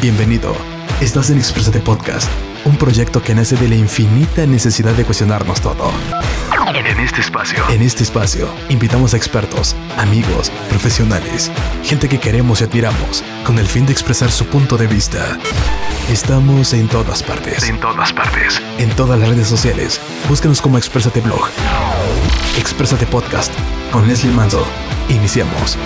Bienvenido. 0.00 0.54
Estás 1.00 1.30
en 1.30 1.38
Exprésate 1.38 1.80
Podcast, 1.80 2.28
un 2.64 2.76
proyecto 2.76 3.22
que 3.22 3.34
nace 3.34 3.56
de 3.56 3.68
la 3.68 3.74
infinita 3.74 4.46
necesidad 4.46 4.92
de 4.92 5.04
cuestionarnos 5.04 5.60
todo. 5.60 5.90
En 6.74 7.00
este 7.00 7.20
espacio, 7.20 7.62
en 7.70 7.82
este 7.82 8.02
espacio, 8.02 8.48
invitamos 8.68 9.14
a 9.14 9.16
expertos, 9.16 9.76
amigos, 9.98 10.50
profesionales, 10.70 11.50
gente 11.84 12.08
que 12.08 12.18
queremos 12.18 12.60
y 12.60 12.64
admiramos, 12.64 13.22
con 13.44 13.58
el 13.58 13.66
fin 13.66 13.84
de 13.84 13.92
expresar 13.92 14.30
su 14.30 14.46
punto 14.46 14.76
de 14.76 14.86
vista. 14.86 15.38
Estamos 16.08 16.72
en 16.72 16.88
todas 16.88 17.22
partes. 17.22 17.68
En 17.68 17.78
todas 17.78 18.12
partes. 18.12 18.60
En 18.78 18.90
todas 18.90 19.18
las 19.18 19.28
redes 19.28 19.48
sociales. 19.48 20.00
Búscanos 20.28 20.60
como 20.60 20.78
Exprésate 20.78 21.20
Blog. 21.20 21.48
Exprésate 22.58 23.06
Podcast 23.06 23.52
con 23.90 24.06
Leslie 24.08 24.32
Manzo. 24.32 24.66
Iniciamos. 25.08 25.76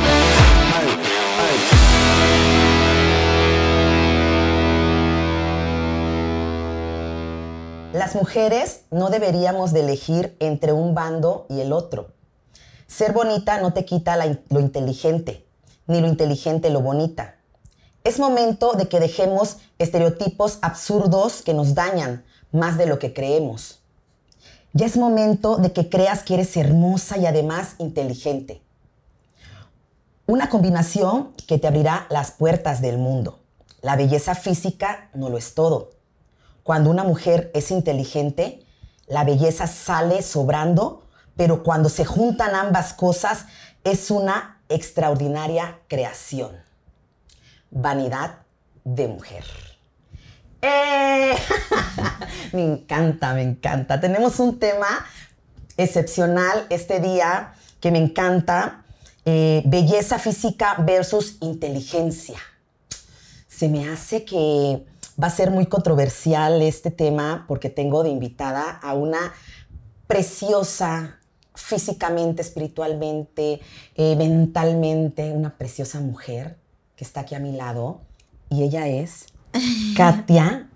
Las 8.06 8.14
mujeres 8.14 8.82
no 8.92 9.10
deberíamos 9.10 9.72
de 9.72 9.80
elegir 9.80 10.36
entre 10.38 10.72
un 10.72 10.94
bando 10.94 11.44
y 11.48 11.58
el 11.58 11.72
otro. 11.72 12.12
Ser 12.86 13.12
bonita 13.12 13.60
no 13.60 13.72
te 13.72 13.84
quita 13.84 14.14
la- 14.14 14.38
lo 14.48 14.60
inteligente, 14.60 15.44
ni 15.88 16.00
lo 16.00 16.06
inteligente 16.06 16.70
lo 16.70 16.82
bonita. 16.82 17.34
Es 18.04 18.20
momento 18.20 18.74
de 18.74 18.86
que 18.88 19.00
dejemos 19.00 19.56
estereotipos 19.80 20.60
absurdos 20.62 21.42
que 21.42 21.52
nos 21.52 21.74
dañan 21.74 22.24
más 22.52 22.78
de 22.78 22.86
lo 22.86 23.00
que 23.00 23.12
creemos. 23.12 23.80
Ya 24.72 24.86
es 24.86 24.96
momento 24.96 25.56
de 25.56 25.72
que 25.72 25.88
creas 25.88 26.22
que 26.22 26.34
eres 26.34 26.56
hermosa 26.56 27.18
y 27.18 27.26
además 27.26 27.74
inteligente. 27.78 28.62
Una 30.28 30.48
combinación 30.48 31.32
que 31.48 31.58
te 31.58 31.66
abrirá 31.66 32.06
las 32.10 32.30
puertas 32.30 32.80
del 32.80 32.98
mundo. 32.98 33.40
La 33.82 33.96
belleza 33.96 34.36
física 34.36 35.10
no 35.12 35.28
lo 35.28 35.38
es 35.38 35.54
todo. 35.54 35.95
Cuando 36.66 36.90
una 36.90 37.04
mujer 37.04 37.52
es 37.54 37.70
inteligente, 37.70 38.66
la 39.06 39.22
belleza 39.22 39.68
sale 39.68 40.20
sobrando, 40.20 41.06
pero 41.36 41.62
cuando 41.62 41.88
se 41.88 42.04
juntan 42.04 42.56
ambas 42.56 42.92
cosas 42.92 43.46
es 43.84 44.10
una 44.10 44.60
extraordinaria 44.68 45.78
creación. 45.86 46.50
Vanidad 47.70 48.38
de 48.82 49.06
mujer. 49.06 49.44
¡Eh! 50.60 51.36
me 52.52 52.64
encanta, 52.64 53.32
me 53.34 53.42
encanta. 53.42 54.00
Tenemos 54.00 54.40
un 54.40 54.58
tema 54.58 55.06
excepcional 55.76 56.66
este 56.68 56.98
día 56.98 57.54
que 57.80 57.92
me 57.92 57.98
encanta. 57.98 58.82
eh, 59.24 59.62
belleza 59.66 60.18
física 60.18 60.74
versus 60.80 61.36
inteligencia 61.40 62.40
se 63.56 63.70
me 63.70 63.88
hace 63.88 64.22
que 64.22 64.84
va 65.22 65.28
a 65.28 65.30
ser 65.30 65.50
muy 65.50 65.66
controversial 65.66 66.60
este 66.62 66.90
tema 66.90 67.44
porque 67.48 67.70
tengo 67.70 68.02
de 68.02 68.10
invitada 68.10 68.70
a 68.70 68.94
una 68.94 69.32
preciosa 70.06 71.18
físicamente, 71.54 72.42
espiritualmente, 72.42 73.60
eh, 73.94 74.16
mentalmente, 74.16 75.32
una 75.32 75.56
preciosa 75.56 76.00
mujer 76.00 76.56
que 76.96 77.04
está 77.04 77.20
aquí 77.20 77.34
a 77.34 77.40
mi 77.40 77.52
lado 77.52 78.00
y 78.50 78.62
ella 78.62 78.86
es 78.88 79.26
Katia 79.96 80.68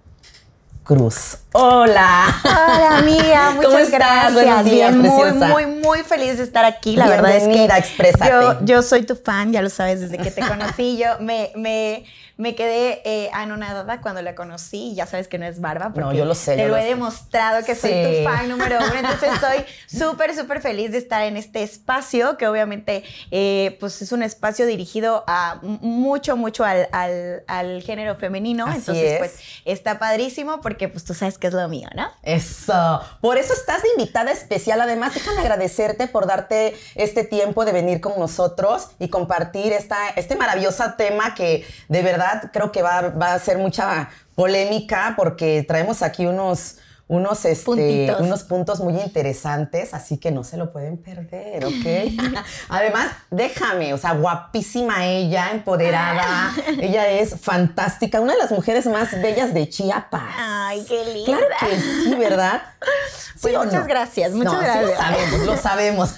Cruz. 0.84 1.38
Hola. 1.52 2.34
Hola 2.42 2.98
amiga, 2.98 3.50
¿Cómo 3.56 3.68
muchas 3.68 3.92
estás? 3.92 4.32
Buenos 4.32 4.64
gracias. 4.64 4.64
días, 4.64 5.00
Bien, 5.00 5.12
muy, 5.12 5.32
muy, 5.32 5.66
muy 5.66 5.98
feliz 6.00 6.38
de 6.38 6.44
estar 6.44 6.64
aquí. 6.64 6.96
La 6.96 7.08
verdad 7.08 7.36
es 7.36 7.44
que 7.44 7.64
exprésate. 7.66 8.30
yo, 8.30 8.64
yo 8.64 8.82
soy 8.82 9.02
tu 9.02 9.14
fan, 9.14 9.52
ya 9.52 9.62
lo 9.62 9.68
sabes 9.70 10.00
desde 10.00 10.18
que 10.18 10.30
te 10.30 10.40
conocí. 10.40 10.96
Yo 10.96 11.20
me, 11.20 11.52
me, 11.54 12.04
me 12.40 12.54
quedé 12.54 13.02
eh, 13.04 13.30
anonadada 13.32 14.00
cuando 14.00 14.22
la 14.22 14.34
conocí. 14.34 14.94
Ya 14.94 15.06
sabes 15.06 15.28
que 15.28 15.38
no 15.38 15.44
es 15.46 15.60
barba, 15.60 15.86
porque 15.94 16.00
No, 16.00 16.12
yo 16.12 16.24
lo 16.24 16.34
sé, 16.34 16.56
te 16.56 16.62
yo 16.62 16.68
lo 16.68 16.70
lo 16.74 16.76
he 16.78 16.82
sé. 16.82 16.88
demostrado 16.88 17.64
que 17.64 17.74
soy 17.74 17.90
tu 17.90 18.24
fan 18.28 18.48
número 18.48 18.78
uno. 18.78 18.94
Entonces 18.94 19.30
estoy 19.34 19.64
súper, 19.86 20.34
súper 20.34 20.60
feliz 20.60 20.90
de 20.92 20.98
estar 20.98 21.22
en 21.22 21.36
este 21.36 21.62
espacio, 21.62 22.36
que 22.36 22.48
obviamente 22.48 23.04
eh, 23.30 23.76
pues 23.80 24.00
es 24.02 24.12
un 24.12 24.22
espacio 24.22 24.66
dirigido 24.66 25.22
a 25.26 25.60
mucho, 25.62 26.36
mucho 26.36 26.64
al, 26.64 26.88
al- 26.92 27.44
al 27.46 27.82
género 27.82 28.16
femenino. 28.16 28.64
Así 28.66 28.78
Entonces, 28.78 29.12
es. 29.12 29.18
pues 29.18 29.34
está 29.64 29.98
padrísimo 29.98 30.60
porque 30.60 30.88
pues 30.88 31.04
tú 31.04 31.14
sabes 31.14 31.36
que 31.38 31.46
es 31.48 31.52
lo 31.52 31.68
mío, 31.68 31.88
¿no? 31.94 32.10
Eso. 32.22 33.00
Por 33.20 33.36
eso 33.36 33.52
estás 33.52 33.82
de 33.82 33.88
invitada 33.96 34.30
especial. 34.32 34.80
Además, 34.80 35.12
déjame 35.14 35.40
agradecerte 35.40 36.06
por 36.08 36.26
darte 36.26 36.74
este 36.94 37.24
tiempo 37.24 37.64
de 37.64 37.72
venir 37.72 38.00
con 38.00 38.18
nosotros 38.18 38.88
y 38.98 39.08
compartir 39.08 39.72
esta, 39.72 40.08
este 40.16 40.36
maravilloso 40.36 40.84
tema 40.96 41.34
que 41.34 41.66
de 41.88 42.02
verdad 42.02 42.29
creo 42.52 42.70
que 42.72 42.82
va, 42.82 43.10
va 43.10 43.34
a 43.34 43.38
ser 43.38 43.58
mucha 43.58 44.08
polémica 44.34 45.14
porque 45.16 45.64
traemos 45.66 46.02
aquí 46.02 46.26
unos, 46.26 46.76
unos, 47.08 47.44
este, 47.44 48.14
unos 48.20 48.44
puntos 48.44 48.78
muy 48.80 48.94
interesantes, 49.00 49.92
así 49.94 50.16
que 50.18 50.30
no 50.30 50.44
se 50.44 50.56
lo 50.56 50.72
pueden 50.72 50.96
perder, 50.96 51.64
¿ok? 51.64 52.34
Además, 52.68 53.08
déjame, 53.30 53.92
o 53.92 53.98
sea, 53.98 54.12
guapísima 54.12 55.06
ella, 55.06 55.50
empoderada. 55.50 56.52
ella 56.80 57.08
es 57.08 57.34
fantástica, 57.40 58.20
una 58.20 58.32
de 58.34 58.38
las 58.38 58.52
mujeres 58.52 58.86
más 58.86 59.10
bellas 59.20 59.52
de 59.52 59.68
Chiapas. 59.68 60.22
Ay, 60.38 60.84
qué 60.88 61.04
linda. 61.12 61.24
Claro 61.36 61.46
que 61.68 61.80
sí, 61.80 62.14
¿verdad? 62.14 62.62
Pues 62.78 63.54
¿Sí 63.54 63.58
muchas 63.58 63.82
no? 63.82 63.86
gracias, 63.86 64.32
muchas 64.32 64.52
No, 64.52 64.60
sí 64.60 64.64
gracias. 64.66 64.90
lo 64.90 64.96
sabemos, 64.96 65.46
lo 65.46 65.56
sabemos. 65.56 66.14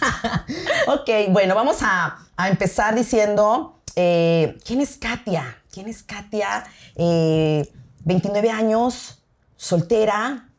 ok, 0.89 1.11
bueno, 1.31 1.55
vamos 1.55 1.79
a, 1.83 2.19
a 2.37 2.49
empezar 2.49 2.94
diciendo, 2.94 3.81
eh, 3.97 4.59
¿quién 4.67 4.81
es 4.83 4.97
Katia? 4.99 5.56
¿Quién 5.72 5.88
es 5.88 6.03
Katia? 6.03 6.65
Eh, 6.97 7.66
29 8.05 8.50
años, 8.50 9.22
soltera, 9.56 10.50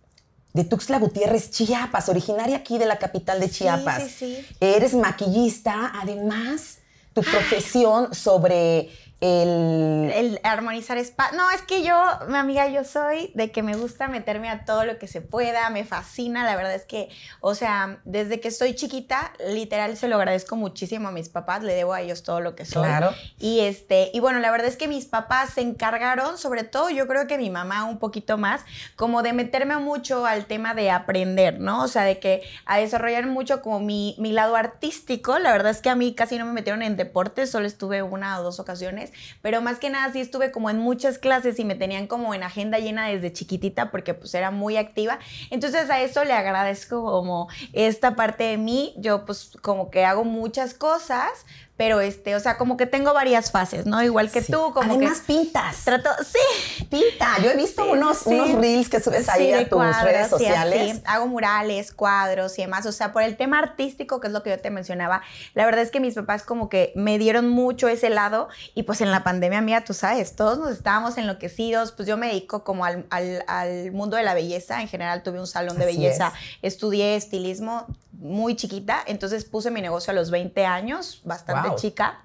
de 0.53 0.63
Tuxtla 0.63 0.97
Gutiérrez, 0.97 1.51
Chiapas, 1.51 2.09
originaria 2.09 2.57
aquí 2.57 2.79
de 2.79 2.87
la 2.87 2.97
capital 2.97 3.39
de 3.39 3.49
Chiapas. 3.49 4.03
sí, 4.03 4.35
sí. 4.35 4.45
Eres 4.59 4.95
maquillista, 4.95 5.91
además, 6.01 6.79
tu 7.13 7.21
profesión 7.21 8.13
sobre 8.13 8.89
el... 9.23 10.11
El 10.13 10.39
armonizar 10.43 10.97
spa. 10.97 11.31
No, 11.31 11.49
es 11.51 11.61
que 11.61 11.81
yo, 11.81 11.95
mi 12.27 12.37
amiga, 12.37 12.67
yo 12.67 12.83
soy 12.83 13.31
de 13.35 13.51
que 13.51 13.63
me 13.63 13.75
gusta 13.75 14.07
meterme 14.07 14.49
a 14.49 14.65
todo 14.65 14.83
lo 14.85 14.99
que 14.99 15.07
se 15.07 15.21
pueda, 15.21 15.69
me 15.69 15.85
fascina, 15.85 16.43
la 16.43 16.55
verdad 16.55 16.75
es 16.75 16.83
que, 16.83 17.09
o 17.39 17.55
sea, 17.55 17.99
desde 18.03 18.39
que 18.39 18.51
soy 18.51 18.75
chiquita, 18.75 19.31
literal 19.47 19.95
se 19.95 20.07
lo 20.07 20.17
agradezco 20.17 20.55
muchísimo 20.55 21.07
a 21.07 21.11
mis 21.11 21.29
papás, 21.29 21.63
le 21.63 21.73
debo 21.73 21.93
a 21.93 22.01
ellos 22.01 22.23
todo 22.23 22.41
lo 22.41 22.55
que 22.55 22.65
soy. 22.65 22.83
Claro. 22.83 23.11
Y 23.39 23.61
este, 23.61 24.11
y 24.13 24.19
bueno, 24.19 24.39
la 24.39 24.51
verdad 24.51 24.67
es 24.67 24.75
que 24.75 24.87
mis 24.87 25.05
papás 25.05 25.51
se 25.51 25.61
encargaron, 25.61 26.37
sobre 26.37 26.63
todo 26.63 26.89
yo 26.89 27.07
creo 27.07 27.25
que 27.25 27.37
mi 27.37 27.49
mamá 27.49 27.85
un 27.85 27.99
poquito 27.99 28.37
más, 28.37 28.65
como 28.95 29.23
de 29.23 29.31
meterme 29.31 29.77
mucho 29.77 30.25
al 30.25 30.45
tema 30.45 30.73
de 30.73 30.91
aprender, 30.91 31.59
¿no? 31.59 31.83
O 31.83 31.87
sea, 31.87 32.03
de 32.03 32.19
que 32.19 32.43
a 32.65 32.77
desarrollar 32.77 33.25
mucho 33.27 33.61
como 33.61 33.79
mi, 33.79 34.15
mi 34.19 34.33
lado 34.33 34.55
artístico. 34.55 35.39
La 35.39 35.51
verdad 35.51 35.71
es 35.71 35.81
que 35.81 35.89
a 35.89 35.95
mí 35.95 36.13
casi 36.13 36.37
no 36.37 36.45
me 36.45 36.51
metieron 36.51 36.81
en 36.81 36.97
deportes, 36.97 37.49
solo 37.49 37.67
estuve 37.67 38.03
una 38.03 38.39
o 38.39 38.43
dos 38.43 38.59
ocasiones, 38.59 39.12
pero 39.41 39.61
más 39.61 39.79
que 39.79 39.89
nada 39.89 40.11
sí 40.11 40.19
estuve 40.19 40.51
como 40.51 40.69
en 40.69 40.77
muchas 40.77 41.17
clases 41.17 41.59
y 41.59 41.65
me 41.65 41.75
tenían 41.75 42.07
como 42.07 42.33
en 42.33 42.43
agenda 42.43 42.79
llena 42.79 43.07
desde 43.07 43.33
chiquitita 43.33 43.91
porque 43.91 44.13
pues 44.13 44.33
era 44.33 44.51
muy 44.51 44.77
activa. 44.77 45.19
Entonces 45.49 45.89
a 45.89 46.01
eso 46.01 46.23
le 46.23 46.33
agradezco 46.33 47.03
como 47.03 47.47
esta 47.73 48.15
parte 48.15 48.43
de 48.43 48.57
mí. 48.57 48.93
Yo 48.97 49.25
pues 49.25 49.51
como 49.61 49.89
que 49.89 50.05
hago 50.05 50.23
muchas 50.23 50.73
cosas, 50.73 51.45
pero 51.75 52.01
este, 52.01 52.35
o 52.35 52.39
sea, 52.39 52.57
como 52.57 52.77
que 52.77 52.85
tengo 52.85 53.13
varias 53.13 53.51
fases, 53.51 53.85
¿no? 53.87 54.01
Igual 54.03 54.29
que 54.31 54.41
Sí. 54.41 54.51
tú, 54.51 54.71
como 54.73 54.93
Además, 54.93 55.21
que 55.21 55.33
pintas. 55.33 55.83
trato, 55.83 56.09
sí, 56.23 56.85
Pinta. 56.85 57.37
Yo 57.43 57.49
he 57.49 57.55
visto 57.55 57.83
Sí, 57.83 57.89
unos, 57.89 58.17
sí. 58.19 58.29
unos 58.29 58.51
reels 58.53 58.89
que 58.89 58.99
subes 58.99 59.27
ahí 59.29 59.47
Sí, 59.47 59.53
a 59.53 59.59
tus 59.67 59.69
cuadros 59.77 60.03
redes 60.03 60.27
sociales. 60.29 60.91
así. 60.91 61.01
Hago 61.05 61.27
murales, 61.27 61.91
cuadros 61.91 62.57
y 62.59 62.61
demás. 62.61 62.85
O 62.85 62.91
sea, 62.91 63.11
por 63.11 63.23
el 63.23 63.35
tema 63.37 63.57
artístico, 63.59 64.19
que 64.19 64.27
es 64.27 64.33
lo 64.33 64.43
que 64.43 64.51
yo 64.51 64.59
te 64.59 64.69
mencionaba, 64.69 65.23
la 65.55 65.65
verdad 65.65 65.81
es 65.81 65.89
que 65.89 65.99
mis 65.99 66.13
papás 66.13 66.43
como 66.43 66.69
que 66.69 66.91
me 66.95 67.17
dieron 67.17 67.49
mucho 67.49 67.87
ese 67.87 68.09
lado 68.11 68.49
y 68.75 68.83
pues 68.83 69.01
en 69.01 69.09
la 69.11 69.23
pandemia, 69.23 69.61
mía, 69.61 69.83
tú 69.83 69.93
sabes, 69.95 70.35
todos 70.35 70.59
nos 70.59 70.71
estábamos 70.71 71.17
enloquecidos. 71.17 71.91
Pues 71.91 72.07
yo 72.07 72.17
me 72.17 72.27
dedico 72.27 72.63
como 72.63 72.85
al, 72.85 73.05
al- 73.09 73.43
al 73.47 73.91
mundo 73.91 74.15
de 74.17 74.23
la 74.23 74.33
belleza. 74.35 74.81
En 74.81 74.87
general 74.87 75.23
tuve 75.23 75.39
un 75.39 75.47
salón 75.47 75.77
de 75.79 75.85
Así 75.85 75.95
belleza, 75.97 76.33
estudié 76.61 77.15
estilismo 77.15 77.87
muy 78.23 78.55
chiquita, 78.55 79.03
entonces 79.05 79.45
puse 79.45 79.69
mi 79.69 79.81
negocio 79.81 80.11
a 80.11 80.13
los 80.13 80.31
20 80.31 80.65
años, 80.65 81.21
bastante 81.23 81.69
Wow. 81.69 81.77
chica. 81.77 82.21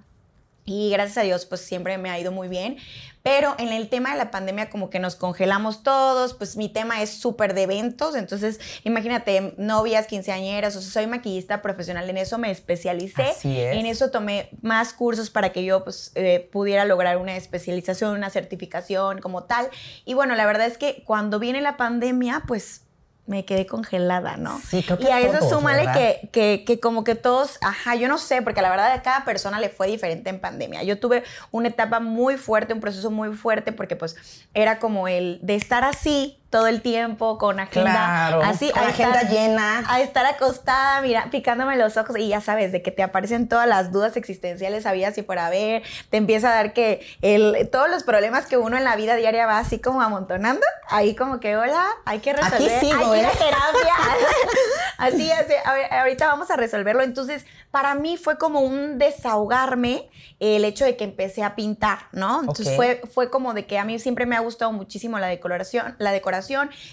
Y 0.64 0.90
gracias 0.90 1.16
a 1.16 1.22
Dios, 1.22 1.46
pues 1.46 1.62
siempre 1.62 1.96
me 1.96 2.10
ha 2.10 2.18
ido 2.18 2.30
muy 2.30 2.46
bien. 2.46 2.76
Pero 3.22 3.54
en 3.58 3.68
el 3.70 3.88
tema 3.88 4.12
de 4.12 4.18
la 4.18 4.30
pandemia, 4.30 4.68
como 4.68 4.90
que 4.90 4.98
nos 4.98 5.16
congelamos 5.16 5.82
todos, 5.82 6.34
pues 6.34 6.58
mi 6.58 6.68
tema 6.68 7.00
es 7.00 7.08
súper 7.10 7.54
de 7.54 7.62
eventos. 7.62 8.14
Entonces, 8.14 8.60
imagínate, 8.84 9.54
novias, 9.56 10.06
quinceañeras, 10.06 10.76
o 10.76 10.82
sea, 10.82 10.90
soy 10.90 11.06
maquillista 11.06 11.62
profesional, 11.62 12.08
en 12.10 12.18
eso 12.18 12.36
me 12.36 12.50
especialicé. 12.50 13.22
Así 13.22 13.58
es. 13.58 13.76
En 13.76 13.86
eso 13.86 14.10
tomé 14.10 14.50
más 14.60 14.92
cursos 14.92 15.30
para 15.30 15.52
que 15.52 15.64
yo 15.64 15.84
pues, 15.84 16.12
eh, 16.16 16.48
pudiera 16.52 16.84
lograr 16.84 17.16
una 17.16 17.34
especialización, 17.36 18.14
una 18.14 18.28
certificación 18.28 19.20
como 19.22 19.44
tal. 19.44 19.70
Y 20.04 20.12
bueno, 20.12 20.34
la 20.34 20.44
verdad 20.44 20.66
es 20.66 20.76
que 20.76 21.02
cuando 21.06 21.38
viene 21.38 21.62
la 21.62 21.78
pandemia, 21.78 22.44
pues 22.46 22.82
me 23.28 23.44
quedé 23.44 23.66
congelada, 23.66 24.38
¿no? 24.38 24.58
Sí, 24.66 24.82
creo 24.82 24.98
que 24.98 25.04
Y 25.04 25.08
a 25.08 25.20
eso 25.20 25.38
todos, 25.38 25.50
súmale 25.50 25.86
que, 25.92 26.30
que, 26.32 26.64
que 26.66 26.80
como 26.80 27.04
que 27.04 27.14
todos, 27.14 27.58
ajá, 27.60 27.94
yo 27.94 28.08
no 28.08 28.16
sé, 28.16 28.40
porque 28.40 28.62
la 28.62 28.70
verdad 28.70 28.90
a 28.90 29.02
cada 29.02 29.24
persona 29.26 29.60
le 29.60 29.68
fue 29.68 29.86
diferente 29.86 30.30
en 30.30 30.40
pandemia. 30.40 30.82
Yo 30.82 30.98
tuve 30.98 31.24
una 31.50 31.68
etapa 31.68 32.00
muy 32.00 32.38
fuerte, 32.38 32.72
un 32.72 32.80
proceso 32.80 33.10
muy 33.10 33.36
fuerte, 33.36 33.72
porque 33.72 33.96
pues 33.96 34.16
era 34.54 34.78
como 34.78 35.08
el 35.08 35.38
de 35.42 35.56
estar 35.56 35.84
así 35.84 36.37
todo 36.50 36.66
el 36.66 36.80
tiempo 36.80 37.36
con 37.36 37.60
agenda 37.60 37.90
Claro, 37.92 38.42
así 38.42 38.70
con 38.70 38.82
agenda 38.82 39.20
estar- 39.20 39.30
llena. 39.30 39.84
a 39.86 40.00
estar 40.00 40.24
acostada 40.24 41.00
mira 41.02 41.28
picándome 41.30 41.76
los 41.76 41.96
ojos 41.98 42.16
y 42.18 42.28
ya 42.28 42.40
sabes 42.40 42.72
de 42.72 42.80
que 42.82 42.90
te 42.90 43.02
aparecen 43.02 43.48
todas 43.48 43.66
las 43.68 43.92
dudas 43.92 44.16
existenciales 44.16 44.86
había 44.86 45.12
y 45.14 45.22
por 45.22 45.38
haber 45.38 45.82
te 46.10 46.16
empieza 46.16 46.50
a 46.50 46.54
dar 46.54 46.72
que 46.72 47.06
el, 47.22 47.68
todos 47.70 47.88
los 47.90 48.02
problemas 48.02 48.46
que 48.46 48.56
uno 48.56 48.76
en 48.76 48.84
la 48.84 48.96
vida 48.96 49.16
diaria 49.16 49.46
va 49.46 49.58
así 49.58 49.78
como 49.78 50.00
amontonando 50.02 50.64
ahí 50.88 51.14
como 51.14 51.38
que 51.40 51.56
hola 51.56 51.86
hay 52.04 52.20
que 52.20 52.32
resolver 52.32 52.80
sigo, 52.80 53.12
hay 53.12 53.20
que 53.22 53.26
¿eh? 53.26 53.30
terapia 53.38 53.94
así, 54.98 55.30
así 55.30 55.52
a 55.64 55.72
ver, 55.72 55.92
ahorita 55.92 56.26
vamos 56.28 56.50
a 56.50 56.56
resolverlo 56.56 57.02
entonces 57.02 57.44
para 57.70 57.94
mí 57.94 58.16
fue 58.16 58.38
como 58.38 58.60
un 58.60 58.98
desahogarme 58.98 60.08
el 60.40 60.64
hecho 60.64 60.84
de 60.84 60.96
que 60.96 61.04
empecé 61.04 61.42
a 61.42 61.54
pintar 61.54 61.98
no 62.12 62.40
entonces 62.40 62.74
fue 62.76 63.02
fue 63.12 63.28
como 63.30 63.54
de 63.54 63.66
que 63.66 63.78
a 63.78 63.84
mí 63.84 63.98
siempre 63.98 64.24
me 64.26 64.36
ha 64.36 64.40
gustado 64.40 64.72
muchísimo 64.72 65.18
la 65.18 65.26
decoración, 65.26 65.94
la 65.98 66.10
decoración. 66.12 66.37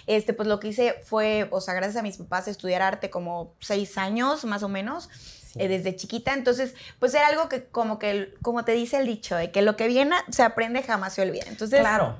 Este, 0.07 0.33
pues 0.33 0.47
lo 0.47 0.59
que 0.59 0.69
hice 0.69 0.95
fue, 1.03 1.47
o 1.51 1.61
sea, 1.61 1.73
gracias 1.73 1.97
a 1.97 2.01
mis 2.01 2.17
papás, 2.17 2.47
estudiar 2.47 2.81
arte 2.81 3.09
como 3.09 3.53
seis 3.59 3.97
años 3.97 4.45
más 4.45 4.63
o 4.63 4.69
menos. 4.69 5.09
eh, 5.57 5.69
desde 5.69 5.95
chiquita, 5.95 6.33
entonces, 6.33 6.75
pues 6.99 7.13
era 7.13 7.27
algo 7.27 7.47
que 7.47 7.63
como 7.63 7.97
que, 7.97 8.33
como 8.41 8.65
te 8.65 8.73
dice 8.73 8.97
el 8.97 9.05
dicho, 9.05 9.37
de 9.37 9.51
que 9.51 9.61
lo 9.61 9.77
que 9.77 9.87
viene 9.87 10.13
se 10.29 10.43
aprende 10.43 10.83
jamás 10.83 11.13
se 11.13 11.21
olvida. 11.21 11.45
Entonces, 11.47 11.79
Claro. 11.79 12.17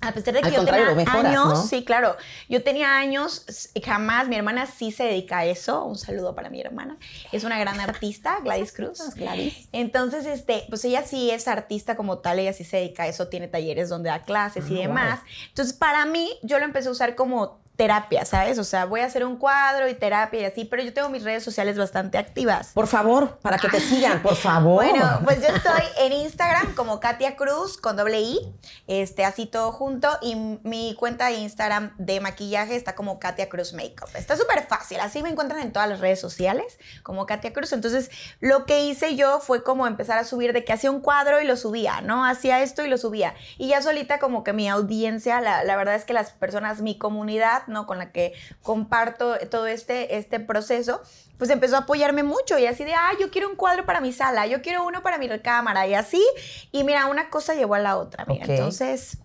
A 0.00 0.12
pesar 0.12 0.32
de 0.34 0.40
que 0.42 0.46
Al 0.48 0.54
yo 0.54 0.64
tenía 0.64 0.94
mejoras, 0.94 1.24
años, 1.24 1.44
¿no? 1.46 1.56
sí, 1.56 1.84
claro. 1.84 2.16
Yo 2.48 2.62
tenía 2.62 2.96
años, 2.98 3.44
jamás, 3.84 4.28
mi 4.28 4.36
hermana 4.36 4.66
sí 4.66 4.92
se 4.92 5.04
dedica 5.04 5.38
a 5.38 5.44
eso. 5.44 5.84
Un 5.84 5.96
saludo 5.98 6.34
para 6.36 6.50
mi 6.50 6.60
hermana. 6.60 6.96
Es 7.32 7.42
una 7.44 7.58
gran 7.58 7.80
artista, 7.80 8.38
Gladys 8.44 8.72
Cruz. 8.72 9.00
Gladys. 9.16 9.68
Entonces, 9.72 10.24
este, 10.26 10.64
pues 10.68 10.84
ella 10.84 11.02
sí 11.04 11.30
es 11.30 11.48
artista 11.48 11.96
como 11.96 12.18
tal, 12.18 12.38
ella 12.38 12.52
sí 12.52 12.62
se 12.64 12.76
dedica 12.76 13.02
a 13.04 13.06
eso, 13.08 13.26
tiene 13.28 13.48
talleres 13.48 13.88
donde 13.88 14.08
da 14.10 14.24
clases 14.24 14.70
y 14.70 14.76
Ah, 14.78 14.82
demás. 14.82 15.20
Entonces, 15.48 15.74
para 15.74 16.06
mí, 16.06 16.30
yo 16.42 16.58
lo 16.58 16.64
empecé 16.64 16.88
a 16.88 16.92
usar 16.92 17.14
como 17.16 17.58
terapia, 17.78 18.24
¿sabes? 18.24 18.58
O 18.58 18.64
sea, 18.64 18.86
voy 18.86 19.02
a 19.02 19.04
hacer 19.04 19.24
un 19.24 19.36
cuadro 19.36 19.88
y 19.88 19.94
terapia 19.94 20.40
y 20.40 20.44
así, 20.46 20.64
pero 20.64 20.82
yo 20.82 20.92
tengo 20.92 21.10
mis 21.10 21.22
redes 21.22 21.44
sociales 21.44 21.78
bastante 21.78 22.18
activas. 22.18 22.72
Por 22.74 22.88
favor, 22.88 23.38
para 23.38 23.56
que 23.56 23.68
te 23.68 23.78
sigan, 23.78 24.20
por 24.20 24.34
favor. 24.36 24.84
Bueno, 24.84 25.20
pues 25.22 25.40
yo 25.40 25.46
estoy 25.46 25.82
en 26.00 26.12
Instagram 26.12 26.74
como 26.74 26.98
Katia 26.98 27.36
Cruz 27.36 27.78
con 27.78 27.96
doble 27.96 28.20
I, 28.20 28.52
este, 28.88 29.24
así 29.24 29.46
todo 29.46 29.70
junto. 29.70 30.08
Y 30.22 30.34
mi 30.64 30.96
cuenta 30.98 31.26
de 31.26 31.34
Instagram 31.34 31.94
de 31.98 32.18
maquillaje 32.18 32.74
está 32.74 32.96
como 32.96 33.20
Katia 33.20 33.48
Cruz 33.48 33.72
Makeup. 33.72 34.08
Está 34.16 34.36
súper 34.36 34.66
fácil, 34.66 34.98
así 34.98 35.22
me 35.22 35.28
encuentran 35.28 35.62
en 35.62 35.72
todas 35.72 35.88
las 35.88 36.00
redes 36.00 36.20
sociales 36.20 36.80
como 37.04 37.26
Katia 37.26 37.52
Cruz. 37.52 37.72
Entonces, 37.72 38.10
lo 38.40 38.66
que 38.66 38.86
hice 38.86 39.14
yo 39.14 39.38
fue 39.38 39.62
como 39.62 39.86
empezar 39.86 40.18
a 40.18 40.24
subir 40.24 40.52
de 40.52 40.64
que 40.64 40.72
hacía 40.72 40.90
un 40.90 41.00
cuadro 41.00 41.40
y 41.40 41.46
lo 41.46 41.56
subía, 41.56 42.00
¿no? 42.00 42.24
Hacía 42.24 42.60
esto 42.60 42.84
y 42.84 42.88
lo 42.88 42.98
subía. 42.98 43.36
Y 43.56 43.68
ya 43.68 43.82
solita 43.82 44.18
como 44.18 44.42
que 44.42 44.52
mi 44.52 44.68
audiencia, 44.68 45.40
la, 45.40 45.62
la 45.62 45.76
verdad 45.76 45.94
es 45.94 46.04
que 46.04 46.12
las 46.12 46.32
personas, 46.32 46.80
mi 46.80 46.98
comunidad, 46.98 47.67
¿no? 47.68 47.86
Con 47.86 47.98
la 47.98 48.12
que 48.12 48.32
comparto 48.62 49.36
todo 49.50 49.66
este, 49.66 50.16
este 50.16 50.40
proceso, 50.40 51.00
pues 51.36 51.50
empezó 51.50 51.76
a 51.76 51.80
apoyarme 51.80 52.22
mucho 52.22 52.58
y 52.58 52.66
así 52.66 52.84
de, 52.84 52.94
ah, 52.94 53.10
yo 53.20 53.30
quiero 53.30 53.48
un 53.48 53.56
cuadro 53.56 53.86
para 53.86 54.00
mi 54.00 54.12
sala, 54.12 54.46
yo 54.46 54.62
quiero 54.62 54.86
uno 54.86 55.02
para 55.02 55.18
mi 55.18 55.28
recámara 55.28 55.86
y 55.86 55.94
así. 55.94 56.24
Y 56.72 56.84
mira, 56.84 57.06
una 57.06 57.30
cosa 57.30 57.54
llevó 57.54 57.74
a 57.74 57.78
la 57.78 57.96
otra, 57.96 58.24
mira. 58.26 58.46
Entonces, 58.46 59.18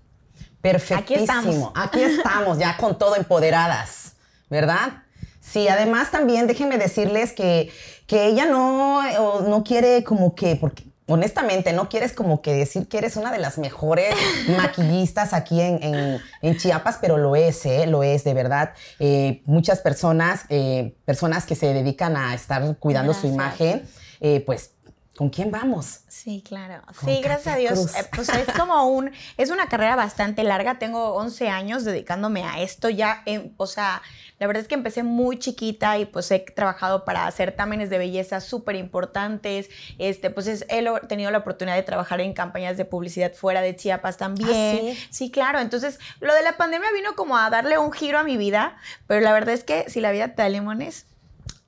Perfectísimo. 0.63 1.01
Aquí 1.01 1.13
estamos. 1.15 1.71
Aquí 1.75 2.01
estamos, 2.01 2.57
ya 2.57 2.77
con 2.77 2.97
todo 2.97 3.17
empoderadas, 3.17 4.13
¿verdad? 4.49 5.03
Sí, 5.41 5.67
además 5.67 6.09
también 6.09 6.47
déjenme 6.47 6.77
decirles 6.77 7.33
que, 7.33 7.69
que 8.07 8.27
ella 8.27 8.45
no, 8.45 9.41
no 9.41 9.63
quiere 9.65 10.05
como 10.05 10.35
que, 10.35 10.55
porque 10.55 10.85
honestamente 11.07 11.73
no 11.73 11.89
quieres 11.89 12.13
como 12.13 12.41
que 12.41 12.53
decir 12.53 12.87
que 12.87 12.97
eres 12.97 13.15
una 13.17 13.31
de 13.31 13.39
las 13.39 13.57
mejores 13.57 14.15
maquillistas 14.57 15.33
aquí 15.33 15.59
en, 15.61 15.81
en- 15.83 16.21
en 16.41 16.57
Chiapas, 16.57 16.97
pero 17.01 17.17
lo 17.17 17.35
es, 17.35 17.65
¿eh? 17.65 17.85
Lo 17.87 18.03
es, 18.03 18.23
de 18.23 18.33
verdad. 18.33 18.73
Eh, 18.99 19.41
muchas 19.45 19.79
personas, 19.79 20.45
eh, 20.49 20.95
personas 21.05 21.45
que 21.45 21.55
se 21.55 21.73
dedican 21.73 22.15
a 22.17 22.33
estar 22.33 22.77
cuidando 22.77 23.13
su 23.13 23.27
imagen, 23.27 23.83
eh, 24.21 24.41
pues, 24.45 24.72
¿con 25.15 25.29
quién 25.29 25.51
vamos? 25.51 25.99
Sí, 26.07 26.43
claro. 26.47 26.81
Sí, 27.05 27.21
gracias 27.21 27.55
a 27.55 27.57
Dios. 27.57 27.95
Eh, 27.95 28.03
pues 28.15 28.29
es 28.29 28.47
como 28.57 28.87
un, 28.87 29.11
es 29.37 29.49
una 29.51 29.67
carrera 29.67 29.95
bastante 29.95 30.43
larga. 30.43 30.79
Tengo 30.79 31.13
11 31.13 31.49
años 31.49 31.83
dedicándome 31.85 32.43
a 32.43 32.61
esto 32.61 32.89
ya. 32.89 33.21
en- 33.25 33.53
o 33.57 33.67
sea, 33.67 34.01
la 34.39 34.47
verdad 34.47 34.61
es 34.61 34.67
que 34.67 34.73
empecé 34.75 35.03
muy 35.03 35.37
chiquita 35.37 35.97
y 35.99 36.05
pues 36.05 36.29
he 36.31 36.39
trabajado 36.39 37.05
para 37.05 37.29
certámenes 37.31 37.89
de 37.89 37.97
belleza 37.99 38.41
súper 38.41 38.75
importantes. 38.75 39.69
Este, 39.99 40.29
pues 40.31 40.47
es- 40.47 40.65
he 40.69 40.83
tenido 41.07 41.29
la 41.31 41.37
oportunidad 41.39 41.75
de 41.75 41.83
trabajar 41.83 42.19
en 42.21 42.33
campañas 42.33 42.77
de 42.77 42.85
publicidad 42.85 43.33
fuera 43.33 43.61
de 43.61 43.75
Chiapas 43.75 44.17
también. 44.17 44.49
¿sí? 44.49 45.07
Sí, 45.11 45.31
claro. 45.31 45.59
Entonces, 45.59 45.99
lo 46.21 46.33
de 46.33 46.41
la 46.43 46.57
pandemia 46.57 46.89
vino 46.93 47.15
como 47.15 47.37
a 47.37 47.49
darle 47.49 47.77
un 47.77 47.91
giro 47.91 48.17
a 48.19 48.23
mi 48.23 48.37
vida, 48.37 48.77
pero 49.07 49.21
la 49.21 49.31
verdad 49.33 49.53
es 49.53 49.63
que 49.63 49.89
si 49.89 49.99
la 50.01 50.11
vida 50.11 50.29
te 50.29 50.41
da 50.41 50.49
limones, 50.49 51.05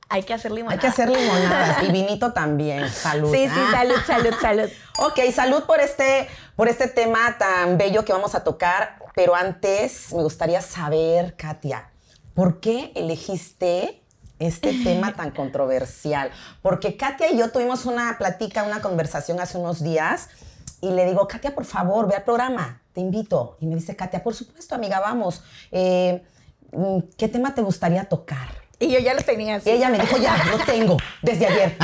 hay 0.10 0.24
que 0.24 0.34
hacer 0.34 0.52
limonada. 0.52 0.74
Hay 0.76 0.80
que 0.80 0.88
hacer 0.88 1.10
limonadas 1.10 1.84
y 1.84 1.92
vinito 1.92 2.32
también. 2.34 2.90
Salud. 2.90 3.32
Sí, 3.34 3.48
sí, 3.48 3.54
Ah. 3.56 3.72
salud, 3.72 3.96
salud, 4.06 4.34
salud. 4.40 4.70
Ok, 5.00 5.20
salud 5.34 5.64
por 5.64 5.80
este, 5.80 6.28
por 6.56 6.68
este 6.68 6.88
tema 6.88 7.38
tan 7.38 7.78
bello 7.78 8.06
que 8.06 8.14
vamos 8.14 8.36
a 8.36 8.44
tocar, 8.44 9.00
pero 9.16 9.36
antes 9.36 10.14
me 10.14 10.22
gustaría 10.24 10.62
saber, 10.62 11.36
Katia, 11.36 11.90
¿por 12.34 12.60
qué 12.60 12.92
elegiste 12.96 14.02
este 14.40 14.74
tema 14.84 15.14
tan 15.16 15.32
controversial? 15.32 16.30
Porque 16.62 16.98
Katia 16.98 17.32
y 17.32 17.38
yo 17.38 17.52
tuvimos 17.52 17.86
una 17.86 18.18
plática, 18.18 18.64
una 18.64 18.82
conversación 18.82 19.40
hace 19.40 19.58
unos 19.58 19.82
días 19.84 20.30
y 20.82 20.92
le 20.92 21.06
digo, 21.06 21.28
Katia, 21.28 21.56
por 21.56 21.66
favor, 21.66 22.08
ve 22.08 22.16
al 22.16 22.24
programa, 22.24 22.82
te 22.94 23.02
invito. 23.02 23.58
Y 23.60 23.66
me 23.66 23.76
dice, 23.76 23.96
Katia, 23.96 24.22
por 24.22 24.36
supuesto, 24.36 24.76
amiga, 24.76 25.00
vamos. 25.00 25.42
Eh, 25.72 26.24
mm, 26.72 27.00
¿Qué 27.18 27.28
tema 27.28 27.56
te 27.56 27.62
gustaría 27.62 28.06
tocar? 28.08 28.65
Y 28.80 28.92
yo 28.92 29.00
ya 29.00 29.14
lo 29.14 29.22
tenía 29.22 29.56
así. 29.56 29.70
Y 29.70 29.74
ella 29.74 29.90
me 29.90 30.00
dijo, 30.00 30.18
ya, 30.18 30.38
lo 30.52 30.58
tengo, 30.66 30.98
desde 31.22 31.48
ayer. 31.48 31.78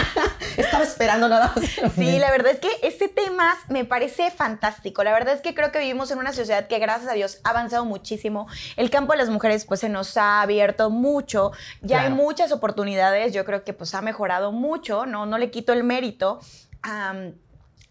Estaba 0.56 0.84
esperando 0.84 1.28
nada 1.28 1.52
más. 1.54 1.64
Sí, 1.94 2.18
la 2.18 2.30
verdad 2.30 2.52
es 2.52 2.60
que 2.60 2.68
este 2.82 3.08
tema 3.08 3.56
me 3.68 3.84
parece 3.84 4.30
fantástico. 4.30 5.02
La 5.02 5.12
verdad 5.12 5.34
es 5.34 5.40
que 5.40 5.54
creo 5.54 5.72
que 5.72 5.78
vivimos 5.78 6.10
en 6.10 6.18
una 6.18 6.32
sociedad 6.32 6.66
que 6.66 6.78
gracias 6.78 7.10
a 7.10 7.14
Dios 7.14 7.40
ha 7.44 7.50
avanzado 7.50 7.84
muchísimo. 7.84 8.46
El 8.76 8.90
campo 8.90 9.12
de 9.12 9.18
las 9.18 9.30
mujeres 9.30 9.64
pues 9.64 9.80
se 9.80 9.88
nos 9.88 10.16
ha 10.16 10.42
abierto 10.42 10.90
mucho. 10.90 11.52
Ya 11.80 12.02
hay 12.02 12.10
muchas 12.10 12.52
oportunidades. 12.52 13.32
Yo 13.32 13.44
creo 13.44 13.64
que 13.64 13.72
pues 13.72 13.94
ha 13.94 14.02
mejorado 14.02 14.52
mucho. 14.52 15.06
No, 15.06 15.26
no 15.26 15.38
le 15.38 15.50
quito 15.50 15.72
el 15.72 15.82
mérito. 15.82 16.40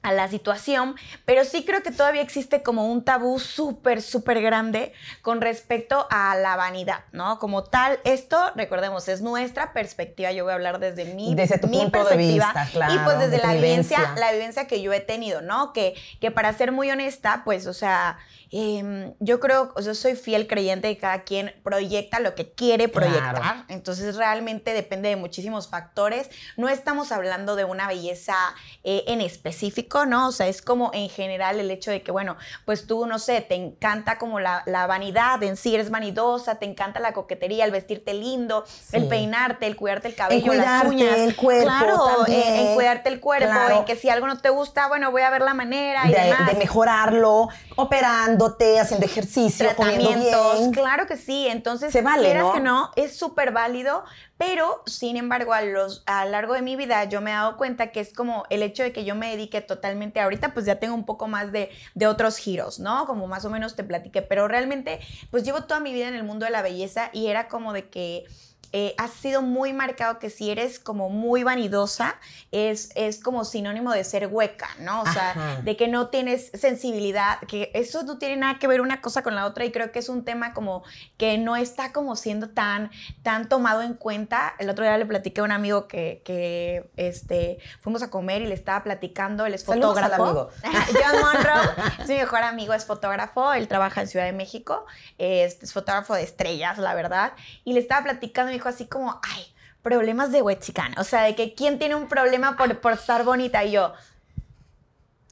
A 0.03 0.11
la 0.11 0.27
situación, 0.27 0.95
pero 1.25 1.43
sí 1.45 1.63
creo 1.65 1.81
que 1.81 1.91
todavía 1.91 2.21
existe 2.21 2.61
como 2.61 2.87
un 2.91 3.03
tabú 3.03 3.39
súper, 3.39 4.01
súper 4.01 4.41
grande 4.41 4.93
con 5.21 5.41
respecto 5.41 6.07
a 6.09 6.35
la 6.35 6.55
vanidad, 6.55 7.05
¿no? 7.11 7.39
Como 7.39 7.63
tal, 7.63 7.99
esto, 8.03 8.37
recordemos, 8.55 9.07
es 9.07 9.21
nuestra 9.21 9.73
perspectiva, 9.73 10.31
yo 10.31 10.43
voy 10.43 10.51
a 10.51 10.55
hablar 10.55 10.79
desde 10.79 11.05
mi, 11.15 11.33
Desde 11.35 11.57
tu 11.57 11.67
mi 11.67 11.77
punto 11.79 11.99
de 11.99 12.03
perspectiva 12.05 12.45
vista, 12.53 12.69
claro, 12.71 12.93
y 12.93 12.97
pues 12.99 13.17
desde 13.19 13.31
de 13.31 13.37
la 13.39 13.53
vivencia, 13.53 13.97
vivencia. 13.97 14.21
la 14.25 14.31
vivencia 14.33 14.67
que 14.67 14.81
yo 14.81 14.93
he 14.93 14.99
tenido, 14.99 15.41
¿no? 15.41 15.73
Que, 15.73 15.95
que 16.21 16.29
para 16.31 16.53
ser 16.53 16.71
muy 16.71 16.91
honesta, 16.91 17.41
pues, 17.45 17.65
o 17.67 17.73
sea, 17.73 18.17
em, 18.51 19.13
yo 19.19 19.39
creo, 19.39 19.71
o 19.75 19.81
sea, 19.81 19.93
soy 19.95 20.15
fiel 20.15 20.47
creyente 20.47 20.87
de 20.89 20.95
que 20.95 21.01
cada 21.01 21.23
quien 21.23 21.53
proyecta 21.63 22.19
lo 22.19 22.35
que 22.35 22.51
quiere 22.51 22.89
Claro. 22.89 23.07
proyectar, 23.07 23.65
entonces 23.69 24.15
realmente 24.15 24.73
depende 24.73 25.09
de 25.09 25.15
muchísimos 25.15 25.69
factores, 25.69 26.29
no 26.57 26.69
estamos 26.69 27.11
hablando 27.11 27.55
de 27.55 27.63
una 27.63 27.87
belleza 27.87 28.35
eh, 28.83 29.03
en 29.07 29.21
específico, 29.21 29.92
¿no? 30.05 30.27
O 30.27 30.31
sea, 30.31 30.47
es 30.47 30.61
como 30.61 30.91
en 30.93 31.09
general 31.09 31.59
el 31.59 31.69
hecho 31.71 31.91
de 31.91 32.01
que, 32.01 32.11
bueno, 32.11 32.35
pues 32.65 32.87
tú, 32.87 33.05
no 33.05 33.19
sé, 33.19 33.41
te 33.41 33.55
encanta 33.55 34.17
como 34.17 34.39
la, 34.39 34.63
la 34.65 34.87
vanidad 34.87 35.41
en 35.43 35.55
sí, 35.57 35.73
eres 35.75 35.89
vanidosa, 35.89 36.55
te 36.55 36.65
encanta 36.65 36.99
la 36.99 37.13
coquetería, 37.13 37.65
el 37.65 37.71
vestirte 37.71 38.13
lindo, 38.13 38.65
el 38.91 39.07
peinarte, 39.07 39.67
el 39.67 39.75
cuidarte 39.75 40.07
el 40.07 40.15
cabello, 40.15 40.53
las 40.53 40.55
cuidarte 40.83 40.87
uñas. 40.89 41.17
el 41.19 41.35
cuerpo 41.35 41.63
Claro, 41.63 42.05
también. 42.17 42.41
en, 42.47 42.67
en 42.67 42.75
cuidarte 42.75 43.09
el 43.09 43.19
cuerpo, 43.19 43.49
Claro. 43.49 43.77
en 43.79 43.85
que 43.85 43.95
si 43.95 44.09
algo 44.09 44.27
no 44.27 44.37
te 44.39 44.49
gusta, 44.49 44.87
bueno, 44.87 45.11
voy 45.11 45.21
a 45.21 45.29
ver 45.29 45.41
la 45.41 45.53
manera 45.53 46.07
y 46.07 46.11
de, 46.13 46.19
demás. 46.21 46.47
de 46.47 46.55
mejorarlo, 46.55 47.49
operándote, 47.97 48.79
haciendo 48.79 49.05
ejercicio, 49.05 49.69
comiendo 49.75 50.53
bien. 50.57 50.71
claro 50.71 51.05
que 51.07 51.17
sí. 51.17 51.47
Entonces, 51.47 51.91
Se 51.91 52.01
vale, 52.01 52.23
quieras 52.23 52.43
¿no? 52.45 52.53
que 52.53 52.59
no, 52.59 52.91
es 52.95 53.15
súper 53.17 53.51
válido, 53.51 54.03
pero 54.45 54.81
sin 54.85 55.15
embargo, 55.15 55.53
a, 55.53 55.59
a 55.59 56.25
lo 56.25 56.31
largo 56.31 56.53
de 56.53 56.61
mi 56.61 56.75
vida 56.75 57.05
yo 57.05 57.21
me 57.21 57.31
he 57.31 57.33
dado 57.33 57.55
cuenta 57.55 57.91
que 57.91 58.01
es 58.01 58.13
como 58.13 58.43
el 58.49 58.61
hecho 58.61 58.83
de 58.83 58.91
que 58.91 59.05
yo 59.05 59.15
me 59.15 59.29
dedique 59.29 59.61
totalmente 59.61 60.19
ahorita, 60.19 60.53
pues 60.53 60.65
ya 60.65 60.79
tengo 60.79 60.95
un 60.95 61.05
poco 61.05 61.29
más 61.29 61.53
de, 61.53 61.69
de 61.95 62.07
otros 62.07 62.35
giros, 62.37 62.77
¿no? 62.77 63.05
Como 63.05 63.27
más 63.27 63.45
o 63.45 63.49
menos 63.49 63.77
te 63.77 63.85
platiqué, 63.85 64.21
pero 64.21 64.49
realmente, 64.49 64.99
pues 65.31 65.45
llevo 65.45 65.63
toda 65.63 65.79
mi 65.79 65.93
vida 65.93 66.09
en 66.09 66.15
el 66.15 66.25
mundo 66.25 66.45
de 66.45 66.51
la 66.51 66.61
belleza 66.61 67.09
y 67.13 67.27
era 67.27 67.47
como 67.47 67.71
de 67.71 67.87
que 67.87 68.25
eh, 68.75 68.95
ha 68.97 69.07
sido 69.07 69.43
muy 69.43 69.71
marcado 69.71 70.17
que 70.17 70.31
si 70.31 70.49
eres 70.49 70.79
como 70.79 71.09
muy 71.09 71.43
vanidosa, 71.43 72.15
es, 72.51 72.89
es 72.95 73.19
como 73.19 73.45
sinónimo 73.45 73.91
de 73.91 74.03
ser 74.03 74.25
hueca, 74.25 74.67
¿no? 74.79 75.03
O 75.03 75.05
sea, 75.05 75.61
de 75.63 75.77
que 75.77 75.87
no 75.87 76.07
tienes 76.07 76.49
sensibilidad, 76.55 77.39
que 77.41 77.69
eso 77.75 78.01
no 78.01 78.17
tiene 78.17 78.35
nada 78.37 78.57
que 78.57 78.65
ver 78.65 78.81
una 78.81 78.99
cosa 78.99 79.21
con 79.21 79.35
la 79.35 79.45
otra 79.45 79.63
y 79.63 79.71
creo 79.71 79.91
que 79.91 79.99
es 79.99 80.09
un 80.09 80.25
tema 80.25 80.55
como 80.55 80.83
que 81.17 81.37
no 81.37 81.55
está 81.55 81.91
como 81.91 82.15
siendo 82.15 82.49
tan, 82.49 82.89
tan 83.21 83.47
tomado 83.47 83.83
en 83.83 83.93
cuenta. 83.93 84.55
El 84.57 84.71
otro 84.71 84.83
día 84.83 84.97
le 84.97 85.05
platiqué 85.05 85.41
a 85.41 85.43
un 85.43 85.51
amigo 85.51 85.87
que, 85.87 86.23
que 86.25 86.89
este, 86.97 87.59
fuimos 87.79 88.01
a 88.01 88.09
comer 88.09 88.41
y 88.41 88.47
le 88.47 88.55
estaba 88.55 88.83
platicando, 88.83 89.45
él 89.45 89.53
es 89.53 89.65
fotógrafo. 89.65 90.49
John 90.63 91.21
Monroe, 91.21 91.75
es 91.99 92.09
mi 92.09 92.15
mejor 92.15 92.41
amigo, 92.41 92.73
es 92.73 92.85
fotógrafo, 92.85 93.53
él 93.53 93.67
trabaja 93.67 94.01
en 94.01 94.07
Ciudad 94.07 94.25
de 94.25 94.33
México, 94.33 94.87
es, 95.19 95.61
es 95.61 95.73
fotógrafo 95.73 96.15
de 96.15 96.23
estrellas, 96.23 96.79
la 96.79 96.95
verdad, 96.95 97.33
y 97.63 97.73
le 97.73 97.79
estaba 97.79 98.01
platicando 98.01 98.51
y 98.51 98.62
así 98.69 98.85
como, 98.87 99.19
ay, 99.23 99.45
problemas 99.81 100.31
de 100.31 100.41
chicana. 100.59 100.95
O 100.99 101.03
sea, 101.03 101.23
de 101.23 101.35
que 101.35 101.53
quién 101.53 101.79
tiene 101.79 101.95
un 101.95 102.07
problema 102.07 102.57
por, 102.57 102.79
por 102.79 102.93
estar 102.93 103.23
bonita. 103.23 103.63
Y 103.63 103.71
yo, 103.71 103.93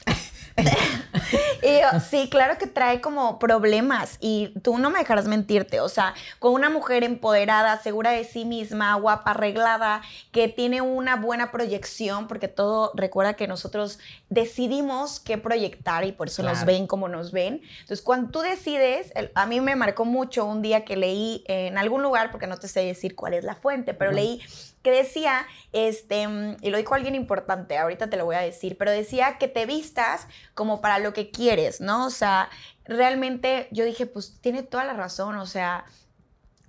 y 1.62 1.80
yo, 1.80 2.00
sí, 2.00 2.30
claro 2.30 2.58
que 2.58 2.68
trae 2.68 3.02
como 3.02 3.40
problemas 3.40 4.18
y 4.20 4.54
tú 4.62 4.78
no 4.78 4.90
me 4.90 5.00
dejarás 5.00 5.26
mentirte, 5.26 5.80
o 5.80 5.90
sea, 5.90 6.14
con 6.40 6.54
una 6.54 6.70
mujer 6.70 7.04
empoderada, 7.04 7.78
segura 7.82 8.12
de 8.12 8.24
sí 8.24 8.46
misma, 8.46 8.96
guapa, 8.96 9.32
arreglada, 9.32 10.02
que 10.32 10.48
tiene 10.48 10.82
una 10.82 11.16
buena 11.16 11.52
proyección, 11.52 12.28
porque 12.28 12.48
todo, 12.48 12.92
recuerda 12.96 13.36
que 13.36 13.48
nosotros 13.48 14.00
decidimos 14.30 15.20
qué 15.20 15.38
proyectar 15.38 16.06
y 16.06 16.12
por 16.12 16.28
eso 16.28 16.44
nos 16.44 16.66
ven 16.66 16.88
como 16.88 17.08
nos 17.08 17.32
ven. 17.32 17.62
Entonces, 17.82 18.02
cuando 18.02 18.32
tú 18.32 18.40
decides, 18.40 19.12
a 19.36 19.46
mí 19.46 19.62
me 19.62 19.76
marcó 19.76 20.06
mucho 20.06 20.46
un 20.46 20.62
día 20.62 20.86
que 20.86 20.96
leí 20.96 21.44
en 21.48 21.78
algún 21.78 22.02
lugar, 22.02 22.32
porque 22.32 22.48
no 22.48 22.58
te 22.58 22.68
sé 22.68 22.82
decir 22.82 23.16
cuál 23.16 23.34
es 23.34 23.44
la 23.44 23.56
fuente, 23.56 23.94
pero 23.94 24.12
leí 24.12 24.42
que 24.82 24.92
decía, 24.92 25.46
este, 25.74 26.28
y 26.62 26.70
lo 26.70 26.78
dijo 26.78 26.96
alguien 26.96 27.14
importante, 27.14 27.78
ahorita 27.78 28.10
te 28.10 28.18
lo 28.18 28.26
voy 28.26 28.36
a 28.36 28.42
decir, 28.42 28.78
pero 28.78 28.90
decía 28.90 29.38
que 29.38 29.48
te 29.48 29.66
vistas 29.66 30.28
como 30.56 30.82
para 30.82 30.98
lo 30.98 31.14
que 31.14 31.30
quieres, 31.30 31.51
¿no? 31.82 32.06
O 32.06 32.10
sea, 32.10 32.50
realmente 32.86 33.68
yo 33.72 33.86
dije, 33.86 34.06
pues 34.06 34.40
tiene 34.42 34.64
toda 34.64 34.84
la 34.84 34.94
razón, 34.94 35.38
o 35.38 35.46
sea, 35.46 35.86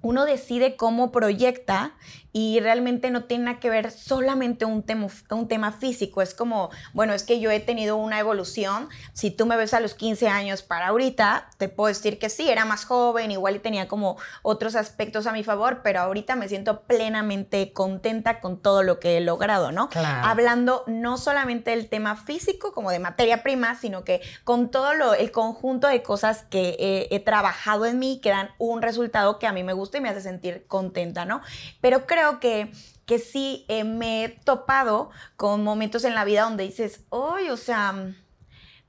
uno 0.03 0.25
decide 0.25 0.77
cómo 0.77 1.13
proyecta 1.13 1.95
y 2.33 2.61
realmente 2.61 3.11
no 3.11 3.25
tiene 3.25 3.45
nada 3.45 3.61
que 3.61 3.69
ver 3.69 3.91
solamente 3.91 4.65
un 4.65 4.83
tema, 4.83 5.09
un 5.31 5.49
tema 5.49 5.73
físico. 5.73 6.23
Es 6.23 6.35
como, 6.35 6.71
bueno, 6.95 7.13
es 7.13 7.25
que 7.25 7.41
yo 7.41 7.51
he 7.51 7.61
tenido 7.61 7.97
una 7.97 8.19
evolución. 8.19 8.89
Si 9.13 9.31
tú 9.31 9.45
me 9.45 9.57
ves 9.57 9.75
a 9.75 9.81
los 9.81 9.95
15 9.95 10.29
años 10.29 10.63
para 10.63 10.89
ahorita, 10.89 11.49
te 11.59 11.69
puedo 11.69 11.89
decir 11.89 12.19
que 12.19 12.31
sí, 12.31 12.49
era 12.49 12.65
más 12.65 12.87
joven, 12.87 13.31
igual 13.31 13.57
y 13.57 13.59
tenía 13.59 13.87
como 13.87 14.17
otros 14.43 14.77
aspectos 14.77 15.27
a 15.27 15.33
mi 15.33 15.45
favor, 15.45 15.83
pero 15.83 16.01
ahorita 16.01 16.35
me 16.37 16.49
siento 16.49 16.83
plenamente 16.83 17.73
contenta 17.73 18.41
con 18.41 18.61
todo 18.61 18.83
lo 18.83 18.99
que 18.99 19.19
he 19.19 19.21
logrado, 19.21 19.71
¿no? 19.71 19.91
Hablando 19.95 20.85
no 20.87 21.19
solamente 21.19 21.73
del 21.73 21.89
tema 21.89 22.17
físico, 22.17 22.73
como 22.73 22.91
de 22.91 22.99
materia 22.99 23.43
prima, 23.43 23.75
sino 23.75 24.05
que 24.05 24.23
con 24.45 24.71
todo 24.71 24.95
lo, 24.95 25.13
el 25.13 25.33
conjunto 25.33 25.87
de 25.87 26.03
cosas 26.03 26.45
que 26.49 26.77
he, 26.79 27.15
he 27.15 27.21
trabajado 27.21 27.85
en 27.85 27.99
mí 27.99 28.21
que 28.23 28.31
dan 28.31 28.51
un 28.59 28.81
resultado 28.81 29.39
que 29.39 29.47
a 29.47 29.53
mí 29.53 29.63
me 29.65 29.75
gusta 29.75 29.99
y 29.99 30.01
me 30.01 30.09
hace 30.09 30.23
sentir 30.23 30.65
contenta, 30.67 31.27
¿no? 31.27 31.43
Pero 31.81 32.07
creo 32.07 32.22
que, 32.41 32.73
que 33.07 33.19
sí 33.19 33.65
eh, 33.69 33.85
me 33.85 34.25
he 34.25 34.29
topado 34.29 35.11
con 35.37 35.65
momentos 35.65 36.05
en 36.05 36.15
la 36.15 36.25
vida 36.25 36.43
donde 36.43 36.65
dices, 36.65 37.01
hoy, 37.11 37.51
o 37.51 37.57
sea, 37.57 37.95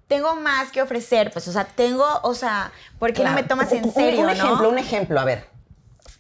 tengo 0.08 0.36
más 0.36 0.72
que 0.72 0.82
ofrecer, 0.82 1.32
pues, 1.32 1.48
o 1.48 1.52
sea, 1.52 1.66
tengo, 1.66 2.06
o 2.24 2.34
sea, 2.34 2.72
¿por 3.00 3.13
qué 3.13 3.24
no 3.24 3.34
me 3.34 3.44
tomas 3.44 3.72
en 3.72 3.92
serio? 3.92 4.22
Un, 4.22 4.30
ejemplo, 4.30 4.70
un 4.70 4.78
ejemplo, 4.78 5.20
a 5.20 5.25
ver. 5.25 5.50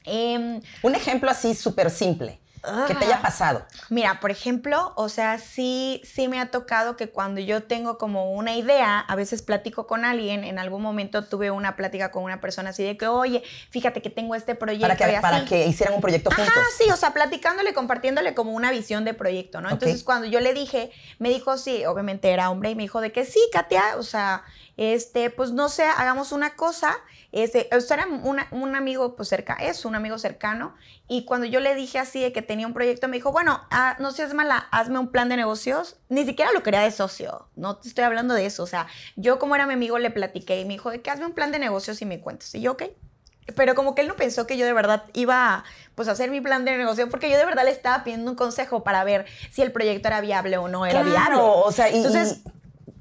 Em, 0.05 0.61
un 0.81 0.95
ejemplo 0.95 1.31
así 1.31 1.55
súper 1.55 1.89
simple 1.89 2.42
que 2.87 2.95
te 2.95 3.05
haya 3.05 3.21
pasado. 3.21 3.65
Mira, 3.89 4.19
por 4.19 4.31
ejemplo, 4.31 4.93
o 4.95 5.09
sea, 5.09 5.37
sí, 5.37 6.01
sí 6.05 6.27
me 6.27 6.39
ha 6.39 6.49
tocado 6.49 6.95
que 6.95 7.09
cuando 7.09 7.41
yo 7.41 7.63
tengo 7.63 7.97
como 7.97 8.31
una 8.31 8.55
idea, 8.55 8.99
a 8.99 9.15
veces 9.15 9.41
platico 9.41 9.85
con 9.85 10.05
alguien, 10.05 10.43
en 10.43 10.59
algún 10.59 10.81
momento 10.81 11.25
tuve 11.25 11.51
una 11.51 11.75
plática 11.75 12.11
con 12.11 12.23
una 12.23 12.39
persona 12.39 12.69
así 12.69 12.83
de 12.83 12.95
que, 12.95 13.07
oye, 13.07 13.43
fíjate 13.69 14.01
que 14.01 14.09
tengo 14.09 14.35
este 14.35 14.55
proyecto. 14.55 14.87
Para 14.87 14.95
que, 14.95 15.19
para 15.21 15.45
que 15.45 15.67
hicieran 15.67 15.95
un 15.95 16.01
proyecto 16.01 16.29
juntos. 16.31 16.53
Ah, 16.55 16.65
sí, 16.77 16.89
o 16.89 16.95
sea, 16.95 17.11
platicándole, 17.11 17.73
compartiéndole 17.73 18.33
como 18.33 18.51
una 18.51 18.71
visión 18.71 19.03
de 19.03 19.13
proyecto, 19.13 19.59
¿no? 19.59 19.69
Entonces, 19.69 20.03
cuando 20.03 20.27
yo 20.27 20.39
le 20.39 20.53
dije, 20.53 20.91
me 21.19 21.29
dijo, 21.29 21.57
sí, 21.57 21.85
obviamente 21.85 22.31
era 22.31 22.49
hombre, 22.49 22.69
y 22.69 22.75
me 22.75 22.83
dijo 22.83 23.01
de 23.01 23.11
que 23.11 23.25
sí, 23.25 23.39
Katia, 23.51 23.97
o 23.97 24.03
sea, 24.03 24.43
este, 24.77 25.29
pues 25.29 25.51
no 25.51 25.69
sé, 25.69 25.83
hagamos 25.83 26.31
una 26.31 26.55
cosa. 26.55 26.95
Este, 27.31 27.67
o 27.71 27.93
era 27.93 28.07
un 28.51 28.75
amigo, 28.75 29.15
pues 29.15 29.29
cerca, 29.29 29.55
es 29.55 29.85
un 29.85 29.95
amigo 29.95 30.17
cercano. 30.17 30.75
Y 31.07 31.25
cuando 31.25 31.45
yo 31.47 31.59
le 31.59 31.75
dije 31.75 31.99
así 31.99 32.21
de 32.21 32.31
que 32.31 32.41
tenía 32.41 32.67
un 32.67 32.73
proyecto, 32.73 33.07
me 33.07 33.17
dijo, 33.17 33.31
bueno, 33.31 33.61
ah, 33.71 33.95
no 33.99 34.11
seas 34.11 34.33
mala, 34.33 34.67
hazme 34.71 34.99
un 34.99 35.11
plan 35.11 35.29
de 35.29 35.37
negocios. 35.37 35.97
Ni 36.09 36.25
siquiera 36.25 36.51
lo 36.51 36.63
quería 36.63 36.81
de 36.81 36.91
socio, 36.91 37.47
no 37.55 37.77
te 37.77 37.87
estoy 37.87 38.03
hablando 38.03 38.33
de 38.33 38.45
eso. 38.45 38.63
O 38.63 38.67
sea, 38.67 38.87
yo 39.15 39.39
como 39.39 39.55
era 39.55 39.65
mi 39.65 39.73
amigo 39.73 39.97
le 39.99 40.11
platiqué 40.11 40.61
y 40.61 40.65
me 40.65 40.73
dijo, 40.73 40.91
de 40.91 41.01
que 41.01 41.09
hazme 41.09 41.25
un 41.25 41.33
plan 41.33 41.51
de 41.51 41.59
negocios 41.59 42.01
y 42.01 42.05
me 42.05 42.19
cuentas. 42.19 42.53
Y 42.55 42.61
yo, 42.61 42.73
ok. 42.73 42.83
Pero 43.55 43.75
como 43.75 43.93
que 43.93 44.01
él 44.01 44.07
no 44.07 44.15
pensó 44.15 44.47
que 44.47 44.57
yo 44.57 44.65
de 44.65 44.71
verdad 44.71 45.03
iba 45.13 45.65
pues, 45.95 46.07
a 46.07 46.11
hacer 46.11 46.31
mi 46.31 46.39
plan 46.39 46.63
de 46.63 46.77
negocio, 46.77 47.09
porque 47.09 47.29
yo 47.29 47.37
de 47.37 47.45
verdad 47.45 47.65
le 47.65 47.71
estaba 47.71 48.03
pidiendo 48.03 48.31
un 48.31 48.37
consejo 48.37 48.83
para 48.83 49.03
ver 49.03 49.25
si 49.51 49.61
el 49.61 49.71
proyecto 49.71 50.07
era 50.07 50.21
viable 50.21 50.57
o 50.57 50.69
no 50.69 50.85
era 50.85 51.01
claro, 51.01 51.09
viable. 51.11 51.37
O 51.65 51.71
sea, 51.71 51.89
Entonces, 51.89 52.39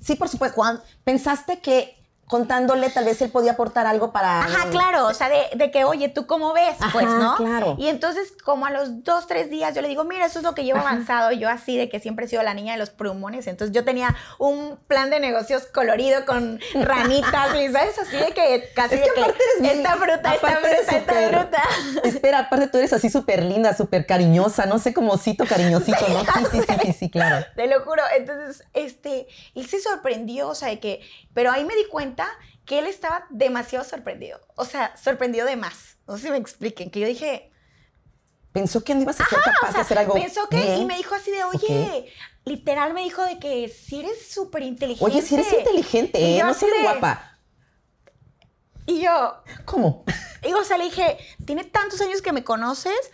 Sí, 0.01 0.17
por 0.17 0.29
supuesto. 0.29 0.63
¿pensaste 1.05 1.61
que 1.61 2.02
contándole, 2.33 2.89
tal 2.89 3.05
vez 3.05 3.21
él 3.21 3.31
podía 3.31 3.53
aportar 3.53 3.87
algo 3.87 4.11
para... 4.11 4.45
Ajá, 4.45 4.71
claro, 4.71 5.07
o 5.07 5.13
sea, 5.13 5.29
de, 5.29 5.71
que, 5.71 5.85
oye, 5.85 6.09
¿tú 6.09 6.27
cómo 6.27 6.55
ves? 6.55 6.79
pues, 6.91 7.05
¿no? 7.05 7.37
claro. 7.37 7.77
Y 7.79 7.89
entonces, 7.89 8.33
como 8.43 8.65
a 8.65 8.71
los 8.71 9.05
dos, 9.05 9.27
tres 9.27 9.51
días, 9.51 9.75
yo 9.75 9.83
le 9.83 9.89
digo, 9.89 10.05
mira, 10.05 10.25
eso 10.25 10.39
es 10.39 10.43
lo 10.43 10.55
que 10.55 10.65
llevo 10.65 10.81
avanzado, 10.81 11.33
yo 11.33 11.51
así, 11.51 11.77
de 11.77 11.91
que 11.91 12.01
siempre 12.01 12.25
he 12.25 12.29
sido 12.29 12.43
la 12.43 12.55
niña 12.55 12.73
de 12.73 12.79
los 12.79 12.89
pulmones, 12.89 13.47
entonces 13.49 13.77
yo 13.77 13.85
tenía 13.85 14.17
un 14.39 14.79
plan 14.89 15.11
de 15.11 15.21
negocios 15.21 15.67
colorido 15.67 16.25
con 16.25 16.59
ranitas, 16.75 17.49
¿sabes? 17.49 17.99
Así 17.99 18.17
de 18.17 18.33
que 18.33 18.71
casi 18.75 18.95
es 18.95 19.03
que, 19.03 19.09
de 19.09 19.15
que 19.15 19.21
eres 19.21 19.77
esta 19.77 19.97
fruta, 19.97 20.35
esta 20.35 20.49
fruta, 20.49 20.97
esta 20.97 21.29
fruta. 21.29 21.63
Espera, 22.05 22.39
aparte 22.39 22.69
tú 22.69 22.79
eres 22.79 22.95
así 22.95 23.11
súper 23.11 23.43
linda, 23.43 23.77
súper 23.77 24.07
cariñosa, 24.07 24.65
no 24.65 24.79
sé 24.79 24.95
cómo 24.95 25.19
cito 25.19 25.45
cariñosito, 25.45 26.09
¿no? 26.09 26.21
Sí, 26.21 26.47
sí, 26.51 26.61
sí, 26.67 26.75
sí, 26.83 26.93
sí, 26.95 27.11
claro. 27.11 27.45
Te 27.57 27.67
lo 27.67 27.83
juro, 27.83 28.03
entonces, 28.17 28.65
este, 28.73 29.27
él 29.55 29.67
se 29.67 29.83
sorprendió, 29.83 30.49
o 30.49 30.55
sea, 30.55 30.69
de 30.69 30.81
que, 30.81 31.03
pero 31.35 31.51
ahí 31.51 31.65
me 31.65 31.75
di 31.75 31.87
cuenta 31.87 32.29
que 32.65 32.79
él 32.79 32.87
estaba 32.87 33.27
demasiado 33.31 33.85
sorprendido. 33.85 34.41
O 34.55 34.65
sea, 34.65 34.97
sorprendido 34.97 35.47
de 35.47 35.57
más. 35.57 35.97
No 36.07 36.17
sé 36.17 36.25
si 36.25 36.31
me 36.31 36.37
expliquen, 36.39 36.91
que 36.91 37.01
yo 37.01 37.07
dije... 37.07 37.51
Pensó 38.53 38.85
que 38.85 38.95
no 38.95 39.01
ibas 39.01 39.19
a 39.19 39.27
ser 39.27 39.39
capaz 39.41 39.73
de 39.73 39.81
hacer 39.81 39.99
algo 39.99 40.13
Pensó 40.13 40.47
que, 40.51 40.77
y 40.77 40.85
me 40.85 40.99
dijo 40.99 41.15
así 41.15 41.31
de, 41.31 41.43
oye, 41.43 42.13
literal 42.45 42.93
me 42.93 43.03
dijo 43.03 43.25
de 43.25 43.39
que 43.39 43.69
si 43.69 44.01
eres 44.01 44.31
súper 44.31 44.63
inteligente. 44.63 45.05
Oye, 45.05 45.23
si 45.23 45.35
eres 45.37 45.51
inteligente, 45.53 46.19
¿eh? 46.19 46.43
no 46.43 46.53
si 46.53 46.67
eres 46.67 46.83
guapa. 46.83 47.39
Y 48.85 49.01
yo... 49.01 49.43
¿Cómo? 49.65 50.05
Y 50.45 50.53
o 50.53 50.65
sea, 50.65 50.77
le 50.77 50.85
dije, 50.85 51.17
tiene 51.47 51.65
tantos 51.65 52.01
años 52.01 52.21
que 52.21 52.33
me 52.33 52.45
conoces, 52.45 53.11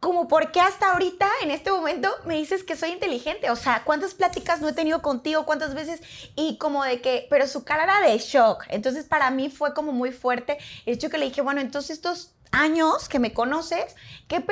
como 0.00 0.28
por 0.28 0.50
qué 0.50 0.60
hasta 0.60 0.92
ahorita, 0.92 1.28
en 1.42 1.50
este 1.50 1.70
momento, 1.70 2.10
me 2.24 2.36
dices 2.36 2.64
que 2.64 2.74
soy 2.74 2.90
inteligente. 2.90 3.50
O 3.50 3.56
sea, 3.56 3.82
¿cuántas 3.84 4.14
pláticas 4.14 4.60
no 4.60 4.68
he 4.68 4.72
tenido 4.72 5.02
contigo? 5.02 5.44
¿Cuántas 5.44 5.74
veces? 5.74 6.00
Y 6.36 6.56
como 6.56 6.82
de 6.84 7.02
que, 7.02 7.26
pero 7.28 7.46
su 7.46 7.64
cara 7.64 7.84
era 7.84 8.00
de 8.00 8.18
shock. 8.18 8.64
Entonces, 8.68 9.04
para 9.04 9.30
mí 9.30 9.50
fue 9.50 9.74
como 9.74 9.92
muy 9.92 10.10
fuerte 10.10 10.56
el 10.86 10.94
hecho 10.94 11.10
que 11.10 11.18
le 11.18 11.26
dije, 11.26 11.42
bueno, 11.42 11.60
entonces 11.60 11.90
estos 11.90 12.32
años 12.50 13.10
que 13.10 13.18
me 13.18 13.34
conoces, 13.34 13.94
¿qué 14.26 14.42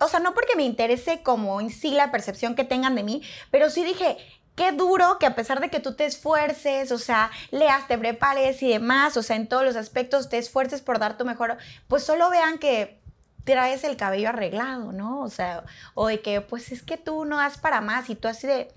o 0.00 0.08
sea, 0.08 0.20
no 0.20 0.34
porque 0.34 0.56
me 0.56 0.62
interese 0.62 1.22
como 1.22 1.60
en 1.60 1.70
sí 1.70 1.90
la 1.90 2.12
percepción 2.12 2.54
que 2.54 2.64
tengan 2.64 2.94
de 2.94 3.02
mí, 3.02 3.22
pero 3.50 3.70
sí 3.70 3.82
dije, 3.82 4.16
qué 4.54 4.70
duro 4.70 5.18
que 5.18 5.26
a 5.26 5.34
pesar 5.34 5.60
de 5.60 5.68
que 5.68 5.80
tú 5.80 5.94
te 5.94 6.04
esfuerces, 6.04 6.92
o 6.92 6.98
sea, 6.98 7.30
leas, 7.50 7.88
te 7.88 7.98
prepares 7.98 8.62
y 8.62 8.68
demás, 8.68 9.16
o 9.16 9.22
sea, 9.22 9.34
en 9.36 9.48
todos 9.48 9.64
los 9.64 9.74
aspectos 9.74 10.28
te 10.28 10.38
esfuerces 10.38 10.80
por 10.80 11.00
dar 11.00 11.16
tu 11.16 11.24
mejor, 11.24 11.56
pues 11.88 12.04
solo 12.04 12.30
vean 12.30 12.58
que 12.58 13.00
traes 13.44 13.84
el 13.84 13.96
cabello 13.96 14.30
arreglado, 14.30 14.92
¿no? 14.92 15.20
O 15.20 15.28
sea, 15.28 15.64
o 15.94 16.08
de 16.08 16.20
que, 16.20 16.40
pues 16.40 16.72
es 16.72 16.82
que 16.82 16.96
tú 16.96 17.24
no 17.24 17.36
das 17.36 17.58
para 17.58 17.80
más 17.80 18.10
y 18.10 18.14
tú 18.14 18.28
así 18.28 18.46
de, 18.46 18.72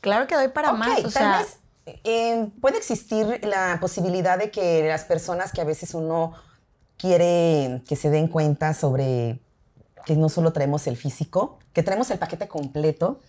claro 0.00 0.26
que 0.26 0.34
doy 0.34 0.48
para 0.48 0.72
más. 0.72 1.04
O 1.04 1.10
tal 1.10 1.38
vez 1.38 1.58
eh, 2.04 2.48
puede 2.60 2.78
existir 2.78 3.40
la 3.44 3.78
posibilidad 3.80 4.38
de 4.38 4.50
que 4.50 4.86
las 4.86 5.04
personas 5.04 5.52
que 5.52 5.60
a 5.60 5.64
veces 5.64 5.94
uno 5.94 6.34
quiere 6.96 7.82
que 7.88 7.96
se 7.96 8.10
den 8.10 8.28
cuenta 8.28 8.74
sobre 8.74 9.40
que 10.04 10.16
no 10.16 10.28
solo 10.28 10.52
traemos 10.52 10.86
el 10.86 10.96
físico, 10.96 11.58
que 11.72 11.82
traemos 11.82 12.10
el 12.10 12.18
paquete 12.18 12.48
completo, 12.48 13.20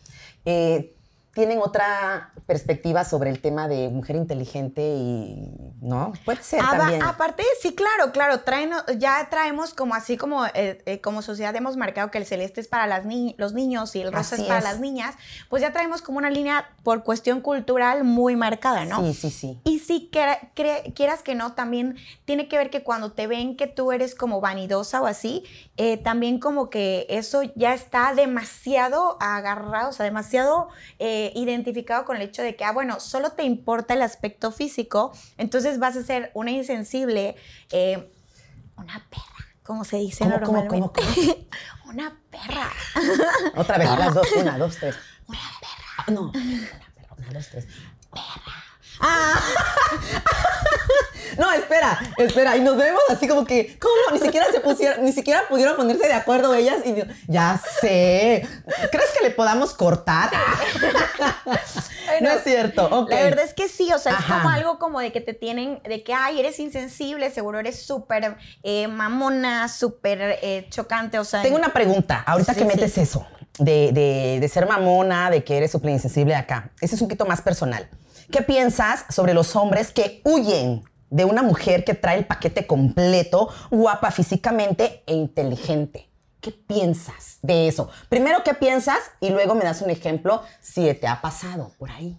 eh, 0.45 0.95
tienen 1.37 1.59
otra 1.59 2.31
perspectiva 2.47 3.03
sobre 3.03 3.29
el 3.29 3.41
tema 3.41 3.67
de 3.67 3.89
mujer 3.89 4.15
inteligente 4.15 4.81
y, 4.81 5.51
¿no? 5.81 6.13
Puede 6.25 6.41
ser 6.41 6.61
también. 6.61 7.03
Aparte, 7.03 7.43
sí, 7.61 7.75
claro, 7.75 8.11
claro, 8.11 8.39
traen, 8.39 8.71
ya 8.97 9.27
traemos 9.29 9.75
como 9.75 9.93
así 9.93 10.17
como, 10.17 10.47
eh, 10.47 10.81
eh, 10.87 10.99
como 10.99 11.21
sociedad 11.21 11.55
hemos 11.55 11.77
marcado 11.77 12.09
que 12.09 12.17
el 12.17 12.25
celeste 12.25 12.59
es 12.59 12.67
para 12.67 12.87
las 12.87 13.05
ni 13.05 13.35
los 13.37 13.53
niños 13.53 13.95
y 13.95 14.01
el 14.01 14.11
rosa 14.11 14.35
es 14.35 14.41
para 14.45 14.61
las 14.61 14.79
niñas, 14.79 15.13
pues 15.47 15.61
ya 15.61 15.71
traemos 15.71 16.01
como 16.01 16.17
una 16.17 16.31
línea 16.31 16.71
por 16.81 17.03
cuestión 17.03 17.41
cultural 17.41 18.03
muy 18.03 18.35
marcada, 18.35 18.85
¿no? 18.85 19.03
Sí, 19.03 19.13
sí, 19.13 19.29
sí. 19.29 19.59
Y 19.63 19.77
si 19.77 20.09
quieras 20.09 21.21
que 21.21 21.35
no, 21.35 21.53
también 21.53 21.97
tiene 22.25 22.47
que 22.47 22.57
ver 22.57 22.71
que 22.71 22.81
cuando 22.81 23.11
te 23.11 23.27
ven 23.27 23.57
que 23.57 23.67
tú 23.67 23.91
eres 23.91 24.15
como 24.15 24.41
vanidosa 24.41 25.03
o 25.03 25.05
así, 25.05 25.43
eh, 25.75 25.97
también 25.97 26.39
como 26.39 26.71
que 26.71 27.05
eso 27.09 27.43
ya 27.55 27.75
está 27.75 28.15
demasiado 28.15 29.17
agarrado, 29.19 29.89
o 29.89 29.93
sea, 29.93 30.03
demasiado 30.05 30.69
identificado 31.35 32.05
con 32.05 32.17
el 32.17 32.23
hecho 32.23 32.41
de 32.41 32.55
que, 32.55 32.63
ah, 32.63 32.71
bueno, 32.71 32.99
solo 32.99 33.31
te 33.31 33.43
importa 33.43 33.93
el 33.93 34.01
aspecto 34.01 34.51
físico, 34.51 35.13
entonces 35.37 35.79
vas 35.79 35.95
a 35.95 36.03
ser 36.03 36.31
una 36.33 36.51
insensible, 36.51 37.35
eh, 37.71 38.11
una 38.77 39.05
perra, 39.09 39.47
como 39.63 39.83
se 39.83 39.97
dice 39.97 40.25
normalmente. 40.25 41.01
una 41.85 42.19
perra. 42.29 42.71
Otra 43.55 43.77
vez, 43.77 43.89
las 43.89 44.13
dos, 44.13 44.27
una, 44.33 44.57
dos, 44.57 44.77
tres. 44.77 44.95
Una 45.27 45.39
perra. 45.59 46.13
No, 46.13 46.21
una 46.21 46.31
perra, 46.31 47.15
una, 47.17 47.33
dos, 47.33 47.47
tres. 47.49 47.67
Perra. 48.11 48.66
Ah. 48.99 49.39
No, 51.37 51.51
espera, 51.51 51.99
espera. 52.17 52.57
Y 52.57 52.61
nos 52.61 52.77
vemos 52.77 53.01
así 53.09 53.27
como 53.27 53.45
que, 53.45 53.77
¿cómo? 53.79 53.93
Ni 54.11 54.19
siquiera 54.19 54.47
se 54.51 54.59
pusieron, 54.59 55.05
ni 55.05 55.11
siquiera 55.11 55.43
pudieron 55.47 55.75
ponerse 55.75 56.07
de 56.07 56.13
acuerdo 56.13 56.53
ellas. 56.53 56.77
Y 56.85 56.95
ya 57.27 57.61
sé. 57.79 58.47
¿Crees 58.91 59.11
que 59.17 59.23
le 59.23 59.31
podamos 59.31 59.73
cortar? 59.73 60.31
no 62.21 62.29
es 62.29 62.43
cierto. 62.43 63.07
La 63.09 63.21
verdad 63.21 63.45
es 63.45 63.53
que 63.53 63.67
sí, 63.67 63.91
o 63.93 63.99
sea, 63.99 64.13
es 64.13 64.25
como 64.25 64.49
algo 64.49 64.79
como 64.79 64.99
de 64.99 65.11
que 65.11 65.21
te 65.21 65.33
tienen, 65.33 65.79
de 65.83 66.03
que, 66.03 66.13
ay, 66.13 66.39
eres 66.39 66.59
insensible, 66.59 67.29
seguro 67.29 67.59
eres 67.59 67.81
súper 67.81 68.37
eh, 68.63 68.87
mamona, 68.87 69.67
súper 69.69 70.39
eh, 70.41 70.67
chocante, 70.69 71.19
o 71.19 71.23
sea. 71.23 71.43
Tengo 71.43 71.57
una 71.57 71.73
pregunta, 71.73 72.23
ahorita 72.25 72.55
que 72.55 72.65
metes 72.65 72.97
eso, 72.97 73.27
de, 73.59 73.91
de, 73.91 74.39
de, 74.39 74.47
ser 74.47 74.67
mamona, 74.67 75.29
de 75.29 75.43
que 75.43 75.57
eres 75.57 75.71
súper 75.71 75.91
insensible 75.91 76.35
acá. 76.35 76.71
Ese 76.81 76.95
es 76.95 77.01
un 77.01 77.07
poquito 77.07 77.25
más 77.25 77.41
personal. 77.41 77.87
¿Qué 78.31 78.41
piensas 78.41 79.05
sobre 79.09 79.33
los 79.33 79.55
hombres 79.55 79.91
que 79.91 80.21
huyen 80.25 80.83
de 81.09 81.23
una 81.23 81.43
mujer 81.43 81.85
que 81.85 81.93
trae 81.93 82.17
el 82.17 82.25
paquete 82.25 82.67
completo, 82.67 83.49
guapa 83.71 84.11
físicamente 84.11 85.01
e 85.05 85.13
inteligente? 85.13 86.09
¿Qué 86.41 86.51
piensas 86.51 87.39
de 87.41 87.67
eso? 87.69 87.89
Primero, 88.09 88.43
¿qué 88.43 88.53
piensas? 88.53 88.99
Y 89.21 89.29
luego 89.29 89.55
me 89.55 89.63
das 89.63 89.81
un 89.81 89.89
ejemplo 89.89 90.43
si 90.59 90.93
te 90.93 91.07
ha 91.07 91.21
pasado 91.21 91.71
por 91.77 91.89
ahí. 91.89 92.17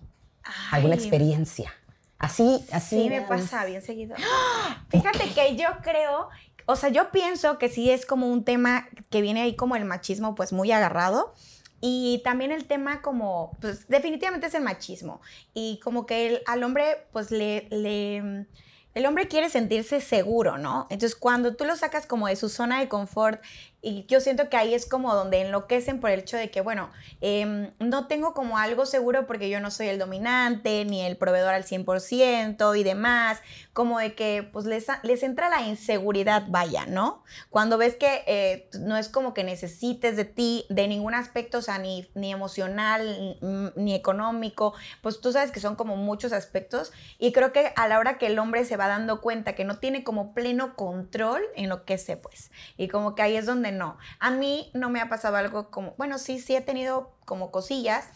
¿Alguna 0.70 0.94
experiencia? 0.94 1.74
Así, 2.18 2.64
así. 2.72 3.02
Sí, 3.02 3.08
me 3.10 3.20
pasa 3.22 3.64
bien 3.66 3.82
seguido. 3.82 4.16
Fíjate 4.88 5.30
que 5.34 5.56
yo 5.56 5.68
creo, 5.82 6.30
o 6.64 6.74
sea, 6.74 6.88
yo 6.88 7.10
pienso 7.10 7.58
que 7.58 7.68
sí 7.68 7.90
es 7.90 8.06
como 8.06 8.28
un 8.28 8.44
tema 8.44 8.88
que 9.10 9.20
viene 9.20 9.42
ahí 9.42 9.54
como 9.54 9.76
el 9.76 9.84
machismo 9.84 10.34
pues 10.34 10.52
muy 10.54 10.72
agarrado. 10.72 11.34
Y 11.80 12.20
también 12.24 12.50
el 12.50 12.66
tema 12.66 13.02
como, 13.02 13.56
pues 13.60 13.86
definitivamente 13.88 14.48
es 14.48 14.54
el 14.54 14.62
machismo. 14.62 15.20
Y 15.54 15.78
como 15.82 16.06
que 16.06 16.26
el, 16.26 16.42
al 16.46 16.64
hombre, 16.64 17.06
pues 17.12 17.30
le, 17.30 17.68
le, 17.70 18.46
el 18.94 19.06
hombre 19.06 19.28
quiere 19.28 19.48
sentirse 19.48 20.00
seguro, 20.00 20.58
¿no? 20.58 20.86
Entonces 20.90 21.16
cuando 21.16 21.54
tú 21.54 21.64
lo 21.64 21.76
sacas 21.76 22.06
como 22.06 22.26
de 22.26 22.34
su 22.34 22.48
zona 22.48 22.80
de 22.80 22.88
confort 22.88 23.40
y 23.80 24.06
yo 24.06 24.20
siento 24.20 24.48
que 24.48 24.56
ahí 24.56 24.74
es 24.74 24.86
como 24.86 25.14
donde 25.14 25.40
enloquecen 25.40 26.00
por 26.00 26.10
el 26.10 26.20
hecho 26.20 26.36
de 26.36 26.50
que, 26.50 26.60
bueno, 26.60 26.90
em, 27.20 27.70
no 27.78 28.08
tengo 28.08 28.34
como 28.34 28.58
algo 28.58 28.86
seguro 28.86 29.26
porque 29.26 29.48
yo 29.50 29.60
no 29.60 29.70
soy 29.70 29.86
el 29.86 30.00
dominante, 30.00 30.84
ni 30.84 31.02
el 31.02 31.16
proveedor 31.16 31.54
al 31.54 31.64
100% 31.64 32.74
y 32.74 32.82
demás, 32.82 33.40
como 33.72 34.00
de 34.00 34.16
que 34.16 34.42
pues 34.52 34.64
les, 34.64 34.86
les 35.04 35.22
entra 35.22 35.48
la 35.48 35.62
inseguridad, 35.62 36.46
vaya, 36.48 36.86
¿no? 36.86 37.22
Cuando 37.50 37.78
ves 37.78 37.94
que 37.94 38.24
eh, 38.26 38.68
no 38.80 38.96
es 38.96 39.08
como 39.08 39.32
que 39.32 39.44
necesites 39.44 40.16
de 40.16 40.24
ti, 40.24 40.66
de 40.68 40.88
ningún 40.88 41.14
aspecto, 41.14 41.58
o 41.58 41.62
sea, 41.62 41.78
ni, 41.78 42.10
ni 42.14 42.32
emocional, 42.32 43.38
ni, 43.76 43.94
económico, 43.94 44.74
pues 45.02 45.20
tú 45.20 45.30
sabes 45.30 45.52
que 45.52 45.60
son 45.60 45.76
como 45.76 45.96
muchos 45.96 46.32
aspectos 46.32 46.92
y 47.18 47.32
creo 47.32 47.52
que 47.52 47.72
a 47.76 47.86
la 47.86 48.00
hora 48.00 48.18
que 48.18 48.26
el 48.26 48.38
hombre 48.40 48.64
se 48.64 48.76
va 48.76 48.88
dando 48.88 49.20
cuenta 49.20 49.54
que 49.54 49.64
no 49.64 49.78
tiene 49.78 50.02
como 50.02 50.34
pleno 50.34 50.74
control 50.74 51.42
en 51.54 51.68
lo 51.68 51.84
que 51.84 51.96
sé, 51.98 52.16
pues, 52.16 52.50
y 52.76 52.88
como 52.88 53.14
que 53.14 53.22
ahí 53.22 53.36
es 53.36 53.46
donde 53.46 53.67
no. 53.72 53.98
A 54.18 54.30
mí 54.30 54.70
no 54.74 54.90
me 54.90 55.00
ha 55.00 55.08
pasado 55.08 55.36
algo 55.36 55.70
como, 55.70 55.94
bueno, 55.98 56.18
sí, 56.18 56.38
sí 56.38 56.56
he 56.56 56.60
tenido 56.60 57.16
como 57.24 57.50
cosillas, 57.50 58.08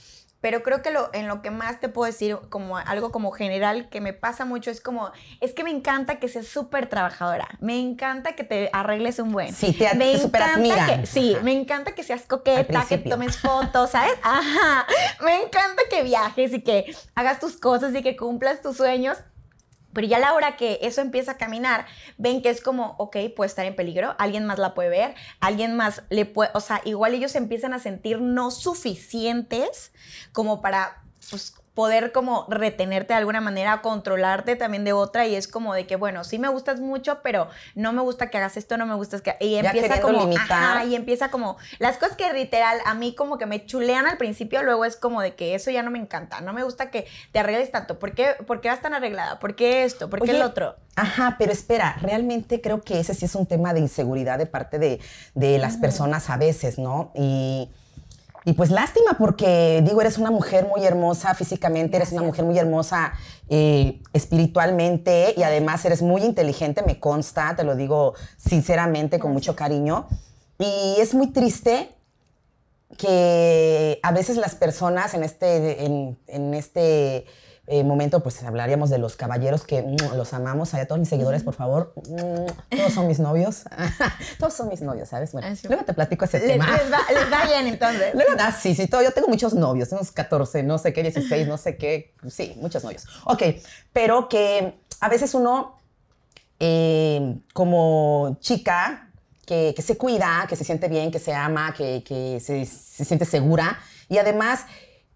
pero 0.42 0.64
creo 0.64 0.82
que 0.82 0.90
lo, 0.90 1.08
en 1.14 1.28
lo 1.28 1.40
que 1.40 1.50
más 1.50 1.78
te 1.80 1.88
puedo 1.88 2.10
decir 2.10 2.36
como 2.50 2.76
algo 2.76 3.12
como 3.12 3.30
general 3.30 3.88
que 3.88 4.00
me 4.00 4.12
pasa 4.12 4.44
mucho 4.44 4.70
es 4.70 4.80
como, 4.80 5.10
es 5.40 5.54
que 5.54 5.62
me 5.62 5.70
encanta 5.70 6.16
que 6.18 6.28
seas 6.28 6.48
súper 6.48 6.88
trabajadora, 6.88 7.48
me 7.60 7.78
encanta 7.78 8.32
que 8.32 8.42
te 8.42 8.68
arregles 8.72 9.20
un 9.20 9.30
buen. 9.30 9.54
Sí, 9.54 9.72
te, 9.72 9.94
me 9.94 10.12
encanta 10.12 10.86
que, 10.86 11.06
Sí, 11.06 11.36
me 11.42 11.52
encanta 11.52 11.94
que 11.94 12.02
seas 12.02 12.22
coqueta, 12.22 12.84
que 12.88 12.98
tomes 12.98 13.36
fotos, 13.38 13.90
¿sabes? 13.90 14.14
Ajá, 14.22 14.84
me 15.20 15.36
encanta 15.42 15.82
que 15.88 16.02
viajes 16.02 16.52
y 16.52 16.60
que 16.60 16.94
hagas 17.14 17.38
tus 17.38 17.56
cosas 17.56 17.94
y 17.94 18.02
que 18.02 18.16
cumplas 18.16 18.60
tus 18.62 18.76
sueños. 18.76 19.18
Pero 19.92 20.06
ya 20.06 20.16
a 20.16 20.20
la 20.20 20.34
hora 20.34 20.56
que 20.56 20.78
eso 20.82 21.00
empieza 21.00 21.32
a 21.32 21.36
caminar, 21.36 21.86
ven 22.18 22.42
que 22.42 22.50
es 22.50 22.60
como, 22.60 22.94
ok, 22.98 23.16
puede 23.36 23.48
estar 23.48 23.66
en 23.66 23.76
peligro, 23.76 24.14
alguien 24.18 24.46
más 24.46 24.58
la 24.58 24.74
puede 24.74 24.88
ver, 24.88 25.14
alguien 25.40 25.76
más 25.76 26.02
le 26.08 26.24
puede, 26.24 26.50
o 26.54 26.60
sea, 26.60 26.80
igual 26.84 27.14
ellos 27.14 27.34
empiezan 27.34 27.74
a 27.74 27.78
sentir 27.78 28.20
no 28.20 28.50
suficientes 28.50 29.92
como 30.32 30.60
para, 30.60 31.01
pues, 31.30 31.54
poder 31.74 32.12
como 32.12 32.46
retenerte 32.50 33.14
de 33.14 33.18
alguna 33.18 33.40
manera, 33.40 33.80
controlarte 33.80 34.56
también 34.56 34.84
de 34.84 34.92
otra 34.92 35.26
y 35.26 35.34
es 35.34 35.48
como 35.48 35.72
de 35.72 35.86
que, 35.86 35.96
bueno, 35.96 36.22
sí 36.22 36.38
me 36.38 36.48
gustas 36.48 36.80
mucho, 36.80 37.20
pero 37.22 37.48
no 37.74 37.92
me 37.92 38.02
gusta 38.02 38.28
que 38.28 38.36
hagas 38.36 38.58
esto, 38.58 38.76
no 38.76 38.84
me 38.84 38.94
gusta 38.94 39.20
que... 39.20 39.36
Y 39.40 39.54
empieza 39.54 40.00
como... 40.02 40.28
Ajá, 40.36 40.84
y 40.84 40.94
empieza 40.94 41.30
como... 41.30 41.56
Las 41.78 41.96
cosas 41.96 42.16
que 42.16 42.30
literal 42.34 42.78
a 42.84 42.94
mí 42.94 43.14
como 43.14 43.38
que 43.38 43.46
me 43.46 43.64
chulean 43.64 44.06
al 44.06 44.18
principio, 44.18 44.62
luego 44.62 44.84
es 44.84 44.96
como 44.96 45.22
de 45.22 45.34
que 45.34 45.54
eso 45.54 45.70
ya 45.70 45.82
no 45.82 45.90
me 45.90 45.98
encanta, 45.98 46.42
no 46.42 46.52
me 46.52 46.62
gusta 46.62 46.90
que 46.90 47.06
te 47.32 47.38
arregles 47.38 47.70
tanto, 47.70 47.98
¿por 47.98 48.12
qué, 48.12 48.34
¿Por 48.46 48.60
qué 48.60 48.68
vas 48.68 48.82
tan 48.82 48.92
arreglada? 48.92 49.38
¿Por 49.38 49.54
qué 49.56 49.84
esto? 49.84 50.10
¿Por 50.10 50.20
qué 50.20 50.32
el 50.32 50.42
otro? 50.42 50.76
Ajá, 50.94 51.36
pero 51.38 51.52
espera, 51.52 51.96
realmente 52.02 52.60
creo 52.60 52.82
que 52.82 53.00
ese 53.00 53.14
sí 53.14 53.24
es 53.24 53.34
un 53.34 53.46
tema 53.46 53.72
de 53.72 53.80
inseguridad 53.80 54.36
de 54.36 54.44
parte 54.44 54.78
de, 54.78 55.00
de 55.34 55.56
las 55.56 55.78
personas 55.78 56.28
a 56.28 56.36
veces, 56.36 56.78
¿no? 56.78 57.12
Y 57.14 57.70
y 58.44 58.54
pues 58.54 58.70
lástima 58.70 59.16
porque, 59.18 59.82
digo, 59.84 60.00
eres 60.00 60.18
una 60.18 60.30
mujer 60.30 60.66
muy 60.66 60.84
hermosa 60.84 61.34
físicamente, 61.34 61.96
eres 61.96 62.12
una 62.12 62.22
mujer 62.22 62.44
muy 62.44 62.58
hermosa 62.58 63.12
eh, 63.48 64.00
espiritualmente 64.12 65.34
y 65.36 65.42
además 65.42 65.84
eres 65.84 66.02
muy 66.02 66.22
inteligente, 66.22 66.82
me 66.84 66.98
consta, 66.98 67.54
te 67.54 67.62
lo 67.62 67.76
digo 67.76 68.14
sinceramente, 68.36 69.18
con 69.18 69.32
mucho 69.32 69.54
cariño. 69.54 70.08
Y 70.58 70.96
es 70.98 71.14
muy 71.14 71.28
triste 71.28 71.94
que 72.98 74.00
a 74.02 74.12
veces 74.12 74.36
las 74.36 74.54
personas 74.54 75.14
en 75.14 75.22
este, 75.22 75.84
en 75.84 76.54
este 76.54 77.26
eh, 77.68 77.84
momento, 77.84 78.24
pues 78.24 78.42
hablaríamos 78.42 78.90
de 78.90 78.98
los 78.98 79.14
caballeros 79.14 79.62
que 79.62 79.82
mm, 79.82 80.16
los 80.16 80.32
amamos. 80.34 80.74
A 80.74 80.84
todos 80.84 80.98
mis 80.98 81.08
seguidores, 81.08 81.44
por 81.44 81.54
favor, 81.54 81.92
mm, 81.96 82.76
todos 82.76 82.92
son 82.92 83.06
mis 83.06 83.20
novios. 83.20 83.62
todos 84.38 84.52
son 84.52 84.68
mis 84.68 84.82
novios, 84.82 85.08
¿sabes? 85.08 85.30
Bueno, 85.32 85.48
luego 85.68 85.84
te 85.84 85.94
platico 85.94 86.24
ese 86.24 86.40
tema. 86.40 86.66
Les 86.66 87.32
va, 87.32 87.46
bien 87.46 87.68
entonces. 87.68 88.12
Luego, 88.14 88.32
ah, 88.38 88.52
sí, 88.52 88.74
sí, 88.74 88.88
todo, 88.88 89.02
yo 89.02 89.12
tengo 89.12 89.28
muchos 89.28 89.54
novios, 89.54 89.92
unos 89.92 90.10
14, 90.10 90.64
no 90.64 90.76
sé 90.78 90.92
qué, 90.92 91.02
16, 91.02 91.46
no 91.46 91.56
sé 91.56 91.76
qué. 91.76 92.14
Sí, 92.28 92.54
muchos 92.56 92.82
novios. 92.82 93.06
Ok, 93.26 93.42
pero 93.92 94.28
que 94.28 94.74
a 95.00 95.08
veces 95.08 95.32
uno, 95.34 95.78
eh, 96.58 97.38
como 97.52 98.38
chica, 98.40 99.08
que, 99.46 99.74
se 99.80 99.96
cuida, 99.96 100.46
que 100.48 100.56
se 100.56 100.64
siente 100.64 100.88
bien, 100.88 101.10
que 101.12 101.18
se 101.18 101.32
ama, 101.32 101.74
que, 101.74 102.02
que 102.02 102.40
se, 102.40 102.64
se 102.64 103.04
siente 103.04 103.24
segura 103.24 103.78
y 104.08 104.18
además 104.18 104.66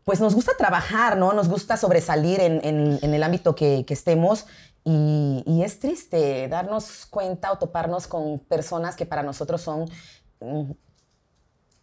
pues 0.06 0.20
nos 0.20 0.36
gusta 0.36 0.52
trabajar, 0.56 1.16
¿no? 1.16 1.32
Nos 1.32 1.48
gusta 1.48 1.76
sobresalir 1.76 2.38
en, 2.38 2.62
el 3.02 3.22
ámbito 3.24 3.56
que, 3.56 3.84
estemos 3.88 4.46
y, 4.84 5.62
es 5.64 5.80
triste 5.80 6.46
darnos 6.46 7.06
cuenta 7.06 7.50
o 7.50 7.58
toparnos 7.58 8.06
con 8.06 8.38
personas 8.38 8.94
que 8.94 9.04
para 9.04 9.24
nosotros 9.24 9.62
son 9.62 9.90
mm, 10.38 10.70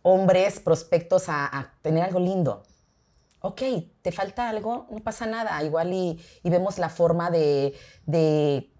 hombres 0.03 0.61
prospectos 0.61 1.25
a, 1.27 1.73
tener 1.81 2.01
algo 2.01 2.21
lindo. 2.21 2.63
Ok, 3.41 3.61
te 4.01 4.13
falta 4.13 4.47
algo, 4.47 4.87
no 4.89 4.99
pasa 4.99 5.25
nada, 5.25 5.61
igual 5.61 5.91
y, 5.91 6.17
vemos 6.45 6.79
la 6.79 6.87
forma 6.87 7.29
de, 7.29 7.77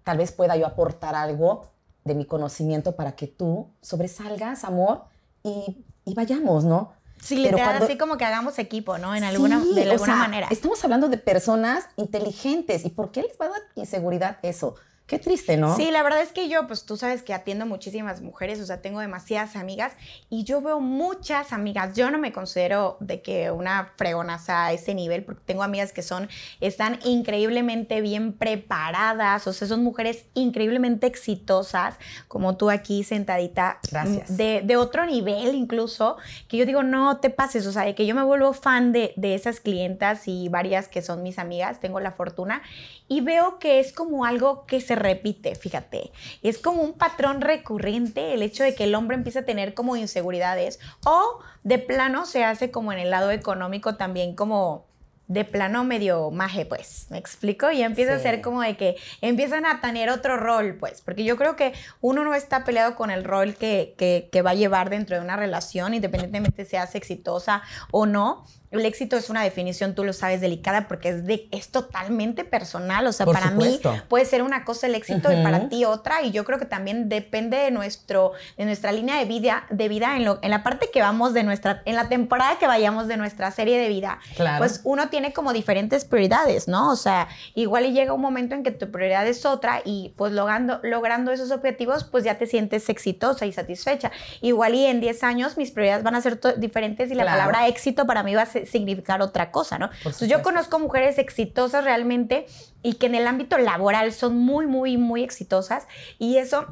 tal 0.04 0.16
vez 0.16 0.32
pueda 0.32 0.56
yo 0.56 0.66
aportar 0.66 1.14
algo 1.14 1.70
de 2.02 2.14
mi 2.14 2.24
conocimiento 2.24 2.96
para 2.96 3.14
que 3.14 3.26
tú 3.26 3.74
sobresalgas, 3.82 4.64
amor, 4.64 5.04
y 5.42 5.84
vayamos, 6.14 6.64
¿no? 6.64 7.03
Sí, 7.24 7.36
literal, 7.36 7.82
así 7.82 7.96
como 7.96 8.18
que 8.18 8.24
hagamos 8.26 8.58
equipo, 8.58 8.98
¿no? 8.98 9.14
En 9.14 9.24
alguna, 9.24 9.58
de 9.58 9.90
alguna 9.90 10.16
manera. 10.16 10.48
Estamos 10.50 10.84
hablando 10.84 11.08
de 11.08 11.16
personas 11.16 11.86
inteligentes. 11.96 12.84
¿Y 12.84 12.90
por 12.90 13.10
qué 13.12 13.22
les 13.22 13.40
va 13.40 13.46
a 13.46 13.48
dar 13.48 13.62
inseguridad 13.76 14.38
eso? 14.42 14.74
Qué 15.06 15.18
triste, 15.18 15.58
¿no? 15.58 15.76
Sí, 15.76 15.90
la 15.90 16.02
verdad 16.02 16.22
es 16.22 16.32
que 16.32 16.48
yo, 16.48 16.66
pues 16.66 16.86
tú 16.86 16.96
sabes 16.96 17.22
que 17.22 17.34
atiendo 17.34 17.66
muchísimas 17.66 18.22
mujeres, 18.22 18.58
o 18.60 18.64
sea, 18.64 18.80
tengo 18.80 19.00
demasiadas 19.00 19.54
amigas 19.54 19.92
y 20.30 20.44
yo 20.44 20.62
veo 20.62 20.80
muchas 20.80 21.52
amigas. 21.52 21.94
Yo 21.94 22.10
no 22.10 22.16
me 22.18 22.32
considero 22.32 22.96
de 23.00 23.20
que 23.20 23.50
una 23.50 23.92
fregonaza 23.96 24.64
a 24.64 24.72
ese 24.72 24.94
nivel, 24.94 25.22
porque 25.22 25.42
tengo 25.44 25.62
amigas 25.62 25.92
que 25.92 26.00
son, 26.00 26.30
están 26.62 27.00
increíblemente 27.04 28.00
bien 28.00 28.32
preparadas, 28.32 29.46
o 29.46 29.52
sea, 29.52 29.68
son 29.68 29.84
mujeres 29.84 30.24
increíblemente 30.32 31.06
exitosas, 31.06 31.96
como 32.26 32.56
tú 32.56 32.70
aquí 32.70 33.04
sentadita. 33.04 33.80
Gracias. 33.90 34.34
De, 34.34 34.62
de 34.64 34.76
otro 34.78 35.04
nivel 35.04 35.54
incluso, 35.54 36.16
que 36.48 36.56
yo 36.56 36.64
digo, 36.64 36.82
no 36.82 37.18
te 37.18 37.28
pases, 37.28 37.66
o 37.66 37.72
sea, 37.72 37.82
de 37.82 37.94
que 37.94 38.06
yo 38.06 38.14
me 38.14 38.22
vuelvo 38.22 38.54
fan 38.54 38.92
de, 38.92 39.12
de 39.16 39.34
esas 39.34 39.60
clientas 39.60 40.28
y 40.28 40.48
varias 40.48 40.88
que 40.88 41.02
son 41.02 41.22
mis 41.22 41.38
amigas, 41.38 41.80
tengo 41.80 42.00
la 42.00 42.12
fortuna, 42.12 42.62
y 43.06 43.20
veo 43.20 43.58
que 43.58 43.80
es 43.80 43.92
como 43.92 44.24
algo 44.24 44.64
que 44.64 44.80
se 44.80 44.93
repite, 44.96 45.54
fíjate. 45.54 46.12
Es 46.42 46.58
como 46.58 46.82
un 46.82 46.94
patrón 46.94 47.40
recurrente 47.40 48.34
el 48.34 48.42
hecho 48.42 48.64
de 48.64 48.74
que 48.74 48.84
el 48.84 48.94
hombre 48.94 49.16
empieza 49.16 49.40
a 49.40 49.44
tener 49.44 49.74
como 49.74 49.96
inseguridades 49.96 50.80
o 51.04 51.40
de 51.62 51.78
plano 51.78 52.26
se 52.26 52.44
hace 52.44 52.70
como 52.70 52.92
en 52.92 52.98
el 52.98 53.10
lado 53.10 53.30
económico 53.30 53.96
también 53.96 54.34
como 54.34 54.86
de 55.26 55.44
plano 55.44 55.84
medio 55.84 56.30
maje, 56.30 56.66
pues, 56.66 57.06
¿me 57.10 57.18
explico? 57.18 57.70
Y 57.70 57.82
empieza 57.82 58.14
a 58.14 58.18
ser 58.18 58.42
como 58.42 58.60
de 58.60 58.76
que 58.76 58.96
empiezan 59.20 59.64
a 59.64 59.80
tener 59.80 60.10
otro 60.10 60.36
rol, 60.36 60.76
pues, 60.78 61.00
porque 61.00 61.24
yo 61.24 61.36
creo 61.36 61.56
que 61.56 61.72
uno 62.00 62.24
no 62.24 62.34
está 62.34 62.64
peleado 62.64 62.94
con 62.94 63.10
el 63.10 63.24
rol 63.24 63.54
que, 63.54 63.94
que, 63.96 64.28
que 64.30 64.42
va 64.42 64.50
a 64.50 64.54
llevar 64.54 64.90
dentro 64.90 65.16
de 65.16 65.22
una 65.22 65.36
relación, 65.36 65.94
independientemente 65.94 66.64
seas 66.64 66.94
exitosa 66.94 67.62
o 67.90 68.06
no. 68.06 68.44
El 68.70 68.84
éxito 68.86 69.16
es 69.16 69.30
una 69.30 69.44
definición, 69.44 69.94
tú 69.94 70.02
lo 70.02 70.12
sabes, 70.12 70.40
delicada 70.40 70.88
porque 70.88 71.10
es, 71.10 71.24
de, 71.24 71.46
es 71.52 71.68
totalmente 71.68 72.44
personal. 72.44 73.06
O 73.06 73.12
sea, 73.12 73.24
Por 73.24 73.36
para 73.36 73.50
supuesto. 73.50 73.92
mí 73.92 74.00
puede 74.08 74.24
ser 74.24 74.42
una 74.42 74.64
cosa 74.64 74.88
el 74.88 74.96
éxito 74.96 75.30
y 75.32 75.44
para 75.44 75.68
ti 75.68 75.84
otra. 75.84 76.22
Y 76.22 76.32
yo 76.32 76.44
creo 76.44 76.58
que 76.58 76.64
también 76.64 77.08
depende 77.08 77.56
de, 77.56 77.70
nuestro, 77.70 78.32
de 78.56 78.64
nuestra 78.64 78.90
línea 78.90 79.16
de 79.16 79.26
vida, 79.26 79.64
de 79.70 79.88
vida 79.88 80.16
en, 80.16 80.24
lo, 80.24 80.40
en 80.42 80.50
la 80.50 80.64
parte 80.64 80.90
que 80.92 81.00
vamos 81.00 81.34
de 81.34 81.44
nuestra, 81.44 81.82
en 81.84 81.94
la 81.94 82.08
temporada 82.08 82.58
que 82.58 82.66
vayamos 82.66 83.06
de 83.06 83.16
nuestra 83.16 83.52
serie 83.52 83.78
de 83.78 83.88
vida. 83.88 84.18
Claro. 84.34 84.58
Pues 84.58 84.80
uno 84.82 85.08
tiene 85.14 85.32
como 85.32 85.52
diferentes 85.52 86.04
prioridades, 86.04 86.66
¿no? 86.66 86.90
O 86.90 86.96
sea, 86.96 87.28
igual 87.54 87.86
y 87.86 87.92
llega 87.92 88.12
un 88.12 88.20
momento 88.20 88.56
en 88.56 88.64
que 88.64 88.72
tu 88.72 88.90
prioridad 88.90 89.24
es 89.28 89.46
otra 89.46 89.80
y 89.84 90.12
pues 90.16 90.32
logrando, 90.32 90.80
logrando 90.82 91.30
esos 91.30 91.52
objetivos, 91.52 92.02
pues 92.02 92.24
ya 92.24 92.36
te 92.36 92.48
sientes 92.48 92.88
exitosa 92.88 93.46
y 93.46 93.52
satisfecha. 93.52 94.10
Igual 94.40 94.74
y 94.74 94.86
en 94.86 95.00
10 95.00 95.22
años 95.22 95.56
mis 95.56 95.70
prioridades 95.70 96.02
van 96.02 96.16
a 96.16 96.20
ser 96.20 96.40
diferentes 96.56 97.12
y 97.12 97.14
la 97.14 97.22
Claro. 97.22 97.38
palabra 97.38 97.68
éxito 97.68 98.08
para 98.08 98.24
mí 98.24 98.34
va 98.34 98.42
a 98.42 98.46
significar 98.46 99.22
otra 99.22 99.52
cosa, 99.52 99.78
¿no? 99.78 99.88
Entonces 99.98 100.28
yo 100.28 100.42
conozco 100.42 100.80
mujeres 100.80 101.18
exitosas 101.18 101.84
realmente 101.84 102.46
y 102.82 102.94
que 102.94 103.06
en 103.06 103.14
el 103.14 103.28
ámbito 103.28 103.56
laboral 103.56 104.12
son 104.12 104.36
muy, 104.36 104.66
muy, 104.66 104.96
muy 104.96 105.22
exitosas 105.22 105.86
y 106.18 106.38
eso 106.38 106.66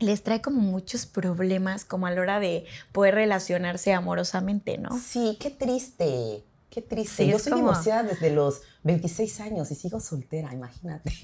les 0.00 0.24
trae 0.24 0.40
como 0.42 0.60
muchos 0.60 1.06
problemas 1.06 1.84
como 1.84 2.08
a 2.08 2.10
la 2.10 2.20
hora 2.20 2.40
de 2.40 2.64
poder 2.90 3.14
relacionarse 3.14 3.92
amorosamente, 3.92 4.76
¿no? 4.76 4.88
Sí, 4.98 5.36
qué 5.38 5.50
triste. 5.50 6.42
Qué 6.70 6.82
triste. 6.82 7.24
Sí, 7.24 7.30
Yo 7.30 7.38
soy 7.38 7.52
como- 7.52 7.64
divorciada 7.70 8.04
desde 8.04 8.30
los 8.30 8.62
26 8.82 9.40
años 9.40 9.70
y 9.70 9.74
sigo 9.74 10.00
soltera, 10.00 10.52
imagínate. 10.52 11.10
Sí, 11.10 11.22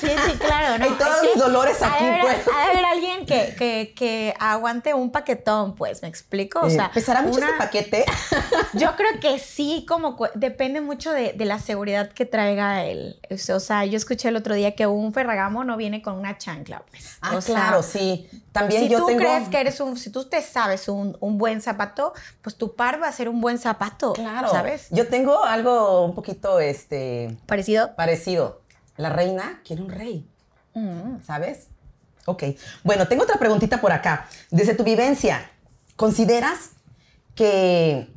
sí, 0.00 0.38
claro. 0.38 0.78
¿no? 0.78 0.84
Hay 0.84 0.90
todos 0.98 1.22
mis 1.22 1.38
dolores 1.42 1.80
aquí, 1.82 2.04
haber- 2.04 2.20
pues. 2.20 2.36
Ha 2.54 2.64
haber 2.70 2.84
alguien 2.84 3.24
que, 3.26 3.54
que, 3.58 3.94
que 3.96 4.34
aguante 4.38 4.92
un 4.92 5.10
paquetón, 5.10 5.74
pues, 5.74 6.02
¿me 6.02 6.08
explico? 6.08 6.60
O 6.60 6.66
Eh, 6.66 6.70
sea, 6.72 6.90
¿Pesará 6.92 7.22
mucho 7.22 7.38
una- 7.38 7.46
este 7.46 7.58
paquete? 7.58 8.04
Yo 8.74 8.94
creo 8.96 9.18
que 9.20 9.38
sí, 9.38 9.86
como 9.88 10.16
depende 10.34 10.80
mucho 10.82 11.12
de, 11.12 11.32
de 11.32 11.44
la 11.46 11.58
seguridad 11.58 12.10
que 12.12 12.26
traiga 12.26 12.84
él. 12.84 13.18
O 13.54 13.60
sea, 13.60 13.84
yo 13.86 13.96
escuché 13.96 14.28
el 14.28 14.36
otro 14.36 14.54
día 14.54 14.74
que 14.74 14.86
un 14.86 15.12
ferragamo 15.12 15.64
no 15.64 15.76
viene 15.76 16.02
con 16.02 16.14
una 16.14 16.36
chancla, 16.38 16.82
pues. 16.90 17.16
Ah, 17.22 17.36
O 17.36 17.40
sea, 17.40 17.54
claro, 17.54 17.82
sí. 17.82 18.28
También 18.52 18.82
si 18.84 18.88
yo 18.88 18.98
tú 18.98 19.06
tengo... 19.06 19.20
crees 19.20 19.48
que 19.48 19.60
eres 19.60 19.80
un, 19.80 19.96
si 19.96 20.10
tú 20.10 20.24
te 20.28 20.42
sabes 20.42 20.88
un, 20.88 21.16
un 21.20 21.38
buen 21.38 21.60
zapato, 21.60 22.12
pues 22.42 22.56
tu 22.56 22.74
par 22.74 23.00
va 23.00 23.08
a 23.08 23.12
ser 23.12 23.28
un 23.28 23.40
buen 23.40 23.58
zapato, 23.58 24.12
Claro. 24.14 24.50
¿sabes? 24.50 24.88
Yo 24.90 25.06
tengo 25.08 25.44
algo 25.44 26.04
un 26.04 26.14
poquito 26.14 26.57
este, 26.60 27.36
Parecido. 27.46 27.94
parecido. 27.96 28.62
La 28.96 29.10
reina 29.10 29.60
quiere 29.64 29.82
un 29.82 29.90
rey, 29.90 30.28
Mm. 30.74 31.22
¿sabes? 31.26 31.68
Ok. 32.26 32.44
Bueno, 32.84 33.08
tengo 33.08 33.22
otra 33.24 33.38
preguntita 33.38 33.80
por 33.80 33.90
acá. 33.92 34.28
Desde 34.50 34.74
tu 34.74 34.84
vivencia, 34.84 35.50
¿consideras 35.96 36.70
que 37.34 38.08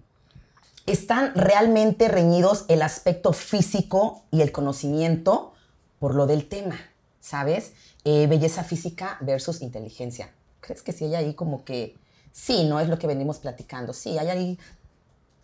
están 0.86 1.34
realmente 1.36 2.08
reñidos 2.08 2.66
el 2.68 2.82
aspecto 2.82 3.34
físico 3.34 4.24
y 4.32 4.42
el 4.42 4.52
conocimiento 4.52 5.54
por 6.00 6.14
lo 6.16 6.28
del 6.28 6.48
tema? 6.48 6.80
¿Sabes? 7.22 7.74
Eh, 8.04 8.28
belleza 8.28 8.64
física 8.64 9.18
versus 9.22 9.62
inteligencia. 9.62 10.32
¿Crees 10.60 10.82
que 10.82 10.92
sí 10.92 11.06
hay 11.06 11.16
ahí 11.16 11.34
como 11.34 11.64
que... 11.64 11.96
Sí, 12.32 12.64
no 12.66 12.80
es 12.80 12.90
lo 12.90 12.98
que 13.00 13.08
venimos 13.08 13.40
platicando. 13.40 13.94
Sí, 13.94 14.18
hay 14.18 14.28
ahí... 14.30 14.60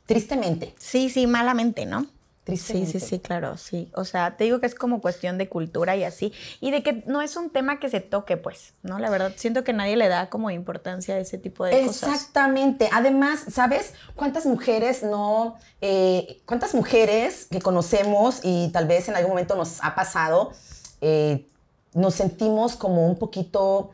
Tristemente. 0.06 0.74
Sí, 0.80 1.10
sí, 1.10 1.28
malamente, 1.28 1.86
¿no? 1.86 2.08
Sí, 2.48 2.54
Tristemente. 2.54 3.00
sí, 3.02 3.06
sí, 3.06 3.20
claro, 3.20 3.58
sí. 3.58 3.92
O 3.94 4.06
sea, 4.06 4.38
te 4.38 4.46
digo 4.46 4.62
que 4.62 4.68
es 4.68 4.76
como 4.76 5.02
cuestión 5.02 5.38
de 5.38 5.50
cultura 5.50 5.98
y 5.98 6.06
así. 6.06 6.32
Y 6.62 6.72
de 6.72 6.82
que 6.82 7.04
no 7.06 7.22
es 7.22 7.36
un 7.36 7.50
tema 7.50 7.78
que 7.78 7.90
se 7.90 8.00
toque, 8.00 8.38
pues, 8.38 8.74
¿no? 8.84 9.00
La 9.00 9.10
verdad, 9.10 9.34
siento 9.36 9.66
que 9.66 9.74
nadie 9.74 9.98
le 9.98 10.08
da 10.08 10.30
como 10.30 10.50
importancia 10.50 11.16
a 11.16 11.20
ese 11.20 11.38
tipo 11.38 11.66
de 11.66 11.86
cosas. 11.86 12.10
Exactamente. 12.10 12.90
Además, 12.94 13.44
¿sabes 13.52 13.94
cuántas 14.16 14.46
mujeres 14.46 15.04
no, 15.04 15.58
eh, 15.82 16.42
cuántas 16.46 16.74
mujeres 16.74 17.48
que 17.52 17.60
conocemos 17.60 18.40
y 18.44 18.70
tal 18.70 18.88
vez 18.88 19.10
en 19.10 19.18
algún 19.18 19.32
momento 19.32 19.58
nos 19.58 19.84
ha 19.84 19.94
pasado, 19.94 20.54
eh, 21.02 21.50
nos 21.94 22.16
sentimos 22.16 22.78
como 22.78 23.08
un 23.08 23.20
poquito, 23.20 23.92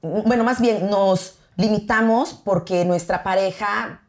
bueno, 0.00 0.44
más 0.44 0.62
bien 0.62 0.88
nos 0.88 1.34
limitamos 1.56 2.32
porque 2.32 2.86
nuestra 2.86 3.22
pareja 3.22 4.00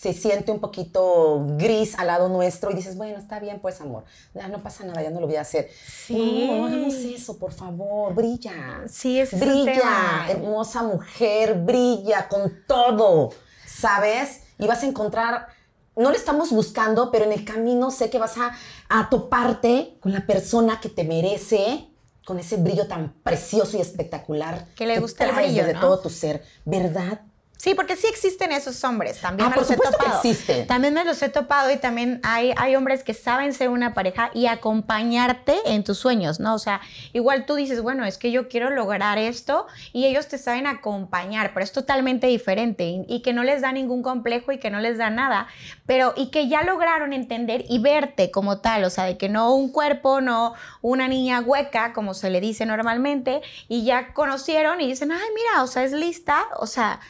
se 0.00 0.14
siente 0.14 0.50
un 0.50 0.60
poquito 0.60 1.44
gris 1.58 1.94
al 1.98 2.06
lado 2.06 2.30
nuestro 2.30 2.70
y 2.70 2.74
dices, 2.74 2.96
bueno, 2.96 3.18
está 3.18 3.38
bien, 3.38 3.60
pues 3.60 3.82
amor, 3.82 4.04
ya 4.32 4.48
no 4.48 4.62
pasa 4.62 4.82
nada, 4.82 5.02
ya 5.02 5.10
no 5.10 5.20
lo 5.20 5.26
voy 5.26 5.36
a 5.36 5.42
hacer. 5.42 5.68
Sí. 6.06 6.46
No, 6.50 6.64
hagamos 6.64 6.94
eso, 6.94 7.36
por 7.36 7.52
favor, 7.52 8.14
brilla. 8.14 8.80
Sí, 8.88 9.20
es 9.20 9.38
brilla, 9.38 9.74
tema. 9.74 10.26
hermosa 10.30 10.82
mujer, 10.84 11.54
brilla 11.58 12.28
con 12.28 12.50
todo, 12.66 13.28
¿sabes? 13.66 14.40
Y 14.58 14.66
vas 14.66 14.82
a 14.84 14.86
encontrar, 14.86 15.48
no 15.96 16.10
le 16.10 16.16
estamos 16.16 16.50
buscando, 16.50 17.10
pero 17.10 17.26
en 17.26 17.32
el 17.32 17.44
camino 17.44 17.90
sé 17.90 18.08
que 18.08 18.18
vas 18.18 18.38
a, 18.38 18.52
a 18.88 19.10
toparte 19.10 19.98
con 20.00 20.14
la 20.14 20.24
persona 20.24 20.80
que 20.80 20.88
te 20.88 21.04
merece, 21.04 21.88
con 22.24 22.38
ese 22.38 22.56
brillo 22.56 22.86
tan 22.86 23.12
precioso 23.22 23.76
y 23.76 23.82
espectacular 23.82 24.66
Que 24.76 24.86
le 24.86 24.98
gusta 24.98 25.24
el 25.26 25.30
traes 25.32 25.48
brillo, 25.48 25.66
desde 25.66 25.74
¿no? 25.74 25.80
todo 25.80 25.98
tu 26.00 26.08
ser, 26.08 26.42
¿verdad? 26.64 27.20
Sí, 27.62 27.74
porque 27.74 27.94
sí 27.94 28.06
existen 28.06 28.52
esos 28.52 28.82
hombres, 28.84 29.20
también 29.20 29.48
Ah, 29.48 29.50
me 29.50 29.54
por 29.56 29.64
los 29.64 29.70
he 29.70 29.74
supuesto 29.74 29.98
que 29.98 30.04
topado. 30.04 30.22
existen. 30.22 30.66
También 30.66 30.94
me 30.94 31.04
los 31.04 31.20
he 31.20 31.28
topado 31.28 31.70
y 31.70 31.76
también 31.76 32.18
hay, 32.22 32.54
hay 32.56 32.74
hombres 32.74 33.04
que 33.04 33.12
saben 33.12 33.52
ser 33.52 33.68
una 33.68 33.92
pareja 33.92 34.30
y 34.32 34.46
acompañarte 34.46 35.56
en 35.66 35.84
tus 35.84 35.98
sueños, 35.98 36.40
¿no? 36.40 36.54
O 36.54 36.58
sea, 36.58 36.80
igual 37.12 37.44
tú 37.44 37.56
dices, 37.56 37.82
bueno, 37.82 38.06
es 38.06 38.16
que 38.16 38.30
yo 38.30 38.48
quiero 38.48 38.70
lograr 38.70 39.18
esto 39.18 39.66
y 39.92 40.06
ellos 40.06 40.26
te 40.28 40.38
saben 40.38 40.66
acompañar, 40.66 41.52
pero 41.52 41.62
es 41.62 41.70
totalmente 41.72 42.26
diferente 42.28 42.84
y, 42.84 43.04
y 43.06 43.20
que 43.20 43.34
no 43.34 43.42
les 43.44 43.60
da 43.60 43.72
ningún 43.72 44.02
complejo 44.02 44.52
y 44.52 44.58
que 44.58 44.70
no 44.70 44.80
les 44.80 44.96
da 44.96 45.10
nada, 45.10 45.46
pero 45.84 46.14
y 46.16 46.30
que 46.30 46.48
ya 46.48 46.62
lograron 46.62 47.12
entender 47.12 47.66
y 47.68 47.78
verte 47.78 48.30
como 48.30 48.60
tal, 48.60 48.84
o 48.84 48.90
sea, 48.90 49.04
de 49.04 49.18
que 49.18 49.28
no 49.28 49.52
un 49.54 49.70
cuerpo, 49.70 50.22
no 50.22 50.54
una 50.80 51.08
niña 51.08 51.40
hueca, 51.40 51.92
como 51.92 52.14
se 52.14 52.30
le 52.30 52.40
dice 52.40 52.64
normalmente, 52.64 53.42
y 53.68 53.84
ya 53.84 54.14
conocieron 54.14 54.80
y 54.80 54.86
dicen, 54.86 55.12
ay, 55.12 55.28
mira, 55.34 55.62
o 55.62 55.66
sea, 55.66 55.84
es 55.84 55.92
lista, 55.92 56.46
o 56.56 56.66
sea 56.66 57.00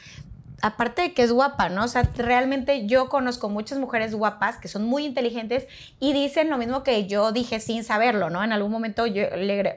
aparte 0.62 1.03
de 1.03 1.14
que 1.14 1.23
es 1.23 1.33
guapa, 1.33 1.68
¿no? 1.68 1.85
O 1.85 1.88
sea, 1.88 2.09
realmente 2.16 2.87
yo 2.87 3.09
conozco 3.09 3.49
muchas 3.49 3.79
mujeres 3.79 4.14
guapas 4.14 4.59
que 4.59 4.68
son 4.68 4.85
muy 4.85 5.05
inteligentes 5.05 5.66
y 5.99 6.12
dicen 6.12 6.51
lo 6.51 6.59
mismo 6.59 6.83
que 6.83 7.07
yo 7.07 7.33
dije 7.33 7.61
sin 7.61 7.85
saberlo, 7.85 8.31
¿no? 8.31 8.42
En 8.44 8.53
algún 8.53 8.70
momento 8.70 9.07
yo 9.07 9.25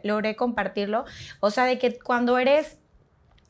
logré, 0.04 0.36
compartirlo. 0.36 1.06
O 1.40 1.52
sea, 1.52 1.66
de 1.66 1.80
que 1.80 1.98
cuando 2.00 2.38
eres 2.38 2.78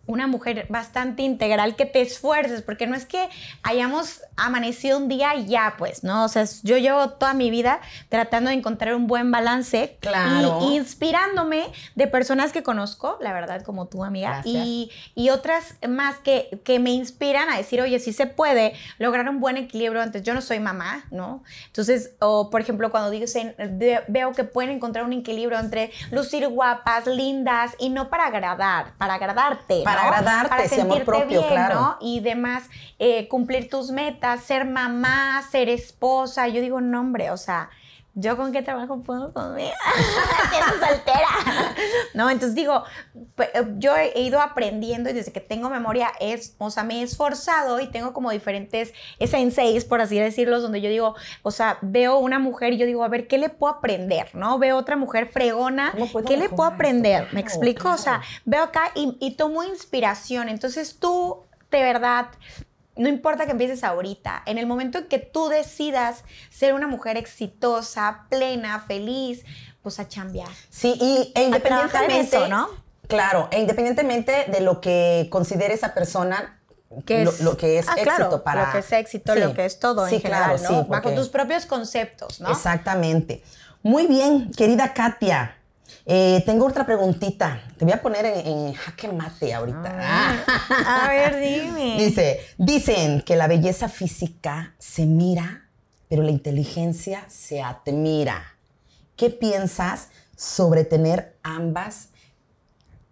una 0.05 0.27
mujer 0.27 0.65
bastante 0.69 1.21
integral, 1.23 1.75
que 1.75 1.85
te 1.85 2.01
esfuerces, 2.01 2.61
porque 2.61 2.87
no 2.87 2.95
es 2.95 3.05
que 3.05 3.29
hayamos 3.63 4.21
amanecido 4.35 4.97
un 4.97 5.07
día 5.07 5.35
y 5.35 5.45
ya, 5.45 5.75
pues, 5.77 6.03
¿no? 6.03 6.25
O 6.25 6.27
sea, 6.27 6.45
yo 6.63 6.77
llevo 6.77 7.09
toda 7.11 7.33
mi 7.33 7.49
vida 7.49 7.79
tratando 8.09 8.49
de 8.49 8.57
encontrar 8.57 8.95
un 8.95 9.07
buen 9.07 9.31
balance 9.31 9.97
Claro. 10.01 10.59
y 10.63 10.75
inspirándome 10.75 11.65
de 11.95 12.07
personas 12.07 12.51
que 12.51 12.63
conozco, 12.63 13.17
la 13.21 13.31
verdad, 13.33 13.63
como 13.63 13.87
tu 13.87 14.03
amiga, 14.03 14.41
y, 14.43 14.91
y 15.15 15.29
otras 15.29 15.75
más 15.87 16.17
que, 16.17 16.59
que 16.65 16.79
me 16.79 16.89
inspiran 16.91 17.49
a 17.49 17.57
decir, 17.57 17.81
oye, 17.81 17.99
sí 17.99 18.11
se 18.11 18.27
puede 18.27 18.73
lograr 18.97 19.29
un 19.29 19.39
buen 19.39 19.55
equilibrio. 19.57 20.01
Antes, 20.01 20.23
yo 20.23 20.33
no 20.33 20.41
soy 20.41 20.59
mamá, 20.59 21.05
¿no? 21.11 21.43
Entonces, 21.67 22.11
o 22.19 22.49
por 22.49 22.59
ejemplo, 22.61 22.91
cuando 22.91 23.09
de- 23.09 24.01
veo 24.07 24.31
que 24.33 24.43
pueden 24.43 24.71
encontrar 24.71 25.05
un 25.05 25.13
equilibrio 25.13 25.59
entre 25.59 25.91
lucir 26.11 26.47
guapas, 26.49 27.07
lindas, 27.07 27.71
y 27.79 27.89
no 27.89 28.09
para 28.09 28.25
agradar, 28.27 28.93
para 28.97 29.13
agradarte, 29.15 29.81
Para 29.83 29.92
¿no? 29.95 30.01
agradarte, 30.01 30.49
para 30.49 30.67
sí, 30.67 30.75
amor 30.75 30.97
sentirte 30.97 31.06
propio, 31.06 31.39
bien, 31.41 31.51
claro. 31.51 31.75
¿no? 31.75 31.97
Y 32.01 32.19
demás, 32.19 32.69
eh, 32.99 33.27
cumplir 33.27 33.69
tus 33.69 33.91
metas, 33.91 34.41
ser 34.43 34.65
mamá, 34.65 35.41
ser 35.49 35.69
esposa. 35.69 36.47
Yo 36.47 36.62
digo, 36.62 36.82
no, 36.82 37.01
hombre, 37.01 37.32
o 37.32 37.38
sea, 37.38 37.69
¿yo 38.15 38.38
con 38.38 38.52
qué 38.52 38.62
trabajo 38.62 39.02
puedo 39.02 39.34
conmigo? 39.34 39.71
Siendo 40.52 40.86
soltera. 40.86 41.28
¿no? 42.13 42.30
Entonces 42.30 42.56
digo, 42.56 42.84
yo 43.78 43.95
he 43.95 44.21
ido 44.21 44.41
aprendiendo 44.41 45.10
y 45.10 45.13
desde 45.13 45.32
que 45.32 45.39
tengo 45.39 45.69
memoria, 45.69 46.12
es, 46.19 46.56
o 46.58 46.69
sea, 46.69 46.84
me 46.84 46.99
he 46.99 47.04
esforzado 47.04 47.80
y 47.80 47.88
tengo 47.88 48.13
como 48.13 48.32
diferentes 48.32 48.93
senseis, 49.26 49.86
por 49.86 50.02
así 50.02 50.19
decirlo, 50.19 50.62
donde 50.62 50.82
yo 50.82 50.89
digo, 50.89 51.15
o 51.41 51.52
sea, 51.52 51.78
veo 51.82 52.17
una 52.17 52.39
mujer 52.39 52.73
y 52.73 52.78
yo 52.78 52.86
digo, 52.86 53.04
a 53.04 53.08
ver, 53.08 53.28
¿qué 53.28 53.38
le 53.38 53.49
puedo 53.49 53.73
aprender? 53.73 54.34
¿No? 54.34 54.60
Veo 54.60 54.78
otra 54.78 54.95
mujer 54.95 55.30
fregona, 55.32 55.93
¿qué 56.28 56.38
le 56.38 56.49
puedo 56.49 56.69
aprender? 56.69 57.28
¿Me 57.32 57.39
explico? 57.39 57.89
O 57.89 57.97
sea, 57.97 58.21
veo 58.45 58.63
acá 58.63 58.91
y, 58.95 59.17
y 59.19 59.36
tomo 59.36 59.63
inspiración. 59.63 60.49
Entonces 60.49 60.97
tú, 60.99 61.41
de 61.71 61.82
verdad, 61.82 62.28
no 62.95 63.10
importa 63.10 63.45
que 63.45 63.51
empieces 63.51 63.84
ahorita, 63.84 64.43
en 64.45 64.58
el 64.58 64.65
momento 64.65 64.99
en 64.99 65.08
que 65.08 65.19
tú 65.19 65.49
decidas 65.49 66.23
ser 66.49 66.73
una 66.73 66.88
mujer 66.88 67.17
exitosa, 67.17 68.25
plena, 68.29 68.79
feliz, 68.79 69.43
pues 69.82 69.99
a 69.99 70.08
chambear. 70.08 70.49
Sí, 70.69 70.95
y 70.99 71.32
e 71.36 71.43
independientemente, 71.43 72.47
¿no? 72.47 72.69
Claro, 73.08 73.49
e 73.51 73.60
independientemente 73.60 74.45
de 74.47 74.62
lo 74.62 74.79
que 74.79 75.27
considere 75.29 75.73
esa 75.73 75.93
persona, 75.93 76.60
que 77.06 77.23
es, 77.23 77.41
lo, 77.41 77.58
que 77.58 77.79
es 77.79 77.88
ah, 77.89 77.95
éxito 77.97 78.43
para. 78.43 78.67
Lo 78.67 78.71
que 78.71 78.77
es 78.79 78.91
éxito, 78.91 79.36
lo 79.36 79.53
que 79.53 79.65
es 79.65 79.79
todo 79.79 80.08
en 80.08 80.21
general, 80.21 80.62
¿no? 80.62 80.86
Bajo 80.86 81.12
tus 81.12 81.29
propios 81.29 81.65
conceptos, 81.65 82.39
¿no? 82.39 82.49
Exactamente. 82.49 83.43
Muy 83.82 84.08
bien, 84.08 84.51
querida 84.51 84.93
Katia. 84.93 85.58
Eh, 86.05 86.43
tengo 86.45 86.65
otra 86.65 86.85
preguntita. 86.85 87.61
Te 87.77 87.85
voy 87.85 87.93
a 87.93 88.01
poner 88.01 88.25
en, 88.25 88.73
jaque 88.73 89.07
mate 89.07 89.53
ahorita. 89.53 89.97
Ah, 89.99 91.05
a 91.05 91.09
ver, 91.09 91.39
dime. 91.39 91.95
Dice, 91.97 92.41
dicen 92.57 93.21
que 93.21 93.35
la 93.35 93.47
belleza 93.47 93.87
física 93.87 94.73
se 94.77 95.05
mira, 95.05 95.69
pero 96.09 96.23
la 96.23 96.31
inteligencia 96.31 97.23
se 97.29 97.61
admira. 97.61 98.57
¿Qué 99.15 99.29
piensas 99.29 100.09
sobre 100.35 100.83
tener 100.83 101.37
ambas 101.43 102.09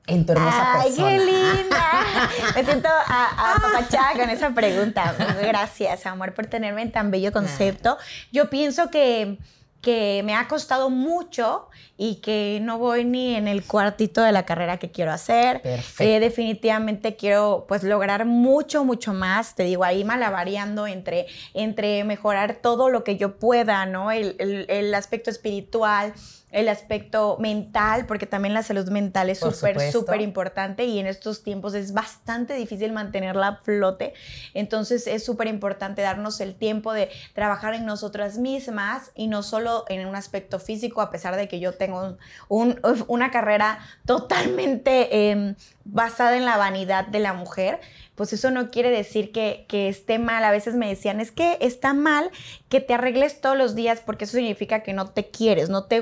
en 0.07 0.25
tu 0.25 0.33
hermosa 0.33 0.81
Ay, 0.81 0.93
qué 0.95 1.17
linda. 1.19 2.05
Me 2.55 2.65
siento 2.65 2.89
apapachada 3.07 4.13
con 4.13 4.29
esa 4.29 4.49
pregunta. 4.49 5.15
Gracias, 5.41 6.05
amor, 6.05 6.33
por 6.33 6.47
tenerme 6.47 6.81
en 6.81 6.91
tan 6.91 7.11
bello 7.11 7.31
concepto. 7.31 7.97
Yo 8.31 8.49
pienso 8.49 8.89
que 8.89 9.37
que 9.81 10.21
me 10.23 10.35
ha 10.35 10.47
costado 10.47 10.89
mucho 10.89 11.67
y 11.97 12.15
que 12.15 12.59
no 12.61 12.77
voy 12.77 13.03
ni 13.05 13.35
en 13.35 13.47
el 13.47 13.63
cuartito 13.63 14.21
de 14.21 14.31
la 14.31 14.45
carrera 14.45 14.77
que 14.77 14.91
quiero 14.91 15.11
hacer. 15.11 15.61
Perfecto. 15.61 16.03
Eh, 16.03 16.19
definitivamente 16.19 17.15
quiero 17.15 17.65
pues 17.67 17.83
lograr 17.83 18.25
mucho, 18.25 18.83
mucho 18.83 19.13
más. 19.13 19.55
Te 19.55 19.63
digo, 19.63 19.83
ahí 19.83 20.03
malavariando 20.03 20.87
entre, 20.87 21.27
entre 21.53 22.03
mejorar 22.03 22.55
todo 22.55 22.89
lo 22.89 23.03
que 23.03 23.17
yo 23.17 23.37
pueda, 23.37 23.85
¿no? 23.85 24.11
El, 24.11 24.35
el, 24.39 24.65
el 24.69 24.93
aspecto 24.93 25.29
espiritual, 25.29 26.13
el 26.51 26.67
aspecto 26.67 27.37
mental, 27.39 28.05
porque 28.05 28.25
también 28.25 28.53
la 28.53 28.63
salud 28.63 28.89
mental 28.89 29.29
es 29.29 29.39
súper, 29.39 29.91
súper 29.91 30.21
importante 30.21 30.85
y 30.85 30.99
en 30.99 31.07
estos 31.07 31.43
tiempos 31.43 31.73
es 31.73 31.93
bastante 31.93 32.53
difícil 32.55 32.91
mantenerla 32.91 33.47
a 33.47 33.55
flote. 33.57 34.13
Entonces 34.53 35.07
es 35.07 35.23
súper 35.23 35.47
importante 35.47 36.01
darnos 36.01 36.41
el 36.41 36.55
tiempo 36.55 36.93
de 36.93 37.09
trabajar 37.33 37.73
en 37.73 37.85
nosotras 37.85 38.37
mismas 38.37 39.11
y 39.15 39.27
no 39.27 39.43
solo 39.43 39.85
en 39.87 40.05
un 40.05 40.15
aspecto 40.15 40.59
físico, 40.59 41.01
a 41.01 41.09
pesar 41.09 41.35
de 41.35 41.47
que 41.47 41.59
yo 41.59 41.73
tengo 41.73 42.17
una 42.49 43.31
carrera 43.31 43.79
totalmente 44.05 45.31
em, 45.31 45.55
basada 45.85 46.35
en 46.35 46.45
la 46.45 46.57
vanidad 46.57 47.07
de 47.07 47.19
la 47.19 47.33
mujer 47.33 47.79
pues 48.21 48.33
eso 48.33 48.51
no 48.51 48.69
quiere 48.69 48.91
decir 48.91 49.31
que, 49.31 49.65
esté 49.71 50.19
mal. 50.19 50.43
A 50.43 50.51
veces 50.51 50.75
me 50.75 50.87
decían, 50.87 51.19
es 51.19 51.31
que 51.31 51.57
está 51.59 51.95
mal 51.95 52.29
que 52.69 52.79
te 52.79 52.93
arregles 52.93 53.41
todos 53.41 53.57
los 53.57 53.73
días 53.73 53.99
porque 54.05 54.25
eso 54.25 54.37
significa 54.37 54.83
que 54.83 54.93
no 54.93 55.09
te 55.09 55.31
quieres, 55.31 55.69
no 55.69 55.85
te 55.85 56.01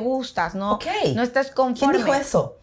no, 0.56 0.80
no 1.16 1.24
estás 1.24 1.52
conforme. 1.52 1.96
¿Quién 1.96 2.06
dijo 2.06 2.16
eso? 2.16 2.60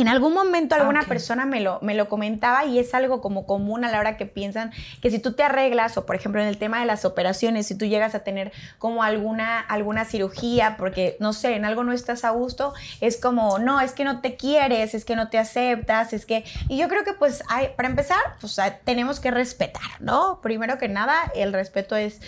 En 0.00 0.06
algún 0.06 0.32
momento 0.32 0.76
alguna 0.76 1.02
persona 1.02 1.44
me 1.44 1.60
lo, 1.60 1.80
me 1.82 1.94
lo 1.94 2.08
comentaba 2.08 2.64
y 2.66 2.78
es 2.78 2.94
algo 2.94 3.20
como 3.20 3.46
común 3.46 3.84
a 3.84 3.90
la 3.90 3.98
hora 3.98 4.16
que 4.16 4.26
piensan 4.26 4.70
que 5.02 5.10
si 5.10 5.18
tú 5.18 5.32
te 5.32 5.42
arreglas 5.42 5.96
o 5.96 6.06
por 6.06 6.14
ejemplo 6.14 6.40
en 6.40 6.46
el 6.46 6.56
tema 6.56 6.78
de 6.78 6.86
las 6.86 7.04
operaciones, 7.04 7.66
si 7.66 7.74
tú 7.74 7.84
llegas 7.84 8.14
a 8.14 8.20
tener 8.20 8.52
como 8.78 9.02
alguna, 9.02 9.58
alguna 9.58 10.04
cirugía 10.04 10.76
porque 10.76 11.16
no 11.18 11.32
sé, 11.32 11.56
en 11.56 11.64
algo 11.64 11.82
no 11.82 11.92
estás 11.92 12.24
a 12.24 12.30
gusto, 12.30 12.74
es 13.00 13.16
como, 13.16 13.58
no, 13.58 13.80
es 13.80 13.92
que 13.92 14.04
no 14.04 14.20
te 14.20 14.36
quieres, 14.36 14.94
es 14.94 15.04
que 15.04 15.16
no 15.16 15.30
te 15.30 15.38
aceptas, 15.38 16.12
es 16.12 16.26
que... 16.26 16.44
Y 16.68 16.76
yo 16.76 16.86
creo 16.86 17.02
que 17.02 17.14
pues 17.14 17.42
hay, 17.48 17.70
para 17.76 17.88
empezar, 17.88 18.20
pues 18.40 18.56
tenemos 18.84 19.18
que 19.18 19.32
respetar, 19.32 20.00
¿no? 20.00 20.40
Primero 20.42 20.78
que 20.78 20.88
nada, 20.88 21.32
el 21.34 21.52
respeto 21.52 21.96
es 21.96 22.20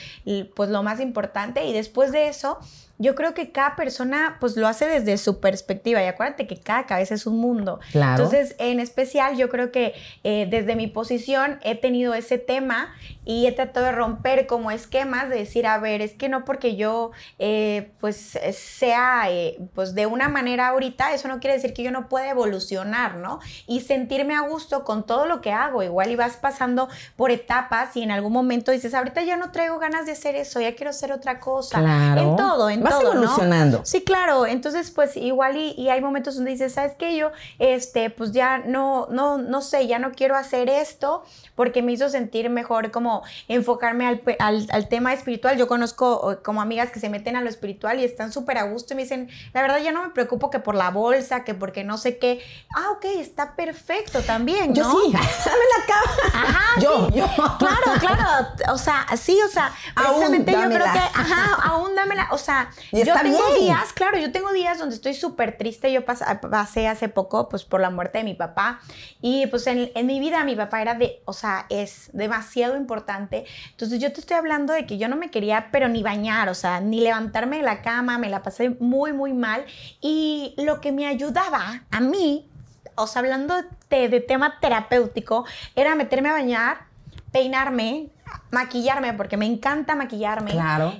pues 0.56 0.70
lo 0.70 0.82
más 0.82 0.98
importante 0.98 1.64
y 1.66 1.72
después 1.72 2.10
de 2.10 2.26
eso 2.26 2.58
yo 3.00 3.14
creo 3.14 3.32
que 3.32 3.50
cada 3.50 3.76
persona 3.76 4.36
pues 4.40 4.58
lo 4.58 4.68
hace 4.68 4.86
desde 4.86 5.16
su 5.16 5.40
perspectiva 5.40 6.02
y 6.02 6.06
acuérdate 6.06 6.46
que 6.46 6.58
cada 6.58 6.84
cabeza 6.84 7.14
es 7.14 7.26
un 7.26 7.38
mundo. 7.38 7.80
Claro. 7.92 8.24
Entonces, 8.24 8.54
en 8.58 8.78
especial, 8.78 9.38
yo 9.38 9.48
creo 9.48 9.72
que 9.72 9.94
eh, 10.22 10.46
desde 10.50 10.76
mi 10.76 10.86
posición 10.86 11.58
he 11.62 11.76
tenido 11.76 12.12
ese 12.12 12.36
tema 12.36 12.94
y 13.24 13.46
he 13.46 13.52
tratado 13.52 13.86
de 13.86 13.92
romper 13.92 14.46
como 14.46 14.70
esquemas 14.70 15.30
de 15.30 15.36
decir, 15.36 15.66
a 15.66 15.78
ver, 15.78 16.02
es 16.02 16.12
que 16.12 16.28
no 16.28 16.44
porque 16.44 16.76
yo 16.76 17.12
eh, 17.38 17.90
pues 18.00 18.38
sea 18.52 19.30
eh, 19.30 19.58
pues 19.74 19.94
de 19.94 20.04
una 20.04 20.28
manera 20.28 20.68
ahorita, 20.68 21.14
eso 21.14 21.26
no 21.28 21.40
quiere 21.40 21.54
decir 21.54 21.72
que 21.72 21.82
yo 21.82 21.92
no 21.92 22.06
pueda 22.06 22.28
evolucionar, 22.28 23.16
¿no? 23.16 23.40
Y 23.66 23.80
sentirme 23.80 24.34
a 24.34 24.40
gusto 24.40 24.84
con 24.84 25.06
todo 25.06 25.24
lo 25.24 25.40
que 25.40 25.52
hago. 25.52 25.82
Igual 25.82 26.10
y 26.10 26.16
vas 26.16 26.36
pasando 26.36 26.90
por 27.16 27.30
etapas 27.30 27.96
y 27.96 28.02
en 28.02 28.10
algún 28.10 28.34
momento 28.34 28.72
dices, 28.72 28.92
ahorita 28.92 29.22
ya 29.22 29.38
no 29.38 29.52
traigo 29.52 29.78
ganas 29.78 30.04
de 30.04 30.12
hacer 30.12 30.36
eso, 30.36 30.60
ya 30.60 30.74
quiero 30.74 30.90
hacer 30.90 31.12
otra 31.12 31.40
cosa. 31.40 31.78
Claro. 31.78 32.20
En 32.20 32.36
todo, 32.36 32.68
en 32.68 32.89
Vas 32.90 33.02
evolucionando. 33.02 33.80
Sí, 33.84 34.02
claro. 34.02 34.46
Entonces, 34.46 34.90
pues 34.90 35.16
igual 35.16 35.56
y, 35.56 35.88
hay 35.88 36.00
momentos 36.00 36.36
donde 36.36 36.52
dices, 36.52 36.74
¿sabes 36.74 36.92
qué? 36.98 37.16
Yo, 37.16 37.30
este, 37.58 38.10
pues 38.10 38.32
ya 38.32 38.58
no, 38.58 39.06
no, 39.10 39.38
no 39.38 39.60
sé, 39.62 39.86
ya 39.86 39.98
no 39.98 40.12
quiero 40.12 40.36
hacer 40.36 40.68
esto 40.68 41.24
porque 41.54 41.82
me 41.82 41.92
hizo 41.92 42.08
sentir 42.08 42.48
mejor 42.50 42.90
como 42.90 43.22
enfocarme 43.48 44.06
al, 44.38 44.66
al, 44.70 44.88
tema 44.88 45.12
espiritual. 45.12 45.56
Yo 45.56 45.68
conozco 45.68 46.38
como 46.42 46.62
amigas 46.62 46.90
que 46.90 47.00
se 47.00 47.08
meten 47.08 47.36
a 47.36 47.42
lo 47.42 47.48
espiritual 47.48 48.00
y 48.00 48.04
están 48.04 48.32
súper 48.32 48.58
a 48.58 48.64
gusto 48.64 48.94
y 48.94 48.96
me 48.96 49.02
dicen, 49.02 49.28
la 49.52 49.62
verdad 49.62 49.78
ya 49.82 49.92
no 49.92 50.02
me 50.02 50.10
preocupo 50.10 50.50
que 50.50 50.58
por 50.58 50.74
la 50.74 50.90
bolsa, 50.90 51.44
que 51.44 51.54
porque 51.54 51.84
no 51.84 51.98
sé 51.98 52.18
qué. 52.18 52.42
Ah, 52.74 52.90
ok, 52.92 53.04
está 53.18 53.56
perfecto 53.56 54.22
también, 54.22 54.70
¿no? 54.70 54.74
Yo 54.74 54.84
sí, 54.84 55.12
dame 55.12 55.64
la 55.78 55.86
cama. 55.86 56.46
Ajá, 56.46 56.80
yo, 56.80 57.08
yo. 57.10 57.26
Claro, 57.58 58.00
claro. 58.00 58.48
O 58.72 58.78
sea, 58.78 59.06
sí, 59.16 59.38
o 59.46 59.48
sea, 59.48 59.72
precisamente 59.94 60.52
yo 60.52 60.68
creo 60.68 60.92
que, 60.92 60.98
ajá, 60.98 61.54
aún 61.62 61.94
dámela. 61.94 62.28
O 62.32 62.38
sea, 62.38 62.70
yo 62.92 63.14
tengo 63.14 63.54
días, 63.54 63.92
claro, 63.92 64.18
yo 64.18 64.32
tengo 64.32 64.52
días 64.52 64.78
donde 64.78 64.94
estoy 64.94 65.14
súper 65.14 65.56
triste. 65.56 65.92
Yo 65.92 66.04
pasé 66.04 66.88
hace 66.88 67.08
poco, 67.08 67.48
pues, 67.48 67.64
por 67.64 67.80
la 67.80 67.90
muerte 67.90 68.18
de 68.18 68.24
mi 68.24 68.34
papá. 68.34 68.80
Y, 69.20 69.46
pues, 69.46 69.66
en, 69.66 69.90
en, 69.94 70.06
mi 70.06 70.20
vida 70.20 70.44
mi 70.44 70.56
papá 70.56 70.82
era 70.82 70.94
de, 70.94 71.22
o 71.24 71.32
sea, 71.32 71.66
es 71.68 72.10
demasiado 72.12 72.76
importante. 72.76 73.44
Entonces, 73.70 74.00
yo 74.00 74.12
te 74.12 74.20
estoy 74.20 74.36
hablando 74.36 74.72
de 74.72 74.86
que 74.86 74.98
yo 74.98 75.08
no 75.08 75.16
me 75.16 75.30
quería, 75.30 75.68
pero 75.70 75.88
ni 75.88 76.02
bañar, 76.02 76.48
o 76.48 76.54
sea, 76.54 76.80
ni 76.80 77.00
levantarme 77.00 77.58
de 77.58 77.62
la 77.62 77.82
cama. 77.82 78.18
Me 78.18 78.30
la 78.30 78.42
pasé 78.42 78.70
muy, 78.80 79.12
muy 79.12 79.32
mal. 79.32 79.64
Y 80.00 80.54
lo 80.58 80.80
que 80.80 80.92
me 80.92 81.06
ayudaba 81.06 81.84
a 81.90 82.00
mí, 82.00 82.48
o 82.94 83.06
sea, 83.06 83.20
hablando 83.20 83.54
de, 83.88 84.08
de 84.08 84.20
tema 84.20 84.58
terapéutico, 84.60 85.44
era 85.74 85.94
meterme 85.94 86.30
a 86.30 86.32
bañar, 86.32 86.90
peinarme, 87.32 88.08
maquillarme, 88.50 89.14
porque 89.14 89.36
me 89.36 89.46
encanta 89.46 89.94
maquillarme 89.94 90.52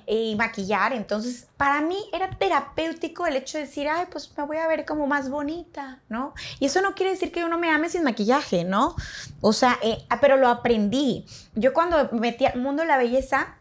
y 0.06 0.34
maquillar. 0.36 0.92
Entonces, 0.92 1.48
para 1.56 1.80
mí 1.80 1.98
era 2.12 2.30
terapéutico 2.30 3.26
el 3.26 3.36
hecho 3.36 3.58
de 3.58 3.64
decir, 3.64 3.88
ay, 3.88 4.06
pues 4.10 4.32
me 4.36 4.44
voy 4.44 4.58
a 4.58 4.66
ver 4.68 4.84
como 4.84 5.06
más 5.06 5.30
bonita, 5.30 6.00
¿no? 6.08 6.34
Y 6.58 6.66
eso 6.66 6.80
no 6.80 6.94
quiere 6.94 7.12
decir 7.12 7.32
que 7.32 7.44
uno 7.44 7.58
me 7.58 7.70
ame 7.70 7.88
sin 7.88 8.04
maquillaje, 8.04 8.64
¿no? 8.64 8.94
O 9.40 9.52
sea, 9.52 9.78
eh, 9.82 10.04
ah, 10.08 10.18
pero 10.20 10.36
lo 10.36 10.48
aprendí. 10.48 11.26
Yo 11.54 11.72
cuando 11.72 12.08
metí 12.12 12.46
al 12.46 12.58
mundo 12.58 12.82
de 12.82 12.88
la 12.88 12.96
belleza, 12.96 13.56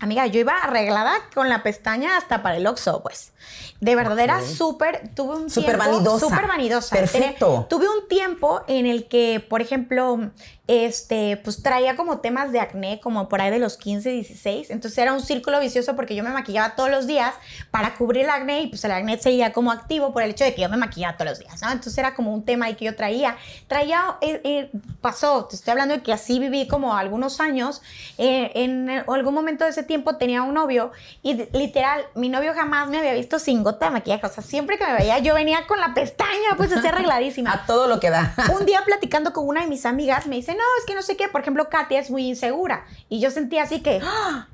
amiga, 0.00 0.26
yo 0.26 0.40
iba 0.40 0.56
arreglada 0.56 1.12
con 1.34 1.48
la 1.48 1.62
pestaña 1.62 2.16
hasta 2.16 2.42
para 2.42 2.56
el 2.56 2.66
oxo, 2.66 3.02
pues. 3.02 3.32
De 3.80 3.96
verdad, 3.96 4.18
era 4.18 4.42
súper, 4.42 5.10
tuve 5.14 5.36
un 5.36 5.50
súper 5.50 5.78
vanidosa. 5.78 6.26
Súper 6.26 6.46
vanidosa. 6.46 6.94
Perfecto. 6.94 7.66
tuve 7.68 7.86
un 7.88 8.08
tiempo 8.08 8.60
en 8.66 8.86
el 8.86 9.08
que, 9.08 9.44
por 9.48 9.62
ejemplo, 9.62 10.30
este, 10.70 11.36
pues 11.42 11.64
traía 11.64 11.96
como 11.96 12.20
temas 12.20 12.52
de 12.52 12.60
acné, 12.60 13.00
como 13.00 13.28
por 13.28 13.40
ahí 13.40 13.50
de 13.50 13.58
los 13.58 13.76
15, 13.76 14.08
16. 14.08 14.70
Entonces 14.70 14.96
era 14.98 15.12
un 15.12 15.20
círculo 15.20 15.58
vicioso 15.58 15.96
porque 15.96 16.14
yo 16.14 16.22
me 16.22 16.30
maquillaba 16.30 16.76
todos 16.76 16.90
los 16.92 17.08
días 17.08 17.34
para 17.72 17.96
cubrir 17.96 18.26
el 18.26 18.30
acné 18.30 18.62
y 18.62 18.66
pues 18.68 18.84
el 18.84 18.92
acné 18.92 19.18
seguía 19.18 19.52
como 19.52 19.72
activo 19.72 20.12
por 20.12 20.22
el 20.22 20.30
hecho 20.30 20.44
de 20.44 20.54
que 20.54 20.62
yo 20.62 20.68
me 20.68 20.76
maquillaba 20.76 21.16
todos 21.16 21.30
los 21.30 21.38
días, 21.40 21.60
¿no? 21.60 21.72
Entonces 21.72 21.98
era 21.98 22.14
como 22.14 22.32
un 22.32 22.44
tema 22.44 22.66
ahí 22.66 22.76
que 22.76 22.84
yo 22.84 22.94
traía. 22.94 23.36
Traía, 23.66 24.16
eh, 24.20 24.40
eh, 24.44 24.70
pasó, 25.00 25.46
te 25.46 25.56
estoy 25.56 25.72
hablando 25.72 25.96
de 25.96 26.04
que 26.04 26.12
así 26.12 26.38
viví 26.38 26.68
como 26.68 26.94
algunos 26.96 27.40
años. 27.40 27.82
Eh, 28.16 28.52
en 28.54 28.90
algún 28.90 29.34
momento 29.34 29.64
de 29.64 29.70
ese 29.70 29.82
tiempo 29.82 30.18
tenía 30.18 30.44
un 30.44 30.54
novio 30.54 30.92
y 31.24 31.34
literal, 31.52 32.04
mi 32.14 32.28
novio 32.28 32.54
jamás 32.54 32.88
me 32.88 32.98
había 32.98 33.14
visto 33.14 33.40
sin 33.40 33.64
gota 33.72 33.86
de 33.86 33.92
maquillaje. 33.92 34.26
O 34.26 34.30
sea, 34.30 34.42
siempre 34.42 34.78
que 34.78 34.86
me 34.86 34.94
veía, 34.94 35.18
yo 35.18 35.34
venía 35.34 35.66
con 35.66 35.80
la 35.80 35.94
pestaña, 35.94 36.56
pues 36.56 36.72
así 36.72 36.86
arregladísima. 36.88 37.52
A 37.52 37.66
todo 37.66 37.86
lo 37.86 38.00
que 38.00 38.10
da. 38.10 38.34
un 38.58 38.66
día 38.66 38.82
platicando 38.84 39.32
con 39.32 39.46
una 39.46 39.62
de 39.62 39.66
mis 39.66 39.86
amigas, 39.86 40.26
me 40.26 40.36
dice, 40.36 40.52
no, 40.52 40.64
es 40.78 40.86
que 40.86 40.94
no 40.94 41.02
sé 41.02 41.16
qué. 41.16 41.28
Por 41.28 41.40
ejemplo, 41.40 41.68
Katia 41.68 42.00
es 42.00 42.10
muy 42.10 42.26
insegura. 42.26 42.84
Y 43.08 43.20
yo 43.20 43.30
sentía 43.30 43.64
así 43.64 43.80
que. 43.80 44.00
¡ah! 44.02 44.48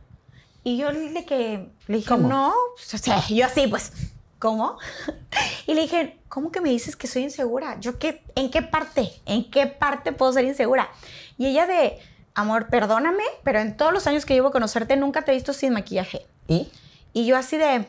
Y 0.64 0.78
yo 0.78 0.90
le, 0.90 1.24
que, 1.24 1.70
le 1.86 1.96
dije, 1.96 2.16
no, 2.16 2.48
o 2.48 2.54
sea, 2.76 3.24
yo 3.28 3.46
así, 3.46 3.68
pues 3.68 3.92
¿cómo? 4.38 4.78
y 5.66 5.74
le 5.74 5.82
dije, 5.82 6.18
¿cómo 6.28 6.50
que 6.50 6.60
me 6.60 6.70
dices 6.70 6.96
que 6.96 7.06
soy 7.06 7.22
insegura? 7.22 7.78
¿Yo 7.80 7.98
qué? 7.98 8.22
¿En 8.34 8.50
qué 8.50 8.62
parte? 8.62 9.10
¿En 9.26 9.50
qué 9.50 9.66
parte 9.66 10.12
puedo 10.12 10.32
ser 10.32 10.44
insegura? 10.44 10.88
Y 11.38 11.46
ella 11.46 11.66
de, 11.66 11.98
amor, 12.34 12.68
perdóname, 12.68 13.24
pero 13.44 13.60
en 13.60 13.76
todos 13.76 13.92
los 13.92 14.06
años 14.06 14.24
que 14.24 14.34
llevo 14.34 14.48
a 14.48 14.52
conocerte 14.52 14.96
nunca 14.96 15.22
te 15.22 15.32
he 15.32 15.34
visto 15.34 15.52
sin 15.52 15.72
maquillaje. 15.72 16.26
¿Y? 16.48 16.68
Y 17.12 17.26
yo 17.26 17.36
así 17.36 17.56
de, 17.56 17.86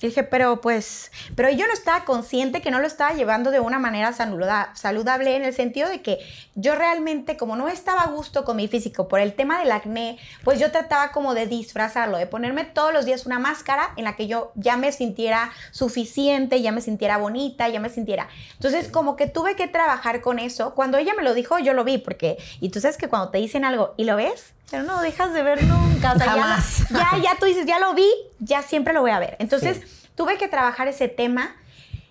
y 0.00 0.06
dije, 0.06 0.22
pero 0.22 0.60
pues, 0.60 1.10
pero 1.34 1.50
yo 1.50 1.66
no 1.66 1.72
estaba 1.72 2.04
consciente 2.04 2.60
que 2.60 2.70
no 2.70 2.78
lo 2.78 2.86
estaba 2.86 3.14
llevando 3.14 3.50
de 3.50 3.58
una 3.58 3.78
manera 3.78 4.12
saludable 4.12 5.34
en 5.34 5.44
el 5.44 5.52
sentido 5.54 5.88
de 5.88 6.02
que 6.02 6.18
yo 6.54 6.76
realmente, 6.76 7.36
como 7.36 7.56
no 7.56 7.68
estaba 7.68 8.02
a 8.02 8.06
gusto 8.08 8.44
con 8.44 8.56
mi 8.56 8.68
físico 8.68 9.08
por 9.08 9.18
el 9.18 9.34
tema 9.34 9.58
del 9.58 9.72
acné, 9.72 10.18
pues 10.44 10.60
yo 10.60 10.70
trataba 10.70 11.10
como 11.10 11.34
de 11.34 11.46
disfrazarlo, 11.46 12.16
de 12.16 12.26
ponerme 12.26 12.64
todos 12.64 12.92
los 12.92 13.06
días 13.06 13.26
una 13.26 13.40
máscara 13.40 13.90
en 13.96 14.04
la 14.04 14.14
que 14.14 14.28
yo 14.28 14.52
ya 14.54 14.76
me 14.76 14.92
sintiera 14.92 15.50
suficiente, 15.72 16.62
ya 16.62 16.70
me 16.70 16.80
sintiera 16.80 17.16
bonita, 17.16 17.68
ya 17.68 17.80
me 17.80 17.88
sintiera. 17.88 18.28
Entonces, 18.54 18.88
como 18.88 19.16
que 19.16 19.26
tuve 19.26 19.56
que 19.56 19.66
trabajar 19.66 20.20
con 20.20 20.38
eso. 20.38 20.74
Cuando 20.74 20.98
ella 20.98 21.14
me 21.16 21.24
lo 21.24 21.34
dijo, 21.34 21.58
yo 21.58 21.74
lo 21.74 21.84
vi, 21.84 21.98
porque, 21.98 22.38
y 22.60 22.68
tú 22.70 22.80
sabes 22.80 22.96
que 22.96 23.08
cuando 23.08 23.30
te 23.30 23.38
dicen 23.38 23.64
algo 23.64 23.94
y 23.96 24.04
lo 24.04 24.16
ves, 24.16 24.54
pero 24.70 24.82
no 24.82 25.00
dejas 25.00 25.32
de 25.32 25.42
ver 25.42 25.64
nunca. 25.64 26.12
O 26.12 26.18
sea, 26.18 26.30
Jamás. 26.30 26.84
Ya, 26.90 27.18
ya, 27.22 27.36
tú 27.38 27.46
dices, 27.46 27.66
ya 27.66 27.78
lo 27.78 27.94
vi, 27.94 28.08
ya 28.38 28.62
siempre 28.62 28.92
lo 28.92 29.00
voy 29.00 29.10
a 29.10 29.18
ver. 29.18 29.36
Entonces, 29.38 29.80
tuve 30.14 30.36
que 30.36 30.48
trabajar 30.48 30.88
ese 30.88 31.08
tema. 31.08 31.56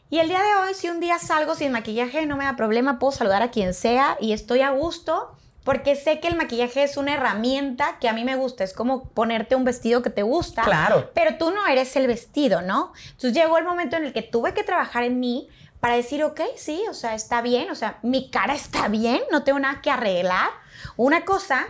Y 0.10 0.20
el 0.20 0.30
día 0.30 0.42
de 0.42 0.56
hoy, 0.56 0.74
si 0.74 0.90
un 0.90 1.00
día 1.00 1.20
salgo 1.20 1.56
sin 1.56 1.72
maquillaje, 1.72 2.26
no 2.26 2.38
me 2.38 2.46
da 2.46 2.56
problema, 2.56 2.98
puedo 2.98 3.12
saludar 3.12 3.42
a 3.42 3.52
quien 3.52 3.74
sea 3.74 4.18
y 4.22 4.32
estoy 4.32 4.62
a 4.62 4.70
gusto 4.72 5.38
porque 5.68 5.98
sé 5.98 6.22
que 6.22 6.30
el 6.30 6.38
maquillaje 6.38 6.84
es 6.84 6.96
una 6.96 7.14
herramienta 7.14 7.98
que 8.00 8.08
a 8.08 8.14
mí 8.14 8.24
me 8.24 8.38
gusta. 8.38 8.64
Es 8.64 8.72
como 8.72 9.10
ponerte 9.10 9.54
un 9.54 9.66
vestido 9.66 10.02
que 10.02 10.10
te 10.10 10.24
gusta. 10.24 10.62
Claro. 10.62 11.12
Pero 11.14 11.38
tú 11.38 11.52
no 11.52 11.68
eres 11.68 11.94
el 11.98 12.08
vestido, 12.08 12.62
¿no? 12.62 12.94
Entonces 13.12 13.34
llegó 13.34 13.58
el 13.58 13.66
momento 13.66 13.98
en 13.98 14.06
el 14.06 14.14
que 14.14 14.22
tuve 14.22 14.54
que 14.54 14.64
trabajar 14.64 15.04
en 15.04 15.20
mí 15.20 15.50
para 15.82 15.96
decir, 15.96 16.24
ok, 16.24 16.40
sí, 16.56 16.82
o 16.90 16.94
sea, 16.94 17.16
está 17.16 17.42
bien, 17.42 17.70
o 17.70 17.76
sea, 17.76 18.00
mi 18.02 18.32
cara 18.32 18.56
está 18.56 18.88
bien, 18.88 19.20
no 19.30 19.44
tengo 19.44 19.60
nada 19.60 19.82
que 19.82 19.92
arreglar. 19.92 20.52
Una 20.96 21.26
cosa 21.26 21.68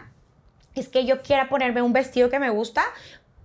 es 0.79 0.89
que 0.89 1.05
yo 1.05 1.21
quiera 1.21 1.49
ponerme 1.49 1.81
un 1.81 1.93
vestido 1.93 2.29
que 2.29 2.39
me 2.39 2.49
gusta, 2.49 2.83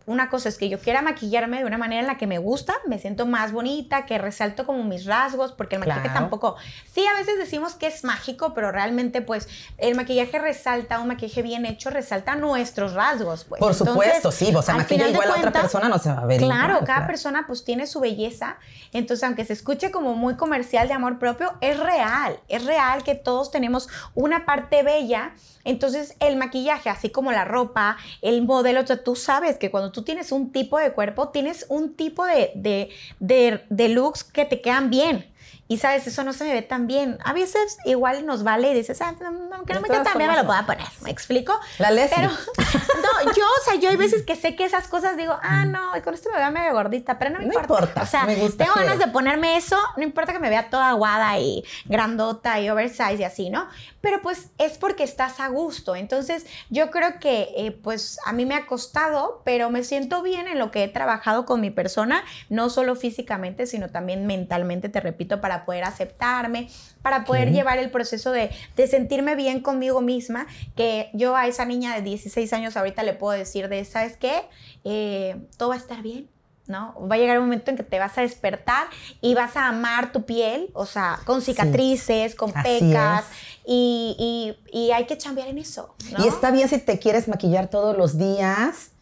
una 0.06 0.28
cosa 0.28 0.48
es 0.48 0.58
que 0.58 0.68
yo 0.68 0.78
quiera 0.78 1.02
maquillarme 1.02 1.58
de 1.58 1.64
una 1.64 1.78
manera 1.78 2.00
en 2.00 2.06
la 2.06 2.18
que 2.18 2.26
me 2.26 2.38
gusta, 2.38 2.74
me 2.86 2.98
siento 2.98 3.26
más 3.26 3.52
bonita, 3.52 4.04
que 4.04 4.18
resalto 4.18 4.66
como 4.66 4.82
mis 4.84 5.04
rasgos, 5.04 5.52
porque 5.52 5.76
el 5.76 5.80
maquillaje 5.80 6.08
tampoco, 6.08 6.56
sí, 6.92 7.04
a 7.06 7.18
veces 7.18 7.38
decimos 7.38 7.74
que 7.74 7.86
es 7.86 8.04
mágico, 8.04 8.52
pero 8.54 8.72
realmente 8.72 9.22
pues 9.22 9.48
el 9.78 9.94
maquillaje 9.94 10.38
resalta, 10.38 10.98
un 10.98 11.08
maquillaje 11.08 11.42
bien 11.42 11.66
hecho 11.66 11.90
resalta 11.90 12.34
nuestros 12.34 12.94
rasgos, 12.94 13.44
pues. 13.44 13.60
Por 13.60 13.74
supuesto, 13.74 14.32
sí, 14.32 14.52
o 14.54 14.62
sea, 14.62 14.74
maquilla 14.74 15.08
igual 15.08 15.30
a 15.30 15.34
otra 15.34 15.52
persona 15.52 15.88
no 15.88 15.98
se 15.98 16.12
va 16.12 16.22
a 16.22 16.26
ver. 16.26 16.40
Claro, 16.40 16.80
cada 16.84 17.06
persona 17.06 17.44
pues 17.46 17.64
tiene 17.64 17.86
su 17.86 18.00
belleza, 18.00 18.58
entonces 18.92 19.24
aunque 19.24 19.44
se 19.44 19.52
escuche 19.52 19.90
como 19.90 20.14
muy 20.14 20.34
comercial 20.36 20.88
de 20.88 20.94
amor 20.94 21.18
propio, 21.18 21.54
es 21.60 21.78
real, 21.78 22.40
es 22.48 22.64
real 22.64 23.04
que 23.04 23.14
todos 23.14 23.50
tenemos 23.50 23.88
una 24.14 24.44
parte 24.44 24.82
bella, 24.82 25.32
entonces 25.64 26.16
el 26.20 26.36
maquillaje, 26.36 26.90
así 26.90 27.10
como 27.10 27.32
la 27.32 27.44
ropa, 27.44 27.96
el 28.20 28.42
modelo, 28.42 28.80
o 28.80 28.86
sea, 28.86 29.02
tú 29.02 29.16
sabes 29.16 29.58
que 29.58 29.70
cuando 29.70 29.92
tú 29.92 30.02
tienes 30.02 30.32
un 30.32 30.52
tipo 30.52 30.78
de 30.78 30.92
cuerpo, 30.92 31.28
tienes 31.28 31.66
un 31.68 31.94
tipo 31.94 32.24
de, 32.26 32.52
de, 32.54 32.90
de, 33.20 33.64
de 33.70 33.88
looks 33.88 34.24
que 34.24 34.44
te 34.44 34.60
quedan 34.60 34.90
bien. 34.90 35.31
Y 35.72 35.78
sabes, 35.78 36.06
eso 36.06 36.22
no 36.22 36.34
se 36.34 36.44
me 36.44 36.52
ve 36.52 36.60
tan 36.60 36.86
bien. 36.86 37.16
A 37.24 37.32
veces 37.32 37.78
igual 37.86 38.26
nos 38.26 38.42
vale 38.42 38.72
y 38.72 38.74
dices, 38.74 39.00
ah, 39.00 39.14
no, 39.18 39.64
que 39.64 39.72
no 39.72 39.80
me 39.80 39.88
queda 39.88 40.02
tan 40.02 40.18
bien, 40.18 40.30
me 40.30 40.36
lo 40.36 40.44
puedo 40.44 40.66
poner. 40.66 40.86
¿Me 41.00 41.10
explico? 41.10 41.58
La 41.78 41.90
Leslie. 41.90 42.14
Pero, 42.14 42.30
no, 42.58 43.32
yo, 43.32 43.42
o 43.42 43.64
sea, 43.64 43.76
yo 43.76 43.88
hay 43.88 43.96
veces 43.96 44.22
que 44.22 44.36
sé 44.36 44.54
que 44.54 44.66
esas 44.66 44.86
cosas 44.86 45.16
digo, 45.16 45.34
ah, 45.42 45.64
no, 45.64 45.92
con 46.04 46.12
esto 46.12 46.28
me 46.30 46.38
veo 46.38 46.50
medio 46.50 46.74
gordita, 46.74 47.18
pero 47.18 47.30
no 47.30 47.38
me 47.38 47.46
no 47.46 47.54
importa. 47.54 47.84
importa. 47.84 48.02
O 48.02 48.06
sea, 48.06 48.24
me 48.26 48.36
gusta, 48.36 48.64
tengo 48.64 48.74
ganas 48.74 48.96
quiero. 48.96 49.06
de 49.06 49.12
ponerme 49.12 49.56
eso, 49.56 49.78
no 49.96 50.02
importa 50.02 50.34
que 50.34 50.40
me 50.40 50.50
vea 50.50 50.68
toda 50.68 50.90
aguada 50.90 51.38
y 51.38 51.64
grandota 51.86 52.60
y 52.60 52.68
oversize 52.68 53.14
y 53.14 53.24
así, 53.24 53.48
¿no? 53.48 53.66
Pero 54.02 54.20
pues 54.20 54.50
es 54.58 54.76
porque 54.76 55.04
estás 55.04 55.40
a 55.40 55.48
gusto. 55.48 55.96
Entonces, 55.96 56.44
yo 56.68 56.90
creo 56.90 57.18
que, 57.18 57.48
eh, 57.56 57.70
pues, 57.70 58.18
a 58.26 58.34
mí 58.34 58.44
me 58.44 58.56
ha 58.56 58.66
costado, 58.66 59.40
pero 59.46 59.70
me 59.70 59.84
siento 59.84 60.20
bien 60.22 60.48
en 60.48 60.58
lo 60.58 60.70
que 60.70 60.84
he 60.84 60.88
trabajado 60.88 61.46
con 61.46 61.62
mi 61.62 61.70
persona, 61.70 62.24
no 62.50 62.68
solo 62.68 62.94
físicamente, 62.94 63.66
sino 63.66 63.88
también 63.88 64.26
mentalmente, 64.26 64.90
te 64.90 65.00
repito, 65.00 65.40
para 65.40 65.61
poder 65.64 65.84
aceptarme, 65.84 66.68
para 67.02 67.24
poder 67.24 67.50
llevar 67.52 67.78
el 67.78 67.90
proceso 67.90 68.30
de, 68.32 68.50
de 68.76 68.86
sentirme 68.86 69.34
bien 69.36 69.60
conmigo 69.60 70.00
misma, 70.00 70.46
que 70.76 71.10
yo 71.12 71.36
a 71.36 71.46
esa 71.46 71.64
niña 71.64 71.94
de 71.94 72.02
16 72.02 72.52
años 72.52 72.76
ahorita 72.76 73.02
le 73.02 73.12
puedo 73.14 73.36
decir 73.38 73.68
de, 73.68 73.84
¿sabes 73.84 74.16
qué? 74.16 74.42
Eh, 74.84 75.36
todo 75.56 75.70
va 75.70 75.74
a 75.74 75.78
estar 75.78 76.02
bien. 76.02 76.28
¿no? 76.68 76.94
Va 77.10 77.16
a 77.16 77.18
llegar 77.18 77.38
un 77.40 77.46
momento 77.46 77.72
en 77.72 77.76
que 77.76 77.82
te 77.82 77.98
vas 77.98 78.16
a 78.18 78.20
despertar 78.20 78.86
y 79.20 79.34
vas 79.34 79.56
a 79.56 79.66
amar 79.66 80.12
tu 80.12 80.24
piel, 80.24 80.70
o 80.74 80.86
sea, 80.86 81.18
con 81.26 81.42
cicatrices, 81.42 82.36
con 82.36 82.56
Así 82.56 82.78
pecas, 82.80 83.24
y, 83.66 84.54
y- 84.72 84.78
y 84.86 84.92
hay 84.92 85.04
que 85.06 85.18
chambear 85.18 85.48
en 85.48 85.58
eso. 85.58 85.94
¿no? 86.12 86.24
Y 86.24 86.28
está 86.28 86.52
bien 86.52 86.68
si 86.68 86.78
te 86.78 87.00
quieres 87.00 87.26
maquillar 87.26 87.68
todos 87.68 87.96
los 87.98 88.16
días, 88.16 88.92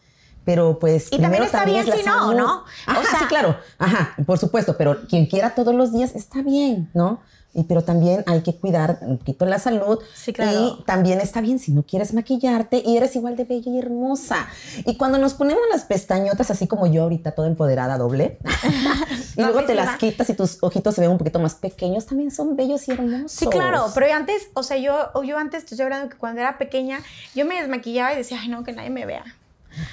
pero 0.45 0.79
pues 0.79 1.07
Y 1.11 1.19
también 1.19 1.43
está 1.43 1.65
bien 1.65 1.87
es 1.87 1.95
si 1.95 2.03
no, 2.03 2.19
salud. 2.19 2.35
¿no? 2.35 2.63
Ajá, 2.85 3.01
sea- 3.09 3.19
sí, 3.19 3.25
claro. 3.25 3.57
Ajá, 3.77 4.15
por 4.25 4.37
supuesto, 4.37 4.75
pero 4.77 5.07
quien 5.07 5.25
quiera 5.25 5.55
todos 5.55 5.73
los 5.75 5.93
días 5.93 6.15
está 6.15 6.41
bien, 6.41 6.89
¿no? 6.93 7.21
Y 7.53 7.65
pero 7.65 7.83
también 7.83 8.23
hay 8.27 8.43
que 8.43 8.55
cuidar 8.55 8.99
un 9.01 9.17
poquito 9.17 9.45
la 9.45 9.59
salud. 9.59 9.99
Sí, 10.13 10.31
claro. 10.31 10.77
Y 10.79 10.83
también 10.85 11.19
está 11.19 11.41
bien 11.41 11.59
si 11.59 11.73
no 11.73 11.83
quieres 11.83 12.13
maquillarte 12.13 12.81
y 12.85 12.95
eres 12.95 13.13
igual 13.17 13.35
de 13.35 13.43
bella 13.43 13.69
y 13.69 13.77
hermosa. 13.77 14.47
Y 14.85 14.95
cuando 14.95 15.17
nos 15.17 15.33
ponemos 15.33 15.61
las 15.69 15.83
pestañotas 15.83 16.49
así 16.49 16.65
como 16.67 16.87
yo 16.87 17.03
ahorita, 17.03 17.33
toda 17.33 17.49
empoderada, 17.49 17.97
doble, 17.97 18.39
y 19.35 19.41
luego 19.41 19.65
te 19.65 19.75
las 19.75 19.97
quitas 19.97 20.29
y 20.29 20.33
tus 20.33 20.59
ojitos 20.61 20.95
se 20.95 21.01
ven 21.01 21.11
un 21.11 21.17
poquito 21.17 21.39
más 21.39 21.55
pequeños, 21.55 22.05
también 22.05 22.31
son 22.31 22.55
bellos 22.55 22.87
y 22.87 22.91
hermosos. 22.91 23.31
Sí, 23.33 23.45
claro, 23.47 23.87
pero 23.93 24.07
yo 24.07 24.15
antes, 24.15 24.47
o 24.53 24.63
sea, 24.63 24.77
yo, 24.77 25.11
yo 25.21 25.37
antes 25.37 25.65
te 25.65 25.75
estoy 25.75 25.83
hablando 25.83 26.09
que 26.09 26.15
cuando 26.17 26.39
era 26.39 26.57
pequeña, 26.57 27.01
yo 27.35 27.45
me 27.45 27.59
desmaquillaba 27.59 28.13
y 28.13 28.15
decía, 28.15 28.39
ay, 28.41 28.47
no, 28.47 28.63
que 28.63 28.71
nadie 28.71 28.91
me 28.91 29.05
vea. 29.05 29.25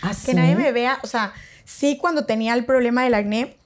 ¿Ah, 0.03 0.11
que 0.11 0.33
sí? 0.33 0.35
nadie 0.35 0.57
me 0.57 0.73
vea. 0.73 0.99
O 1.03 1.07
sea, 1.07 1.33
sí, 1.65 1.99
cuando 1.99 2.25
tenía 2.25 2.55
el 2.55 2.65
problema 2.65 3.05
del 3.05 3.15
acné, 3.15 3.57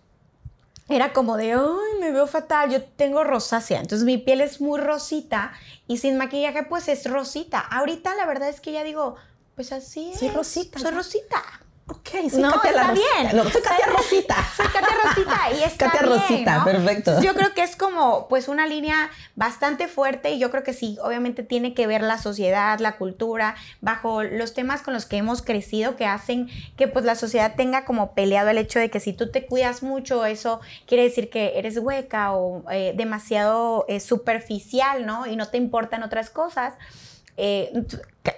era 0.89 1.13
como 1.13 1.37
de, 1.37 1.53
ay, 1.53 2.01
me 2.01 2.11
veo 2.11 2.27
fatal, 2.27 2.71
yo 2.71 2.83
tengo 2.83 3.25
rosácea. 3.25 3.81
Entonces 3.81 4.05
mi 4.05 4.19
piel 4.19 4.41
es 4.41 4.61
muy 4.61 4.81
rosita 4.81 5.53
y 5.87 5.99
sin 5.99 6.17
maquillaje, 6.17 6.65
pues 6.65 6.89
es 6.89 7.09
rosita. 7.11 7.61
Ahorita 7.61 8.15
la 8.15 8.27
verdad 8.27 8.49
es 8.49 8.61
que 8.61 8.73
ya 8.73 8.85
digo, 8.85 9.17
pues 9.55 9.73
así 9.73 10.11
es. 10.13 10.19
Soy 10.19 10.29
rosita, 10.31 10.79
Soy 10.79 10.91
rosita. 10.91 11.43
Ok, 11.89 12.09
soy 12.31 12.41
No, 12.41 12.53
Katia 12.53 12.73
la 12.73 12.81
está 12.83 12.91
Rosita. 12.91 13.09
bien. 13.23 13.37
No, 13.37 13.43
soy 13.51 13.61
Katia 13.63 13.87
Rosita. 13.87 14.37
Soy 14.57 14.67
Katia 14.67 14.97
Rosita 15.05 15.39
y 15.59 15.63
está 15.65 15.87
Katia 15.91 16.03
bien, 16.07 16.13
Rosita, 16.21 16.59
¿no? 16.59 16.65
perfecto. 16.65 17.21
Yo 17.23 17.35
creo 17.35 17.53
que 17.55 17.63
es 17.65 17.75
como 17.77 18.29
pues 18.29 18.49
una 18.49 18.67
línea 18.67 19.11
bastante 19.35 19.89
fuerte 19.89 20.31
y 20.31 20.39
yo 20.39 20.51
creo 20.51 20.63
que 20.63 20.73
sí, 20.75 20.97
obviamente 21.03 21.43
tiene 21.43 21.75
que 21.75 21.87
ver 21.89 22.03
la 22.03 22.19
sociedad, 22.19 22.79
la 22.79 22.97
cultura, 22.97 23.57
bajo 23.81 24.23
los 24.23 24.55
temas 24.55 24.81
con 24.83 24.95
los 24.95 25.07
que 25.07 25.17
hemos 25.17 25.43
crecido 25.43 25.97
que 25.97 26.07
hacen 26.07 26.49
que 26.77 26.87
pues 26.89 27.05
la 27.05 27.17
sociedad 27.17 27.55
tenga 27.57 27.85
como 27.85 28.15
peleado 28.15 28.49
el 28.51 28.59
hecho 28.59 28.79
de 28.79 28.89
que 28.89 29.01
si 29.01 29.13
tú 29.13 29.31
te 29.31 29.45
cuidas 29.47 29.83
mucho, 29.83 30.25
eso 30.25 30.61
quiere 30.87 31.03
decir 31.03 31.31
que 31.31 31.59
eres 31.59 31.79
hueca 31.79 32.33
o 32.33 32.63
eh, 32.71 32.93
demasiado 32.97 33.85
eh, 33.89 33.99
superficial, 34.01 35.05
¿no? 35.05 35.27
Y 35.27 35.35
no 35.37 35.49
te 35.49 35.57
importan 35.59 36.03
otras 36.05 36.31
cosas. 36.31 36.75
Eh, 37.37 37.73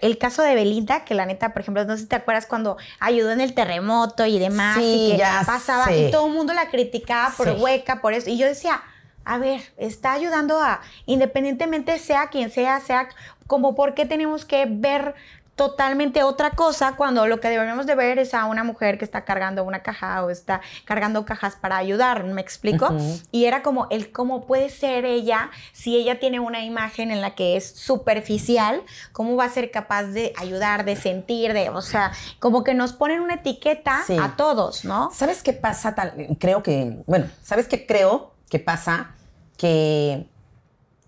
el 0.01 0.19
caso 0.19 0.43
de 0.43 0.55
Belinda, 0.55 1.05
que 1.05 1.15
la 1.15 1.27
neta, 1.27 1.53
por 1.53 1.63
ejemplo, 1.63 1.85
no 1.85 1.97
sé 1.97 2.03
si 2.05 2.09
te 2.09 2.17
acuerdas 2.17 2.47
cuando 2.47 2.77
ayudó 3.01 3.33
en 3.33 3.41
el 3.41 3.53
terremoto 3.55 4.25
y 4.25 4.39
demás, 4.39 4.79
Sí, 4.79 5.07
y 5.09 5.11
que 5.13 5.19
ya 5.19 5.43
pasaba, 5.45 5.87
sé. 5.87 6.09
y 6.09 6.11
todo 6.11 6.27
el 6.27 6.33
mundo 6.33 6.53
la 6.55 6.71
criticaba 6.71 7.33
por 7.37 7.49
Sí. 7.49 7.57
hueca, 7.61 8.01
por 8.01 8.15
eso. 8.15 8.31
Y 8.31 8.39
yo 8.39 8.47
decía, 8.47 8.83
a 9.25 9.39
ver, 9.39 9.61
está 9.77 10.13
ayudando 10.13 10.61
a, 10.61 10.81
independientemente 11.07 11.99
sea 11.99 12.29
quien 12.29 12.51
sea, 12.51 12.81
sea 12.81 13.09
como 13.47 13.75
por 13.75 13.95
qué 13.95 14.07
tenemos 14.07 14.45
que 14.45 14.67
ver 14.69 15.15
totalmente 15.57 16.23
otra 16.25 16.51
cosa 16.51 16.97
cuando 16.97 17.27
lo 17.29 17.39
que 17.39 17.49
deberíamos 17.49 17.87
de 17.87 17.95
ver 17.95 18.19
es 18.19 18.35
a 18.35 18.47
una 18.47 18.65
mujer 18.65 18.99
que 18.99 19.05
está 19.05 19.25
cargando 19.25 19.63
una 19.63 19.83
caja 19.83 20.25
o 20.25 20.31
está 20.31 20.61
cargando 20.85 21.25
cajas 21.25 21.55
para 21.55 21.77
ayudar, 21.77 22.25
¿me 22.25 22.41
explico? 22.41 22.93
Y 23.31 23.45
era 23.45 23.63
como 23.63 23.87
el 23.91 24.11
cómo 24.11 24.47
puede 24.47 24.69
ser 24.69 25.05
ella 25.05 25.51
si 25.73 25.97
ella 25.97 26.19
tiene 26.19 26.41
una 26.41 26.65
imagen 26.65 27.11
en 27.13 27.21
la 27.21 27.35
que 27.37 27.57
es 27.57 27.71
superficial, 27.71 28.83
cómo 29.13 29.37
va 29.37 29.45
a 29.45 29.49
ser 29.49 29.71
capaz 29.71 30.05
de 30.05 30.33
ayudar, 30.37 30.85
de 30.85 30.97
sentir, 30.97 31.53
de, 31.53 31.69
o 31.71 31.83
sea, 31.83 32.11
como 32.41 32.65
que 32.65 32.75
nos 32.75 32.93
ponen 32.93 33.21
una 33.21 33.35
etiqueta 33.35 34.03
Sí. 34.07 34.17
a 34.21 34.35
todos, 34.37 34.85
¿no? 34.85 35.11
¿Sabes 35.13 35.43
qué 35.43 35.53
pasa? 35.53 35.95
Tal- 35.95 36.37
creo 36.41 36.63
que, 36.65 36.99
bueno, 37.07 37.27
¿sabes 37.43 37.69
qué 37.69 37.87
creo 37.87 38.33
que 38.51 38.59
pasa? 38.59 39.13
Que 39.57 40.27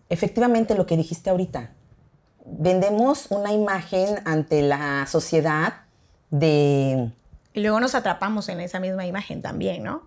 efectivamente 0.09 0.75
lo 0.77 0.87
que 0.87 0.97
dijiste 0.97 1.31
ahorita, 1.31 1.71
vendemos 2.47 3.27
una 3.31 3.53
imagen 3.53 4.21
ante 4.25 4.63
la 4.63 5.07
sociedad 5.07 5.75
de 6.31 7.11
Y 7.53 7.61
luego 7.61 7.81
nos 7.81 7.95
atrapamos 7.95 8.49
en 8.49 8.61
esa 8.61 8.81
misma 8.81 9.07
imagen 9.07 9.43
también, 9.43 9.83
¿no? 9.83 10.03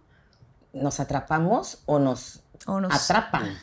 nos 0.72 1.00
atrapamos 1.00 1.82
o 1.88 1.98
nos, 1.98 2.42
O 2.68 2.80
nos- 2.80 2.94
atrapan, 2.94 3.58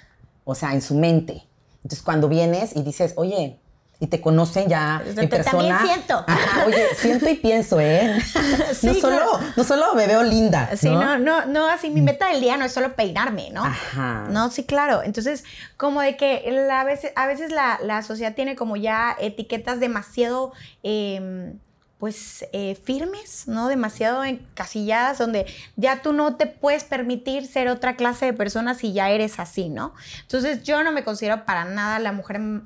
o 0.45 0.55
sea, 0.57 0.73
en 0.75 0.83
su 0.83 0.97
mente. 0.97 1.47
Entonces, 1.77 2.03
cuando 2.03 2.29
vienes 2.29 2.75
y 2.75 2.83
dices, 2.83 3.15
oye, 3.17 3.61
y 3.99 4.09
te 4.09 4.21
conocen 4.21 4.69
ya 4.69 5.03
en 5.07 5.15
te- 5.15 5.15
también 5.15 5.75
persona. 5.75 5.83
siento. 5.83 6.25
Ajá, 6.27 6.67
oye, 6.67 6.87
siento 6.97 7.29
y 7.31 7.35
pienso, 7.37 7.81
¿eh? 7.81 8.15
no, 8.83 8.93
Sí, 8.93 9.01
solo, 9.01 9.17
claro. 9.17 9.41
no 9.57 9.65
solo 9.65 9.95
me 9.95 10.07
veo 10.07 10.23
linda. 10.23 10.71
Sí, 10.77 10.91
¿no? 10.91 11.17
no, 11.17 11.19
no, 11.19 11.47
no, 11.47 11.69
así 11.69 11.89
mi 11.89 12.03
meta 12.03 12.29
del 12.29 12.41
día 12.43 12.57
no 12.59 12.67
es 12.67 12.73
solo 12.73 12.95
peinarme, 12.95 13.51
¿no? 13.53 13.65
Ajá. 13.65 14.27
No, 14.29 14.51
sí, 14.51 14.65
claro. 14.65 15.03
Entonces, 15.03 15.45
como 15.79 16.03
de 16.03 16.17
que 16.19 16.45
la- 16.51 16.81
a 16.81 16.85
veces, 16.85 17.13
a 17.17 17.27
veces 17.27 17.53
la, 17.53 17.79
la 17.83 18.03
sociedad 18.03 18.35
tiene 18.35 18.55
como 18.55 18.77
ya 18.77 19.17
etiquetas 19.19 19.81
demasiado, 19.81 20.53
eh, 20.83 21.55
pues, 21.99 22.47
eh, 22.53 22.75
firmes, 22.85 23.49
¿no? 23.49 23.69
Demasiado 23.69 24.25
encasilladas, 24.25 25.19
donde 25.19 25.47
ya 25.77 26.03
tú 26.03 26.13
no 26.13 26.37
te 26.37 26.47
puedes 26.47 26.85
permitir 26.85 27.47
ser 27.47 27.69
otra 27.69 27.97
clase 27.97 28.27
de 28.27 28.33
persona 28.33 28.75
si 28.75 28.93
ya 28.93 29.11
eres 29.11 29.39
así, 29.39 29.69
¿no? 29.71 29.95
Entonces, 30.23 30.63
yo 30.63 30.83
no 30.83 30.93
me 30.93 31.05
considero 31.05 31.47
para 31.47 31.65
nada 31.65 31.99
la 31.99 32.13
mujer, 32.13 32.39
mm, 32.39 32.65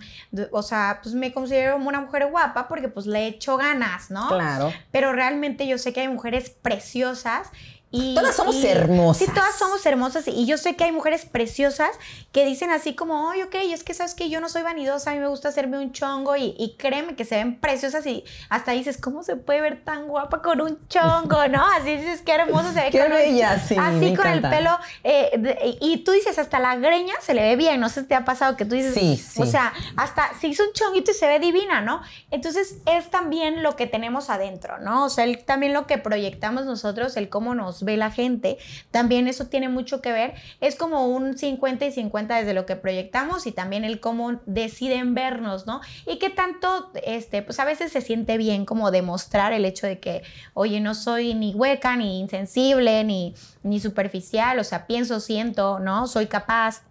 o 0.51 0.63
sea, 0.63 1.01
pues 1.03 1.15
me 1.15 1.33
considero 1.33 1.77
una 1.77 2.01
mujer 2.01 2.27
guapa 2.27 2.67
porque 2.67 2.89
pues 2.89 3.07
le 3.07 3.27
echo 3.27 3.57
ganas, 3.57 4.11
¿no? 4.11 4.29
Claro. 4.29 4.73
Pero 4.91 5.13
realmente 5.13 5.67
yo 5.67 5.79
sé 5.79 5.93
que 5.93 6.01
hay 6.01 6.09
mujeres 6.09 6.51
preciosas 6.51 7.51
y... 7.93 8.15
Todas 8.15 8.37
somos 8.37 8.55
y- 8.57 8.67
hermosas. 8.67 9.27
Sí, 9.27 9.33
todas 9.35 9.57
somos 9.59 9.85
hermosas 9.87 10.29
y 10.29 10.47
yo 10.47 10.57
sé 10.59 10.77
que 10.77 10.85
hay 10.85 10.93
mujeres 10.93 11.25
preciosas 11.25 11.91
que 12.33 12.45
dicen 12.47 12.71
así 12.71 12.95
como, 12.95 13.31
ay, 13.31 13.43
ok, 13.43 13.55
es 13.73 13.83
que 13.83 13.95
sabes 13.95 14.15
que 14.15 14.29
yo 14.31 14.41
no 14.41 14.49
soy 14.49 14.63
vanidosa, 14.63 15.11
a 15.11 15.15
mí 15.15 15.21
me 15.21 15.27
gusta 15.27 15.49
hacerme 15.49 15.79
un 15.79 15.93
chongo 15.93 16.37
y, 16.37 16.55
y 16.59 16.77
créeme 16.77 17.17
que 17.17 17.25
se 17.25 17.37
ven 17.37 17.59
preciosas 17.61 18.07
y 18.07 18.25
hasta 18.49 18.73
dices, 18.73 18.97
¿cómo 18.99 19.23
se 19.25 19.37
puede 19.37 19.61
ver 19.61 19.85
tan 19.85 20.07
guapa 20.07 20.41
con 20.43 20.61
un 20.61 20.79
chongo, 20.89 21.49
no? 21.51 21.67
Así 21.77 21.97
dices, 21.97 22.23
qué 22.25 22.33
hermoso 22.33 22.73
se 22.73 22.81
ve. 22.81 22.91
Qué 22.91 22.99
con 22.99 23.09
un 23.13 23.19
bella, 23.19 23.57
ch- 23.57 23.67
sí, 23.67 23.77
Así 23.79 24.15
con 24.15 24.27
el 24.29 24.41
pelo 24.43 24.71
eh, 25.03 25.31
de- 25.39 25.77
y 25.81 26.05
tú 26.05 26.13
dices, 26.13 26.39
hasta 26.39 26.61
la 26.61 26.77
greña 26.77 27.15
se 27.21 27.35
le 27.35 27.43
ve 27.43 27.57
bien, 27.57 27.81
no 27.81 27.89
sé 27.89 28.03
si 28.03 28.07
te 28.07 28.15
ha 28.15 28.25
pasado 28.25 28.57
que 28.57 28.65
tú 28.65 28.75
dices, 28.77 28.95
Sí, 28.95 29.17
sí. 29.17 29.43
o 29.43 29.47
sea, 29.47 29.73
hasta 29.97 30.31
se 30.41 30.47
hizo 30.47 30.63
un 30.63 30.73
chonguito 30.73 31.11
y 31.11 31.15
se 31.15 31.27
ve 31.27 31.39
divina, 31.41 31.81
¿no? 31.81 32.03
Entonces 32.31 32.77
es 32.87 33.11
también 33.11 33.63
lo 33.65 33.75
que 33.75 33.87
tenemos 33.89 34.31
adentro, 34.31 34.79
¿no? 34.79 35.05
O 35.07 35.09
sea, 35.09 35.25
el- 35.25 35.45
también 35.45 35.73
lo 35.73 35.87
que 35.89 35.99
proyectamos 35.99 36.65
nosotros, 36.67 37.17
el 37.17 37.29
cómo 37.29 37.55
nos 37.55 37.80
ve 37.85 37.97
la 37.97 38.11
gente, 38.11 38.59
también 38.91 39.29
eso 39.29 39.47
tiene 39.47 39.69
mucho 39.69 40.01
que 40.01 40.13
ver. 40.13 40.35
Es 40.61 40.77
como 40.77 41.07
un 41.07 41.37
50 41.37 41.87
y 41.87 41.93
50 41.93 42.37
desde 42.37 42.55
lo 42.55 42.67
que 42.67 42.77
proyectamos 42.77 43.47
y 43.47 43.53
también 43.53 43.85
el 43.85 44.01
cómo 44.01 44.41
deciden 44.47 45.15
vernos, 45.15 45.67
¿no? 45.67 45.81
Y 46.07 46.19
que 46.19 46.31
tanto, 46.31 46.91
este, 47.05 47.43
pues 47.43 47.59
a 47.61 47.65
veces 47.65 47.93
se 47.93 48.01
siente 48.01 48.37
bien 48.37 48.65
como 48.65 48.91
demostrar 48.91 49.53
el 49.53 49.65
hecho 49.65 49.87
de 49.87 49.99
que, 49.99 50.23
oye, 50.55 50.81
no 50.81 50.95
soy 50.95 51.35
ni 51.35 51.55
hueca, 51.55 51.97
ni 51.97 52.21
insensible, 52.21 53.05
ni, 53.05 53.35
ni 53.63 53.81
superficial, 53.81 54.59
o 54.59 54.65
sea, 54.65 54.87
pienso, 54.87 55.21
siento, 55.21 55.79
¿no? 55.79 56.07
Soy 56.07 56.27
capaz 56.27 56.83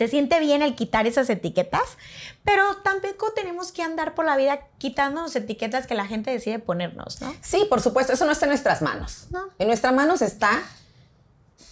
se 0.00 0.08
siente 0.08 0.40
bien 0.40 0.62
el 0.62 0.74
quitar 0.76 1.06
esas 1.06 1.28
etiquetas, 1.28 1.82
pero 2.42 2.76
tampoco 2.82 3.32
tenemos 3.34 3.70
que 3.70 3.82
andar 3.82 4.14
por 4.14 4.24
la 4.24 4.34
vida 4.38 4.60
quitándonos 4.78 5.36
etiquetas 5.36 5.86
que 5.86 5.94
la 5.94 6.06
gente 6.06 6.30
decide 6.30 6.58
ponernos, 6.58 7.20
¿no? 7.20 7.34
Sí, 7.42 7.66
por 7.68 7.82
supuesto, 7.82 8.14
eso 8.14 8.24
no 8.24 8.32
está 8.32 8.46
en 8.46 8.52
nuestras 8.52 8.80
manos. 8.80 9.26
No. 9.30 9.40
En 9.58 9.66
nuestras 9.66 9.92
manos 9.92 10.22
está 10.22 10.62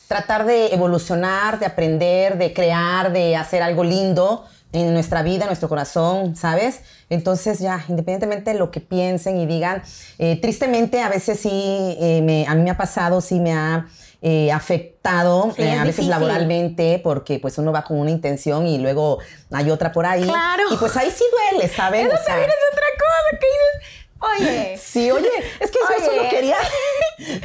tratar 0.09 0.45
de 0.45 0.75
evolucionar, 0.75 1.59
de 1.59 1.65
aprender, 1.65 2.37
de 2.37 2.53
crear, 2.53 3.13
de 3.15 3.35
hacer 3.35 3.63
algo 3.63 3.83
lindo 3.83 4.45
en 4.73 4.93
nuestra 4.93 5.23
vida, 5.23 5.45
en 5.45 5.49
nuestro 5.49 5.71
corazón, 5.71 6.37
¿sabes? 6.37 6.81
Entonces 7.09 7.61
ya, 7.61 7.83
independientemente 7.89 8.53
de 8.53 8.59
lo 8.59 8.71
que 8.71 8.81
piensen 8.83 9.41
y 9.41 9.47
digan, 9.47 9.83
eh, 10.19 10.39
tristemente 10.39 11.01
a 11.01 11.09
veces 11.09 11.41
sí, 11.41 11.51
eh, 11.99 12.21
me- 12.23 12.47
a 12.47 12.55
mí 12.55 12.63
me 12.63 12.69
ha 12.73 12.77
pasado, 12.77 13.23
sí 13.23 13.41
me 13.41 13.55
ha 13.55 13.87
eh, 14.21 14.51
afectado, 14.51 15.53
Sí, 15.55 15.63
eh, 15.63 15.71
a 15.71 15.85
veces 15.85 15.87
difícil. 15.97 16.11
laboralmente, 16.11 17.01
porque 17.03 17.39
pues 17.39 17.57
uno 17.59 17.71
va 17.73 17.85
con 17.85 17.99
una 17.99 18.11
intención 18.11 18.67
y 18.67 18.79
luego 18.79 19.19
hay 19.53 19.71
otra 19.71 19.93
por 19.93 20.07
ahí. 20.07 20.25
Claro. 20.25 20.65
Y 20.73 20.77
pues 20.77 20.97
ahí 20.97 21.11
sí 21.11 21.25
duele, 21.53 21.69
¿saben? 21.69 22.07
Eso 22.07 22.15
O 22.17 22.19
sea, 22.19 22.27
también 22.27 22.51
es 22.51 22.73
otra 22.73 22.87
cosa 22.99 23.39
que 23.41 23.47
dices, 23.47 24.51
oye, 24.51 24.77
Sí, 24.83 25.11
oye, 25.11 25.29
es 25.61 25.71
que 25.71 25.79
Oye. 25.79 26.23
lo 26.25 26.29
quería, 26.31 26.57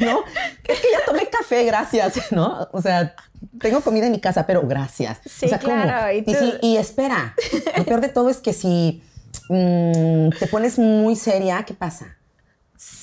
¿no? 0.00 0.24
Es 0.66 0.80
que 0.80 0.88
ya 0.92 1.04
tomé 1.06 1.26
café, 1.28 1.64
gracias, 1.64 2.14
¿no? 2.32 2.68
O 2.72 2.82
sea, 2.82 3.14
tengo 3.60 3.80
comida 3.80 4.06
en 4.06 4.12
mi 4.12 4.20
casa, 4.20 4.46
pero 4.46 4.62
gracias. 4.66 5.20
Sí, 5.26 5.46
o 5.46 5.48
sea, 5.50 5.58
claro, 5.58 6.10
y 6.12 6.24
Y, 6.26 6.72
y 6.72 6.76
espera, 6.76 7.34
lo 7.76 7.84
peor 7.84 8.00
de 8.00 8.08
todo 8.08 8.30
es 8.30 8.38
que 8.38 8.52
si 8.52 9.02
mm, 9.48 10.30
te 10.38 10.46
pones 10.48 10.78
muy 10.78 11.14
seria, 11.14 11.62
¿qué 11.64 11.74
pasa? 11.74 12.16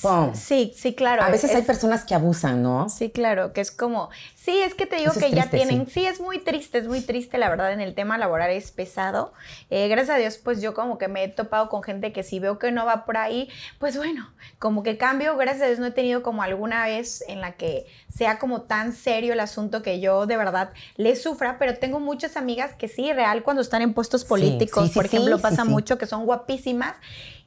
Pum. 0.02 0.34
sí, 0.34 0.72
sí, 0.76 0.94
claro. 0.94 1.22
A 1.22 1.30
veces 1.30 1.54
hay 1.54 1.62
personas 1.62 2.04
que 2.04 2.14
abusan, 2.14 2.62
¿no? 2.62 2.88
Sí, 2.88 3.10
claro, 3.10 3.52
que 3.52 3.60
es 3.60 3.70
como, 3.70 4.10
sí, 4.34 4.58
es 4.58 4.74
que 4.74 4.86
te 4.86 4.96
digo 4.96 5.12
Eso 5.12 5.20
que 5.20 5.30
ya 5.30 5.48
triste, 5.48 5.56
tienen, 5.58 5.86
sí. 5.86 6.04
es 6.04 6.20
muy 6.20 6.38
triste, 6.38 6.78
es 6.78 6.88
muy 6.88 7.00
triste, 7.00 7.38
la 7.38 7.48
verdad, 7.48 7.72
en 7.72 7.80
el 7.80 7.94
tema 7.94 8.18
laboral 8.18 8.50
es 8.50 8.72
pesado. 8.72 9.32
Eh, 9.70 9.88
gracias 9.88 10.16
a 10.16 10.18
Dios, 10.18 10.38
pues 10.38 10.60
yo 10.60 10.74
como 10.74 10.98
que 10.98 11.06
me 11.06 11.22
he 11.22 11.28
topado 11.28 11.68
con 11.68 11.82
gente 11.82 12.12
que 12.12 12.24
si 12.24 12.40
veo 12.40 12.58
que 12.58 12.72
no 12.72 12.84
va 12.84 13.04
por 13.04 13.16
ahí, 13.16 13.48
pues 13.78 13.96
bueno, 13.96 14.28
como 14.58 14.82
que 14.82 14.96
cambio, 14.96 15.36
gracias 15.36 15.62
a 15.62 15.66
Dios 15.66 15.78
no 15.78 15.86
he 15.86 15.92
tenido 15.92 16.22
como 16.22 16.42
alguna 16.42 16.84
vez 16.86 17.22
en 17.28 17.40
la 17.40 17.52
que 17.52 17.86
sea 18.12 18.38
como 18.38 18.62
tan 18.62 18.92
serio 18.92 19.32
el 19.32 19.40
asunto 19.40 19.82
que 19.82 20.00
yo 20.00 20.26
de 20.26 20.36
verdad 20.36 20.70
le 20.96 21.14
sufra, 21.16 21.58
pero 21.58 21.78
tengo 21.78 22.00
muchas 22.00 22.36
amigas 22.36 22.74
que 22.74 22.88
sí, 22.88 23.12
real, 23.12 23.42
cuando 23.42 23.62
están 23.62 23.82
en 23.82 23.94
puestos 23.94 24.24
políticos, 24.24 24.84
sí, 24.84 24.88
sí, 24.88 24.94
por 24.94 25.06
ejemplo, 25.06 25.38
pasa 25.38 25.64
mucho 25.64 25.96
que 25.98 26.06
son 26.06 26.24
guapísimas. 26.24 26.96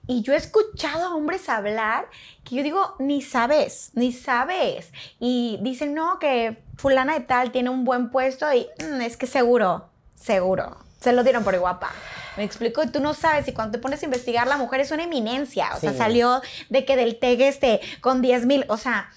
Y 0.07 0.21
yo 0.21 0.33
he 0.33 0.37
escuchado 0.37 1.05
a 1.05 1.15
hombres 1.15 1.49
hablar 1.49 2.07
que 2.43 2.55
yo 2.55 2.63
digo, 2.63 2.95
ni 2.99 3.21
sabes, 3.21 3.91
ni 3.93 4.11
sabes. 4.11 4.91
Y 5.19 5.57
dicen, 5.61 5.93
no, 5.95 6.19
que 6.19 6.63
fulana 6.77 7.13
de 7.13 7.21
tal 7.21 7.51
tiene 7.51 7.69
un 7.69 7.85
buen 7.85 8.09
puesto 8.11 8.51
y 8.53 8.67
"Mm, 8.83 9.01
es 9.01 9.17
que 9.17 9.25
seguro, 9.27 9.89
seguro. 10.15 10.77
Se 11.01 11.11
lo 11.11 11.23
dieron 11.23 11.43
por 11.43 11.57
guapa. 11.59 11.91
Me 12.37 12.43
explico, 12.43 12.83
y 12.83 12.87
tú 12.87 12.99
no 12.99 13.13
sabes, 13.13 13.47
y 13.47 13.53
cuando 13.53 13.71
te 13.73 13.77
pones 13.79 14.01
a 14.01 14.05
investigar, 14.05 14.45
la 14.47 14.57
mujer 14.57 14.81
es 14.81 14.91
una 14.91 15.03
eminencia. 15.03 15.69
O 15.75 15.79
sea, 15.79 15.93
salió 15.97 16.41
de 16.69 16.83
que 16.85 16.95
del 16.95 17.17
TEG 17.17 17.41
este 17.41 17.79
con 18.01 18.21
10 18.21 18.45
mil, 18.45 18.65
o 18.67 18.77
sea, 18.77 19.09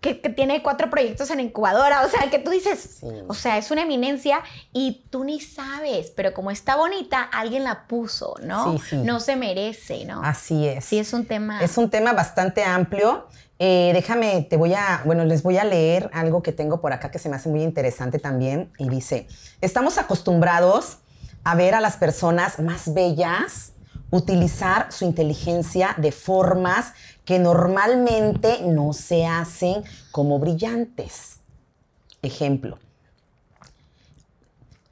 que, 0.00 0.20
que 0.20 0.28
tiene 0.28 0.62
cuatro 0.62 0.88
proyectos 0.90 1.30
en 1.30 1.40
incubadora. 1.40 2.04
O 2.04 2.08
sea, 2.08 2.30
que 2.30 2.38
tú 2.38 2.50
dices, 2.50 2.98
Sí. 3.00 3.06
o 3.26 3.34
sea, 3.34 3.58
es 3.58 3.70
una 3.70 3.82
eminencia 3.82 4.40
y 4.72 5.04
tú 5.10 5.24
ni 5.24 5.40
sabes, 5.40 6.12
pero 6.14 6.32
como 6.34 6.50
está 6.50 6.76
bonita, 6.76 7.22
alguien 7.22 7.64
la 7.64 7.86
puso, 7.86 8.34
¿no? 8.42 8.72
Sí, 8.78 8.84
sí. 8.90 8.96
No 8.98 9.20
se 9.20 9.36
merece, 9.36 10.04
¿no? 10.04 10.22
Así 10.22 10.68
es. 10.68 10.84
Sí, 10.84 10.98
es 10.98 11.12
un 11.12 11.24
tema. 11.26 11.60
Es 11.62 11.76
un 11.78 11.90
tema 11.90 12.12
bastante 12.12 12.62
amplio. 12.62 13.26
Eh, 13.58 13.90
déjame, 13.94 14.42
te 14.42 14.58
voy 14.58 14.74
a, 14.74 15.00
bueno, 15.06 15.24
les 15.24 15.42
voy 15.42 15.56
a 15.56 15.64
leer 15.64 16.10
algo 16.12 16.42
que 16.42 16.52
tengo 16.52 16.80
por 16.82 16.92
acá 16.92 17.10
que 17.10 17.18
se 17.18 17.28
me 17.30 17.36
hace 17.36 17.48
muy 17.48 17.62
interesante 17.62 18.18
también. 18.18 18.70
Y 18.78 18.88
dice, 18.90 19.26
estamos 19.62 19.96
acostumbrados 19.98 20.98
a 21.42 21.54
ver 21.54 21.74
a 21.74 21.80
las 21.80 21.96
personas 21.96 22.58
más 22.58 22.92
bellas 22.92 23.72
utilizar 24.10 24.92
su 24.92 25.04
inteligencia 25.04 25.94
de 25.98 26.12
formas 26.12 26.92
que 27.24 27.38
normalmente 27.38 28.60
no 28.62 28.92
se 28.92 29.26
hacen 29.26 29.82
como 30.12 30.38
brillantes. 30.38 31.38
Ejemplo, 32.22 32.78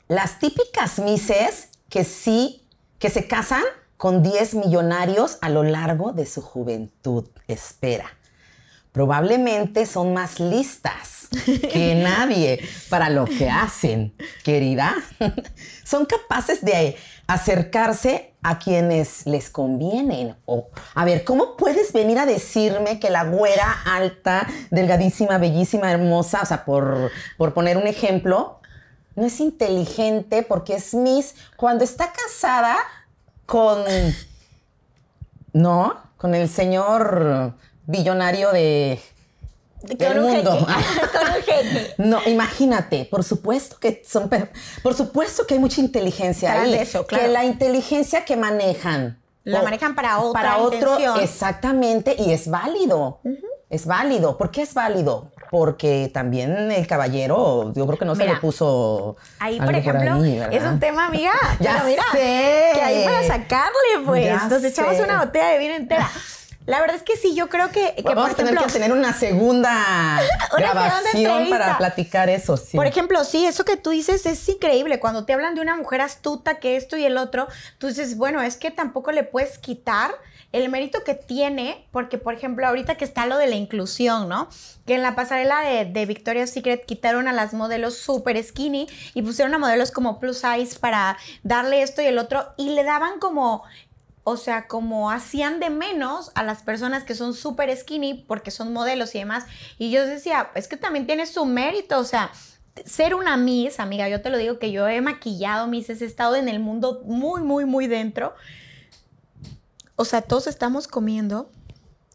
las 0.09 0.39
típicas 0.39 0.99
mises 0.99 1.69
que 1.89 2.05
sí, 2.05 2.67
que 2.99 3.09
se 3.11 3.27
casan 3.27 3.63
con 3.97 4.23
10 4.23 4.55
millonarios 4.55 5.39
a 5.41 5.49
lo 5.49 5.63
largo 5.63 6.13
de 6.13 6.27
su 6.27 6.43
juventud. 6.43 7.29
Espera. 7.49 8.07
Probablemente 8.93 9.87
son 9.87 10.13
más 10.13 10.39
listas 10.39 11.29
que 11.45 11.95
nadie 12.03 12.61
para 12.91 13.11
lo 13.11 13.25
que 13.25 13.49
hacen, 13.51 14.15
querida. 14.45 14.95
Son 15.85 16.07
capaces 16.07 16.65
de 16.65 16.97
acercarse 17.27 18.34
a 18.45 18.59
quienes 18.59 19.27
les 19.27 19.51
convienen. 19.51 20.37
O, 20.45 20.69
a 20.95 21.05
ver, 21.05 21.25
¿cómo 21.25 21.57
puedes 21.57 21.93
venir 21.93 22.19
a 22.19 22.27
decirme 22.27 23.01
que 23.01 23.11
la 23.11 23.25
güera 23.25 23.75
alta, 23.87 24.47
delgadísima, 24.71 25.39
bellísima, 25.39 25.91
hermosa, 25.91 26.41
o 26.43 26.47
sea, 26.47 26.65
por, 26.65 27.11
por 27.39 27.55
poner 27.55 27.79
un 27.79 27.87
ejemplo, 27.87 28.61
no 29.17 29.25
es 29.25 29.41
inteligente 29.41 30.43
porque 30.43 30.75
es 30.75 30.93
Miss 30.93 31.35
cuando 31.57 31.85
está 31.85 32.13
casada 32.13 32.77
con. 33.47 33.85
No, 35.53 35.97
con 36.17 36.35
el 36.35 36.49
señor 36.49 37.55
billonario 37.87 38.53
de. 38.53 39.01
Un 40.17 40.23
mundo. 40.23 40.67
No, 41.99 42.21
imagínate, 42.27 43.07
por 43.11 43.25
supuesto 43.25 43.77
que 43.79 44.03
son, 44.07 44.31
por 44.83 44.95
supuesto 44.95 45.47
que 45.47 45.55
hay 45.55 45.61
mucha 45.61 45.81
inteligencia 45.81 46.63
ahí. 46.63 46.73
de 46.73 46.83
eso, 46.83 47.07
claro. 47.07 47.25
Que 47.25 47.31
la 47.31 47.45
inteligencia 47.45 48.25
que 48.25 48.37
manejan. 48.37 49.19
La 49.45 49.61
o- 49.61 49.65
manejan 49.65 49.95
para 49.95 50.21
otra 50.21 50.43
Para 50.43 50.57
otro, 50.59 51.21
exactamente, 51.21 52.17
y 52.19 52.33
es 52.33 52.49
válido. 52.49 53.21
Es 53.69 53.87
válido. 53.87 54.39
¿Por 54.39 54.51
qué 54.51 54.63
es 54.63 54.73
válido? 54.73 55.33
Porque 55.51 56.11
también 56.13 56.71
el 56.73 56.87
caballero, 56.87 57.73
yo 57.75 57.87
creo 57.87 57.99
que 57.99 58.05
no 58.05 58.15
se 58.15 58.25
le 58.25 58.37
puso. 58.37 59.17
Ahí, 59.39 59.59
por 59.61 59.75
ejemplo, 59.75 60.25
es 60.25 60.63
un 60.63 60.81
tema, 60.81 61.07
amiga. 61.07 61.33
Ya 61.61 61.83
mira, 61.85 62.03
sé. 62.13 62.71
Que 62.75 62.81
ahí 62.81 63.05
para 63.05 63.27
sacarle, 63.27 64.05
pues. 64.05 64.25
Ya 64.25 64.49
Nos 64.49 64.65
echamos 64.65 64.99
una 65.01 65.25
botella 65.25 65.49
de 65.49 65.59
vino 65.59 65.75
entera. 65.75 66.11
La 66.67 66.81
verdad 66.81 66.97
es 66.97 67.03
que 67.03 67.17
sí, 67.17 67.35
yo 67.35 67.49
creo 67.49 67.71
que, 67.71 67.95
que 67.95 68.03
Vamos 68.03 68.31
a 68.31 68.35
tener 68.35 68.55
ejemplo, 68.55 68.67
que 68.67 68.73
tener 68.73 68.93
una 68.93 69.13
segunda 69.13 70.19
grabación 70.57 71.51
para 71.51 71.77
platicar 71.77 72.31
eso. 72.31 72.57
Sí. 72.57 72.77
Por 72.77 72.87
ejemplo, 72.87 73.23
sí, 73.25 73.45
eso 73.45 73.65
que 73.65 73.77
tú 73.77 73.91
dices 73.91 74.25
es 74.25 74.49
increíble. 74.49 74.99
Cuando 74.99 75.27
te 75.27 75.35
hablan 75.35 75.55
de 75.55 75.61
una 75.61 75.77
mujer 75.77 76.01
astuta 76.01 76.61
que 76.61 76.77
esto 76.77 76.97
y 76.97 77.05
el 77.05 77.19
otro, 77.19 77.49
tú 77.79 77.89
dices, 77.89 78.17
bueno, 78.17 78.41
es 78.41 78.57
que 78.57 78.71
tampoco 78.71 79.13
le 79.13 79.25
puedes 79.25 79.59
quitar 79.59 80.13
el 80.53 80.69
mérito 80.69 81.03
que 81.03 81.15
tiene, 81.15 81.85
porque, 81.91 82.17
por 82.17 82.33
ejemplo, 82.33 82.65
ahorita 82.65 82.95
que 82.95 83.05
está 83.05 83.27
lo 83.27 83.39
de 83.39 83.49
la 83.49 83.57
inclusión, 83.57 84.29
¿no? 84.29 84.49
Que 84.87 84.95
en 84.95 85.03
la 85.03 85.17
pasarela 85.17 85.63
de, 85.63 85.85
de 85.85 86.07
Victoria's 86.07 86.51
Secret 86.51 86.87
quitaron 86.87 87.27
a 87.27 87.33
las 87.33 87.55
modelos 87.55 87.99
super 87.99 88.41
skinny 88.41 88.87
y 89.15 89.23
pusieron 89.23 89.53
a 89.55 89.59
modelos 89.59 89.91
como 89.91 90.21
plus 90.21 90.39
size 90.39 90.79
para 90.79 91.19
darle 91.43 91.83
esto 91.83 92.03
y 92.03 92.07
el 92.07 92.19
otro 92.19 92.55
y 92.57 92.71
le 92.71 92.85
daban 92.85 93.19
como 93.19 93.65
o 94.25 94.39
sea, 94.39 94.67
como 94.67 95.11
hacían 95.11 95.61
de 95.61 95.69
menos 95.69 96.33
a 96.35 96.43
las 96.43 96.63
personas 96.63 97.05
que 97.05 97.15
son 97.15 97.35
súper 97.35 97.75
skinny 97.77 98.25
porque 98.27 98.51
son 98.51 98.73
modelos 98.73 99.15
y 99.15 99.19
demás. 99.19 99.45
Y 99.79 99.91
yo 99.91 100.07
decía, 100.07 100.51
es 100.55 100.67
que 100.67 100.79
también 100.79 101.07
tiene 101.07 101.27
su 101.27 101.45
mérito, 101.45 101.99
o 101.99 102.05
sea, 102.05 102.33
ser 102.87 103.15
una 103.15 103.37
Miss, 103.37 103.79
amiga, 103.79 104.09
yo 104.09 104.23
te 104.23 104.31
lo 104.31 104.39
digo 104.39 104.59
que 104.59 104.73
yo 104.73 104.89
he 104.89 105.01
maquillado 105.03 105.67
Misses, 105.67 106.01
he 106.03 106.07
estado 106.07 106.37
en 106.37 106.49
el 106.49 106.59
mundo 106.59 107.03
muy, 107.05 107.43
muy, 107.43 107.67
muy 107.67 107.87
dentro. 107.87 108.35
O 109.97 110.07
sea, 110.07 110.23
todos 110.23 110.47
estamos 110.47 110.89
comiendo 110.89 111.51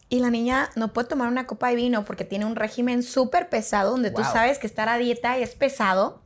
y 0.10 0.20
la 0.20 0.32
niña 0.32 0.72
no 0.76 0.92
puede 0.92 1.08
tomar 1.08 1.28
una 1.28 1.46
copa 1.46 1.70
de 1.70 1.76
vino 1.76 2.04
porque 2.04 2.26
tiene 2.26 2.46
un 2.46 2.56
régimen 2.56 3.04
súper 3.04 3.50
pesado 3.50 3.92
donde 3.92 4.10
tú 4.10 4.24
sabes 4.24 4.58
que 4.58 4.68
estar 4.68 4.90
a 4.90 4.98
dieta 4.98 5.38
es 5.38 5.56
pesado. 5.56 6.22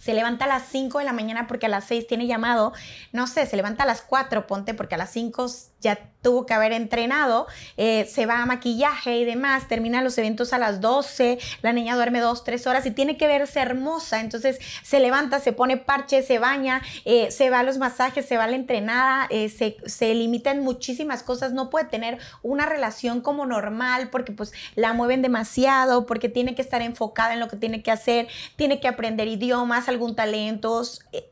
Se 0.00 0.14
levanta 0.14 0.44
a 0.44 0.48
las 0.48 0.64
5 0.64 0.98
de 0.98 1.04
la 1.04 1.12
mañana 1.12 1.46
porque 1.46 1.66
a 1.66 1.68
las 1.68 1.84
6 1.84 2.06
tiene 2.06 2.26
llamado. 2.26 2.72
No 3.12 3.26
sé, 3.26 3.46
se 3.46 3.56
levanta 3.56 3.82
a 3.82 3.86
las 3.86 4.02
4, 4.02 4.46
ponte, 4.46 4.74
porque 4.74 4.94
a 4.94 4.98
las 4.98 5.10
5 5.10 5.46
ya 5.80 5.98
tuvo 6.22 6.46
que 6.46 6.54
haber 6.54 6.72
entrenado. 6.72 7.46
eh, 7.76 8.04
se 8.06 8.26
va 8.26 8.42
a 8.42 8.46
maquillaje 8.46 9.18
y 9.18 9.24
demás. 9.24 9.68
Termina 9.68 10.02
los 10.02 10.18
eventos 10.18 10.52
a 10.52 10.58
las 10.58 10.80
12. 10.80 11.38
La 11.62 11.72
niña 11.72 11.94
duerme 11.94 12.20
2, 12.20 12.44
3 12.44 12.66
horas 12.66 12.86
y 12.86 12.90
tiene 12.90 13.16
que 13.16 13.26
verse 13.26 13.60
hermosa. 13.60 14.20
Entonces 14.20 14.58
se 14.82 15.00
levanta, 15.00 15.40
se 15.40 15.52
pone 15.52 15.76
parche, 15.76 16.22
se 16.22 16.38
baña, 16.38 16.82
eh, 17.04 17.30
se 17.30 17.50
va 17.50 17.60
a 17.60 17.62
los 17.62 17.78
masajes, 17.78 18.26
se 18.26 18.36
va 18.36 18.44
a 18.44 18.48
la 18.48 18.56
entrenada, 18.56 19.26
eh, 19.30 19.48
se, 19.48 19.76
se 19.86 20.14
limita 20.14 20.50
en 20.50 20.60
muchísimas 20.60 21.22
cosas. 21.22 21.52
No 21.52 21.70
puede 21.70 21.86
tener 21.86 22.18
una 22.42 22.66
relación 22.66 23.20
como 23.20 23.46
normal 23.46 24.10
porque 24.10 24.32
pues 24.32 24.52
la 24.74 24.92
mueven 24.92 25.22
demasiado, 25.22 26.06
porque 26.06 26.28
tiene 26.28 26.54
que 26.54 26.62
estar 26.62 26.82
enfocada 26.82 27.34
en 27.34 27.40
lo 27.40 27.48
que 27.48 27.56
tiene 27.56 27.82
que 27.82 27.90
hacer, 27.90 28.28
tiene 28.56 28.80
que 28.80 28.88
aprender 28.88 29.28
idiomas, 29.28 29.88
algún 29.88 30.16
talento. 30.16 30.82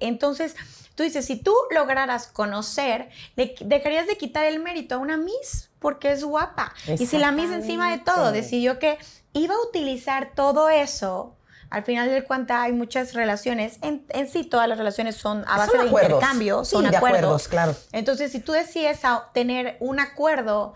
Entonces, 0.01 0.55
tú 0.97 1.05
dices, 1.05 1.25
si 1.27 1.37
tú 1.37 1.55
lograras 1.71 2.27
conocer, 2.27 3.11
le 3.37 3.55
dejarías 3.61 4.09
de 4.09 4.17
quitar 4.17 4.45
el 4.47 4.59
mérito 4.59 4.97
a 4.97 4.99
una 4.99 5.17
Miss 5.17 5.71
porque 5.79 6.11
es 6.11 6.25
guapa. 6.25 6.75
Y 6.99 7.07
si 7.07 7.19
la 7.19 7.31
Miss 7.31 7.51
encima 7.53 7.93
de 7.93 7.99
todo 7.99 8.33
decidió 8.33 8.81
que 8.81 8.99
iba 9.33 9.55
a 9.55 9.59
utilizar 9.69 10.33
todo 10.35 10.69
eso, 10.71 11.37
al 11.71 11.85
final 11.85 12.09
del 12.09 12.25
cuenta 12.25 12.63
hay 12.63 12.73
muchas 12.73 13.13
relaciones, 13.13 13.79
en, 13.83 14.05
en 14.11 14.29
sí 14.29 14.45
todas 14.45 14.69
las 14.69 14.79
relaciones 14.79 15.17
son 15.17 15.45
a 15.47 15.59
base 15.59 15.73
Son 15.73 15.81
de 15.83 15.87
acuerdos. 15.89 16.13
intercambio, 16.15 16.65
Sí, 16.65 16.71
son 16.73 16.89
de 16.91 16.97
acuerdos. 16.97 17.19
acuerdos, 17.19 17.49
claro. 17.49 17.77
Entonces, 17.93 18.33
si 18.33 18.41
tú 18.41 18.53
decides 18.53 19.05
a- 19.05 19.31
tener 19.35 19.77
un 19.81 20.01
acuerdo, 20.01 20.75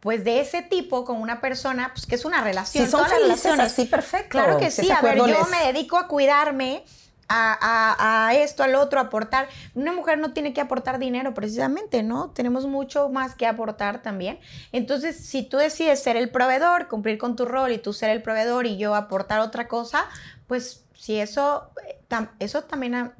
pues 0.00 0.22
de 0.24 0.40
ese 0.40 0.60
tipo 0.60 1.04
con 1.06 1.16
una 1.22 1.40
persona, 1.40 1.92
pues 1.94 2.04
que 2.04 2.16
es 2.16 2.24
una 2.26 2.42
relación. 2.42 2.84
Si 2.84 2.90
son 2.90 2.98
todas 3.04 3.12
las 3.12 3.20
felices 3.22 3.44
relaciones. 3.44 3.72
así, 3.72 3.84
perfecto. 3.86 4.28
Claro 4.28 4.58
que 4.58 4.70
Si 4.70 4.82
sí. 4.82 4.90
A 4.90 5.00
ver, 5.00 5.16
yo 5.16 5.26
les- 5.26 5.48
me 5.48 5.72
dedico 5.72 5.96
a 5.96 6.06
cuidarme. 6.08 6.84
A, 7.28 8.26
a- 8.28 8.34
esto, 8.34 8.62
al 8.62 8.74
otro, 8.74 9.00
aportar. 9.00 9.48
Una 9.74 9.92
mujer 9.92 10.18
no 10.18 10.32
tiene 10.32 10.52
que 10.52 10.60
aportar 10.60 10.98
dinero 10.98 11.34
precisamente, 11.34 12.02
¿no? 12.02 12.30
Tenemos 12.30 12.66
mucho 12.66 13.08
más 13.08 13.34
que 13.34 13.46
aportar 13.46 14.02
también. 14.02 14.38
Entonces, 14.72 15.16
si 15.16 15.42
tú 15.42 15.56
decides 15.56 16.02
ser 16.02 16.16
el 16.16 16.30
proveedor, 16.30 16.88
cumplir 16.88 17.18
con 17.18 17.36
tu 17.36 17.44
rol 17.44 17.72
y 17.72 17.78
tú 17.78 17.92
ser 17.92 18.10
el 18.10 18.22
proveedor 18.22 18.66
y 18.66 18.76
yo 18.76 18.94
aportar 18.94 19.40
otra 19.40 19.68
cosa, 19.68 20.04
pues 20.46 20.84
si 20.94 21.18
eso, 21.18 21.70
eh, 21.88 21.98
eso 22.38 22.62
también 22.62 22.94
ah, 22.94 23.14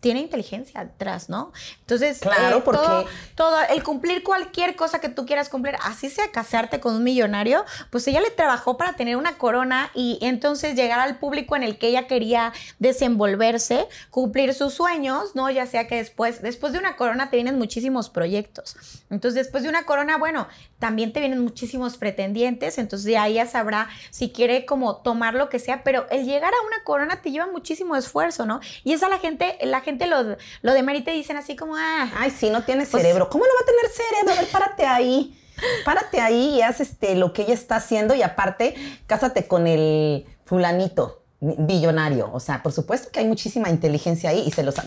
tiene 0.00 0.20
inteligencia 0.20 0.84
detrás, 0.84 1.28
¿no? 1.28 1.52
Entonces, 1.80 2.18
Claro, 2.20 2.58
eh, 2.58 2.62
porque- 2.64 2.80
todo, 2.80 3.04
todo, 3.34 3.56
el 3.70 3.82
cumplir 3.82 4.22
cualquier 4.22 4.76
cosa 4.76 4.98
que 5.00 5.08
tú 5.08 5.26
quieras 5.26 5.48
cumplir, 5.48 5.76
así 5.82 6.08
sea 6.10 6.30
casarte 6.32 6.80
con 6.80 6.94
un 6.94 7.04
millonario, 7.04 7.64
pues 7.90 8.06
ella 8.08 8.20
le 8.20 8.30
trabajó 8.30 8.76
para 8.76 8.94
tener 8.94 9.16
una 9.16 9.36
corona 9.38 9.90
y 9.94 10.18
entonces 10.22 10.74
llegar 10.74 11.00
al 11.00 11.18
público 11.18 11.56
en 11.56 11.62
el 11.62 11.78
que 11.78 11.88
ella 11.88 12.06
quería 12.06 12.52
desenvolverse, 12.78 13.86
cumplir 14.10 14.54
sus 14.54 14.74
sueños, 14.74 15.34
¿no? 15.34 15.50
Ya 15.50 15.66
sea 15.66 15.86
que 15.86 15.96
después, 15.96 16.42
después 16.42 16.72
de 16.72 16.78
una 16.78 16.96
corona 16.96 17.30
te 17.30 17.36
vienen 17.36 17.58
muchísimos 17.58 18.08
proyectos. 18.10 18.76
Entonces, 19.10 19.34
después 19.44 19.62
de 19.62 19.68
una 19.68 19.84
corona, 19.84 20.16
bueno, 20.18 20.48
también 20.78 21.12
te 21.12 21.20
vienen 21.20 21.40
muchísimos 21.40 21.96
pretendientes, 21.96 22.78
entonces 22.78 23.10
ya 23.12 23.26
ella 23.26 23.46
sabrá 23.46 23.88
si 24.10 24.30
quiere 24.30 24.64
como 24.64 24.96
tomar 24.96 25.34
lo 25.34 25.48
que 25.48 25.58
sea, 25.58 25.82
pero 25.82 26.06
el 26.10 26.24
llegar 26.24 26.52
a 26.54 26.66
una 26.66 26.82
corona 26.84 27.20
te 27.20 27.30
lleva 27.30 27.46
muchísimo 27.46 27.96
esfuerzo, 27.96 28.46
¿no? 28.46 28.60
Y 28.84 28.92
esa 28.92 29.08
la 29.08 29.18
gente, 29.18 29.58
la 29.62 29.80
gente 29.80 29.89
lo, 29.98 30.36
lo 30.62 30.72
demerita 30.72 31.10
y 31.12 31.16
dicen 31.18 31.36
así 31.36 31.56
como, 31.56 31.76
ah, 31.76 32.10
Ay, 32.16 32.30
sí, 32.30 32.50
no 32.50 32.62
tiene 32.64 32.86
Pues- 32.86 33.02
cerebro. 33.02 33.28
¿Cómo 33.28 33.44
no 33.44 33.50
va 33.54 33.60
a 33.62 33.66
tener 33.66 33.90
cerebro? 33.90 34.32
A 34.32 34.42
ver, 34.42 34.50
párate 34.50 34.86
ahí. 34.86 35.36
Párate 35.84 36.20
ahí 36.20 36.56
y 36.56 36.62
haz 36.62 36.80
este, 36.80 37.14
lo 37.16 37.32
que 37.32 37.42
ella 37.42 37.54
está 37.54 37.76
haciendo 37.76 38.14
y 38.14 38.22
aparte, 38.22 38.74
cásate 39.06 39.46
con 39.46 39.66
el 39.66 40.24
fulanito 40.46 41.20
billonario. 41.40 42.30
O 42.32 42.40
sea, 42.40 42.62
por 42.62 42.72
supuesto 42.72 43.10
que 43.10 43.20
hay 43.20 43.26
muchísima 43.26 43.70
inteligencia 43.70 44.30
ahí 44.30 44.44
y 44.46 44.50
se 44.50 44.62
los, 44.62 44.74
se 44.74 44.82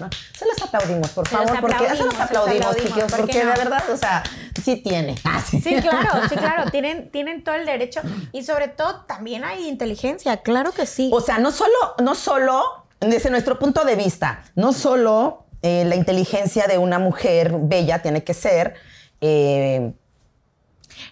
los 0.45 0.61
aplaudimos, 0.61 1.09
por 1.11 1.27
Se 1.27 1.35
los 1.35 1.45
favor, 1.45 1.61
porque 1.61 1.77
se 1.77 1.83
aplaudimos, 1.85 2.05
los 2.05 2.13
se 2.15 2.19
los 2.19 2.29
aplaudimos, 2.29 2.65
aplaudimos, 2.67 2.75
chiquillos, 2.87 3.11
¿por 3.11 3.19
porque 3.21 3.39
de 3.39 3.45
verdad, 3.45 3.83
o 3.91 3.97
sea, 3.97 4.23
sí 4.63 4.77
tiene. 4.77 5.15
Ah, 5.25 5.41
sí. 5.41 5.59
Sí, 5.61 5.75
claro, 5.81 6.09
sí, 6.29 6.35
claro, 6.35 6.69
tienen, 6.69 7.09
tienen 7.09 7.43
todo 7.43 7.55
el 7.55 7.65
derecho 7.65 8.01
y 8.31 8.43
sobre 8.43 8.67
todo 8.67 9.01
también 9.07 9.43
hay 9.43 9.67
inteligencia, 9.67 10.37
claro 10.37 10.71
que 10.73 10.85
sí. 10.85 11.09
O 11.11 11.21
sea, 11.21 11.39
no 11.39 11.51
solo, 11.51 11.73
no 12.03 12.13
solo, 12.13 12.82
desde 13.09 13.29
nuestro 13.29 13.59
punto 13.59 13.83
de 13.85 13.95
vista, 13.95 14.43
no 14.55 14.73
solo 14.73 15.45
eh, 15.61 15.85
la 15.85 15.95
inteligencia 15.95 16.67
de 16.67 16.77
una 16.77 16.99
mujer 16.99 17.55
bella 17.59 18.01
tiene 18.01 18.23
que 18.23 18.33
ser 18.33 18.75
eh, 19.21 19.93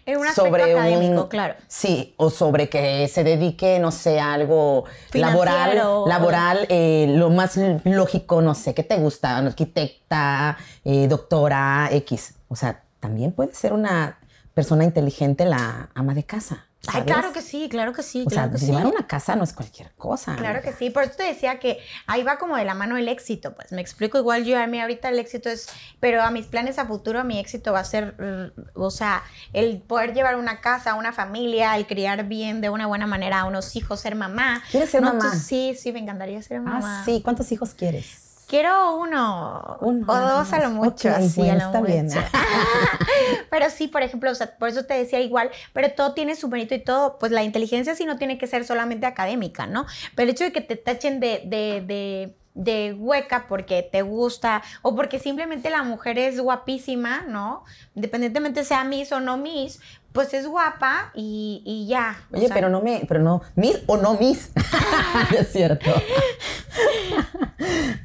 en 0.05 0.17
un 0.17 0.27
aspecto 0.27 0.49
sobre 0.49 0.73
académico, 0.73 1.23
un, 1.23 1.27
claro. 1.27 1.55
Sí, 1.67 2.13
o 2.17 2.29
sobre 2.29 2.69
que 2.69 3.07
se 3.07 3.23
dedique, 3.23 3.79
no 3.79 3.91
sé, 3.91 4.19
a 4.19 4.33
algo 4.33 4.85
laboral, 5.13 5.75
laboral, 6.05 6.65
eh, 6.69 7.07
lo 7.09 7.29
más 7.29 7.57
lógico, 7.83 8.41
no 8.41 8.55
sé, 8.55 8.73
¿qué 8.73 8.83
te 8.83 8.97
gusta? 8.97 9.37
Arquitecta, 9.37 10.57
eh, 10.83 11.07
doctora, 11.07 11.89
X. 11.91 12.35
O 12.47 12.55
sea, 12.55 12.83
también 12.99 13.31
puede 13.31 13.53
ser 13.53 13.73
una 13.73 14.19
persona 14.53 14.83
inteligente 14.83 15.45
la 15.45 15.89
ama 15.93 16.13
de 16.13 16.23
casa. 16.23 16.65
Ay, 16.87 17.03
claro 17.03 17.31
que 17.31 17.41
sí, 17.43 17.69
claro 17.69 17.93
que 17.93 18.01
sí, 18.01 18.23
O 18.25 18.29
sea, 18.31 18.49
sí. 18.57 18.65
llevar 18.65 18.87
una 18.87 19.05
casa 19.05 19.35
no 19.35 19.43
es 19.43 19.53
cualquier 19.53 19.91
cosa. 19.93 20.35
Claro 20.35 20.61
que 20.63 20.73
sí, 20.73 20.89
por 20.89 21.03
eso 21.03 21.13
te 21.15 21.23
decía 21.23 21.59
que 21.59 21.77
ahí 22.07 22.23
va 22.23 22.39
como 22.39 22.57
de 22.57 22.65
la 22.65 22.73
mano 22.73 22.97
el 22.97 23.07
éxito, 23.07 23.53
pues 23.53 23.71
me 23.71 23.81
explico, 23.81 24.17
igual 24.17 24.45
yo 24.45 24.59
a 24.59 24.65
mí 24.65 24.81
ahorita 24.81 25.09
el 25.09 25.19
éxito 25.19 25.49
es, 25.49 25.67
pero 25.99 26.23
a 26.23 26.31
mis 26.31 26.47
planes 26.47 26.79
a 26.79 26.85
futuro 26.87 27.23
mi 27.23 27.39
éxito 27.39 27.71
va 27.71 27.81
a 27.81 27.83
ser, 27.83 28.15
mm, 28.19 28.79
o 28.81 28.89
sea, 28.89 29.21
el 29.53 29.79
poder 29.81 30.13
llevar 30.15 30.37
una 30.37 30.59
casa, 30.59 30.95
una 30.95 31.13
familia, 31.13 31.77
el 31.77 31.85
criar 31.85 32.27
bien 32.27 32.61
de 32.61 32.69
una 32.71 32.87
buena 32.87 33.05
manera 33.05 33.41
a 33.41 33.45
unos 33.45 33.75
hijos, 33.75 33.99
ser 33.99 34.15
mamá. 34.15 34.63
¿Quieres 34.71 34.89
ser 34.89 35.01
No, 35.03 35.13
mamá? 35.13 35.31
tú- 35.31 35.37
sí, 35.37 35.75
sí, 35.79 35.91
me 35.91 35.99
encantaría 35.99 36.41
ser 36.41 36.61
mamá. 36.61 37.01
Ah, 37.01 37.05
sí. 37.05 37.21
¿Cuántos 37.23 37.51
hijos 37.51 37.75
quieres? 37.75 38.30
Quiero 38.51 38.97
uno, 38.97 39.77
Uno, 39.79 40.05
o 40.11 40.19
dos 40.19 40.51
a 40.51 40.59
lo 40.59 40.71
mucho, 40.71 41.07
Ok, 41.07 41.15
así 41.15 41.39
bueno, 41.39 41.53
a 41.53 41.55
lo 41.55 41.65
está 41.67 41.79
bien. 41.79 42.09
pero 43.49 43.69
sí, 43.69 43.87
por 43.87 44.03
ejemplo, 44.03 44.29
o 44.29 44.35
sea, 44.35 44.57
por 44.57 44.67
eso 44.67 44.83
te 44.83 44.93
decía 44.93 45.21
igual, 45.21 45.49
pero 45.71 45.89
todo 45.93 46.13
tiene 46.13 46.35
su 46.35 46.49
mérito 46.49 46.75
y 46.75 46.79
todo, 46.79 47.17
pues 47.17 47.31
la 47.31 47.43
inteligencia 47.43 47.95
sí 47.95 48.03
no 48.03 48.17
tiene 48.17 48.37
que 48.37 48.47
ser 48.47 48.65
solamente 48.65 49.05
académica, 49.05 49.67
¿no? 49.67 49.85
Pero 50.15 50.25
el 50.25 50.31
hecho 50.31 50.43
de 50.43 50.51
que 50.51 50.59
te 50.59 50.75
tachen 50.75 51.21
de, 51.21 51.43
de, 51.45 51.79
de, 51.79 52.35
de 52.53 52.93
hueca 52.97 53.45
porque 53.47 53.87
te 53.89 54.01
gusta 54.01 54.61
o 54.81 54.95
porque 54.95 55.19
simplemente 55.19 55.69
la 55.69 55.83
mujer 55.83 56.17
es 56.17 56.39
guapísima, 56.39 57.23
¿no? 57.27 57.63
Independientemente 57.95 58.63
sea 58.63 58.83
Miss 58.83 59.11
o 59.11 59.19
no 59.19 59.37
Miss, 59.37 59.79
pues 60.11 60.33
es 60.33 60.47
guapa 60.47 61.11
y, 61.15 61.61
y 61.65 61.87
ya. 61.87 62.21
o 62.31 62.37
Oye, 62.37 62.47
sea, 62.47 62.55
pero 62.55 62.69
no 62.69 62.81
me, 62.81 63.03
pero 63.07 63.21
no, 63.21 63.41
Miss 63.55 63.79
o 63.85 63.97
no 63.97 64.15
Miss. 64.15 64.51
es 65.37 65.51
cierto. 65.51 65.89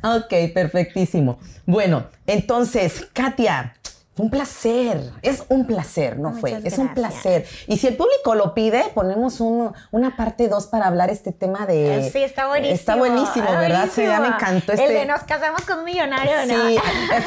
ok, 0.02 0.52
perfectísimo. 0.54 1.38
Bueno, 1.64 2.06
entonces, 2.26 3.08
Katia, 3.12 3.74
un 4.18 4.30
placer. 4.30 5.10
Es 5.22 5.44
un 5.48 5.66
placer, 5.66 6.18
¿no 6.18 6.30
Muchas 6.30 6.40
fue? 6.40 6.60
Es 6.64 6.78
un 6.78 6.94
placer. 6.94 7.46
Y 7.66 7.76
si 7.78 7.86
el 7.86 7.96
público 7.96 8.34
lo 8.34 8.54
pide, 8.54 8.84
ponemos 8.94 9.40
un- 9.40 9.72
una 9.90 10.16
parte 10.16 10.48
2 10.48 10.66
para 10.68 10.86
hablar 10.86 11.10
este 11.10 11.32
tema 11.32 11.66
de. 11.66 12.08
Sí, 12.12 12.22
está 12.22 12.46
buenísimo. 12.46 12.74
Está 12.74 12.96
buenísimo, 12.96 13.50
¿verdad? 13.50 13.88
Sí, 13.94 14.02
ya 14.02 14.20
me 14.20 14.28
buenísimo. 14.28 14.36
encantó 14.36 14.72
El 14.72 14.80
este. 14.80 14.92
de 14.92 15.06
nos 15.06 15.22
casamos 15.24 15.62
con 15.62 15.78
un 15.80 15.84
millonario, 15.84 16.32
¿no? 16.46 16.68
Sí, 16.68 16.78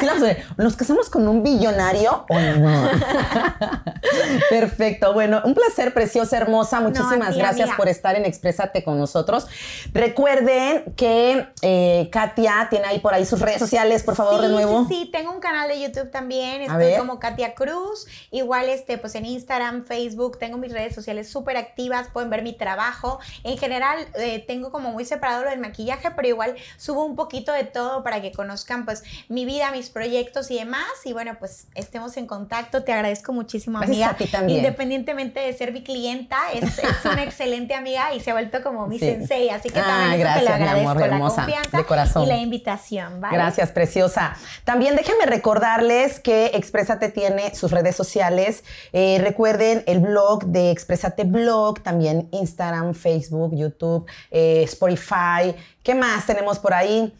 así. 0.08 0.36
¿Nos 0.56 0.76
casamos 0.76 1.08
con 1.10 1.26
un 1.28 1.42
billonario 1.42 2.24
o 2.28 2.38
no? 2.38 2.88
Perfecto. 4.50 5.12
Bueno, 5.12 5.42
un 5.44 5.54
placer, 5.54 5.92
preciosa, 5.94 6.36
hermosa. 6.36 6.80
Muchísimas 6.80 7.36
gracias 7.36 7.70
por 7.76 7.88
estar 7.88 8.16
en 8.16 8.24
Exprésate 8.24 8.82
con 8.84 8.98
nosotros. 8.98 9.46
Recuerden 9.92 10.92
que 10.96 11.46
eh, 11.62 12.08
Katia 12.12 12.66
tiene 12.70 12.86
ahí 12.86 12.98
por 13.00 13.14
ahí 13.14 13.24
sus 13.24 13.40
redes 13.40 13.58
sociales, 13.58 14.02
por 14.02 14.16
favor, 14.16 14.40
de 14.40 14.48
nuevo. 14.48 14.86
Sí, 14.88 15.04
sí, 15.04 15.10
tengo 15.10 15.32
un 15.32 15.40
canal 15.40 15.68
de 15.68 15.80
YouTube 15.80 16.10
también. 16.10 16.62
Estoy 16.80 16.98
como 16.98 17.18
Katia 17.18 17.54
Cruz. 17.54 18.06
Igual, 18.30 18.68
este, 18.68 18.98
pues 18.98 19.14
en 19.14 19.26
Instagram, 19.26 19.84
Facebook, 19.84 20.38
tengo 20.38 20.58
mis 20.58 20.72
redes 20.72 20.94
sociales 20.94 21.30
súper 21.30 21.56
activas. 21.56 22.08
Pueden 22.08 22.30
ver 22.30 22.42
mi 22.42 22.52
trabajo. 22.52 23.20
En 23.44 23.58
general, 23.58 24.06
eh, 24.14 24.44
tengo 24.46 24.70
como 24.70 24.92
muy 24.92 25.04
separado 25.04 25.44
lo 25.44 25.50
del 25.50 25.60
maquillaje, 25.60 26.10
pero 26.12 26.28
igual 26.28 26.56
subo 26.76 27.04
un 27.04 27.16
poquito 27.16 27.52
de 27.52 27.64
todo 27.64 28.02
para 28.02 28.20
que 28.20 28.32
conozcan, 28.32 28.84
pues, 28.84 29.02
mi 29.28 29.44
vida, 29.44 29.70
mis 29.70 29.90
proyectos 29.90 30.50
y 30.50 30.58
demás. 30.58 30.86
Y 31.04 31.12
bueno, 31.12 31.36
pues 31.38 31.66
estemos 31.74 32.16
en 32.16 32.26
contacto. 32.26 32.82
Te 32.82 32.92
agradezco 32.92 33.32
muchísimo, 33.32 33.78
amiga. 33.78 34.16
Independientemente 34.48 35.40
de 35.40 35.52
ser 35.52 35.72
mi 35.72 35.82
clienta, 35.82 36.38
es, 36.54 36.64
una 37.04 37.22
excelente 37.22 37.74
amiga 37.74 38.14
y 38.14 38.20
se 38.20 38.30
ha 38.30 38.34
vuelto 38.34 38.62
como 38.62 38.86
mi 38.86 38.98
sensei. 38.98 39.50
Así 39.50 39.68
que 39.70 39.80
también 39.80 40.34
te 40.34 40.42
lo 40.44 40.50
agradezco 40.50 40.94
la 40.94 41.18
confianza 41.18 41.76
de 41.76 41.84
corazón. 41.84 42.22
y 42.24 42.26
la 42.26 42.36
invitación. 42.36 43.20
Gracias, 43.20 43.70
preciosa. 43.70 44.36
También 44.64 44.96
déjenme 44.96 45.26
recordarles 45.26 46.20
que 46.20 46.50
Exprésate 46.70 47.08
tiene 47.08 47.52
sus 47.56 47.72
redes 47.72 47.96
sociales. 47.96 48.62
Eh, 48.92 49.18
recuerden 49.20 49.82
el 49.88 49.98
blog 49.98 50.44
de 50.44 50.70
Exprésate 50.70 51.24
Blog, 51.24 51.82
también 51.82 52.28
Instagram, 52.30 52.94
Facebook, 52.94 53.56
YouTube, 53.56 54.06
eh, 54.30 54.62
Spotify. 54.62 55.56
¿Qué 55.82 55.96
más 55.96 56.26
tenemos 56.26 56.60
por 56.60 56.72
ahí? 56.72 57.12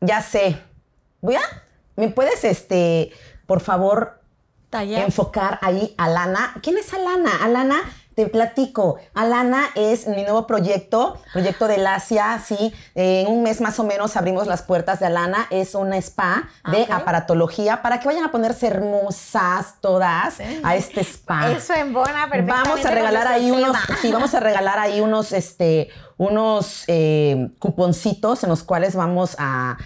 Ya 0.00 0.22
sé. 0.22 0.56
Voy 1.20 1.34
a. 1.34 1.40
¿Me 1.96 2.10
puedes, 2.10 2.44
este, 2.44 3.10
por 3.46 3.60
favor, 3.60 4.20
enfocar 4.70 5.58
ahí 5.62 5.94
a 5.98 6.08
Lana. 6.08 6.54
¿Quién 6.62 6.78
es 6.78 6.94
Alana? 6.94 7.42
Alana 7.42 7.82
te 8.14 8.26
platico, 8.26 8.98
Alana 9.14 9.70
es 9.74 10.06
mi 10.06 10.22
nuevo 10.22 10.46
proyecto, 10.46 11.18
proyecto 11.32 11.68
del 11.68 11.86
Asia, 11.86 12.40
sí. 12.44 12.72
En 12.94 13.26
un 13.28 13.42
mes 13.42 13.60
más 13.60 13.78
o 13.78 13.84
menos 13.84 14.16
abrimos 14.16 14.46
las 14.46 14.62
puertas 14.62 15.00
de 15.00 15.06
Alana. 15.06 15.46
Es 15.50 15.74
una 15.74 15.96
spa 15.96 16.48
de 16.70 16.86
aparatología 16.90 17.82
para 17.82 18.00
que 18.00 18.08
vayan 18.08 18.24
a 18.24 18.30
ponerse 18.30 18.66
hermosas 18.66 19.76
todas 19.80 20.38
a 20.62 20.76
este 20.76 21.00
spa. 21.00 21.50
Eso 21.52 21.74
en 21.74 21.92
buena 21.92 22.28
Vamos 22.44 22.84
a 22.84 22.90
regalar 22.90 23.26
ahí 23.28 23.50
unos, 23.50 23.76
sí, 24.00 24.12
vamos 24.12 24.34
a 24.34 24.40
regalar 24.40 24.78
ahí 24.78 25.00
unos, 25.00 25.32
este, 25.32 25.88
unos 26.22 26.84
eh, 26.86 27.48
cuponcitos 27.58 28.44
en 28.44 28.50
los 28.50 28.62
cuales 28.62 28.94
vamos 28.94 29.34
a, 29.38 29.76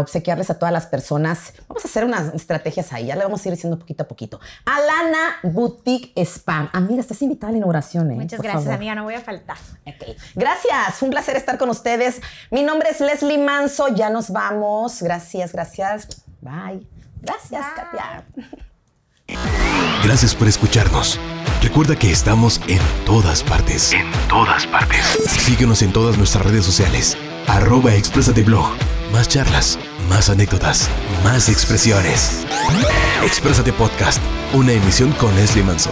obsequiarles 0.00 0.48
a 0.48 0.58
todas 0.58 0.72
las 0.72 0.86
personas. 0.86 1.52
Vamos 1.68 1.84
a 1.84 1.88
hacer 1.88 2.06
unas 2.06 2.32
estrategias 2.32 2.90
ahí, 2.94 3.06
ya 3.06 3.16
le 3.16 3.22
vamos 3.22 3.44
a 3.44 3.48
ir 3.48 3.54
diciendo 3.54 3.78
poquito 3.78 4.04
a 4.04 4.08
poquito. 4.08 4.40
Alana 4.64 5.36
Boutique 5.42 6.10
Spa. 6.16 6.70
Amiga, 6.72 7.00
estás 7.00 7.20
invitada 7.20 7.50
a 7.50 7.52
la 7.52 7.58
inauguración. 7.58 8.10
¿eh? 8.10 8.14
Muchas 8.14 8.40
gracias, 8.40 8.74
amiga, 8.74 8.94
no 8.94 9.04
voy 9.04 9.14
a 9.14 9.20
faltar. 9.20 9.58
Gracias, 10.34 10.94
fue 10.94 11.06
un 11.06 11.10
placer 11.10 11.36
estar 11.36 11.58
con 11.58 11.68
ustedes. 11.68 12.22
Mi 12.50 12.62
nombre 12.62 12.88
es 12.90 13.00
Leslie 13.00 13.36
Manso, 13.36 13.88
ya 13.88 14.08
nos 14.08 14.30
vamos. 14.30 15.02
Gracias, 15.02 15.52
gracias. 15.52 16.24
Bye. 16.40 16.86
Gracias, 17.20 17.66
Katia. 17.76 18.24
Gracias 20.02 20.34
por 20.34 20.48
escucharnos. 20.48 21.20
Recuerda 21.64 21.96
que 21.96 22.10
estamos 22.10 22.60
en 22.68 22.78
todas 23.06 23.42
partes. 23.42 23.94
En 23.94 24.04
todas 24.28 24.66
partes. 24.66 25.00
Síguenos 25.26 25.80
en 25.80 25.92
todas 25.92 26.18
nuestras 26.18 26.44
redes 26.44 26.62
sociales. 26.62 27.16
Arroba 27.46 27.94
Exprésate 27.94 28.42
Blog. 28.42 28.68
Más 29.12 29.28
charlas, 29.30 29.78
más 30.10 30.28
anécdotas, 30.28 30.90
más 31.24 31.48
expresiones. 31.48 32.46
Exprésate 33.24 33.72
Podcast. 33.72 34.20
Una 34.52 34.72
emisión 34.72 35.10
con 35.12 35.34
Leslie 35.36 35.64
Manso. 35.64 35.90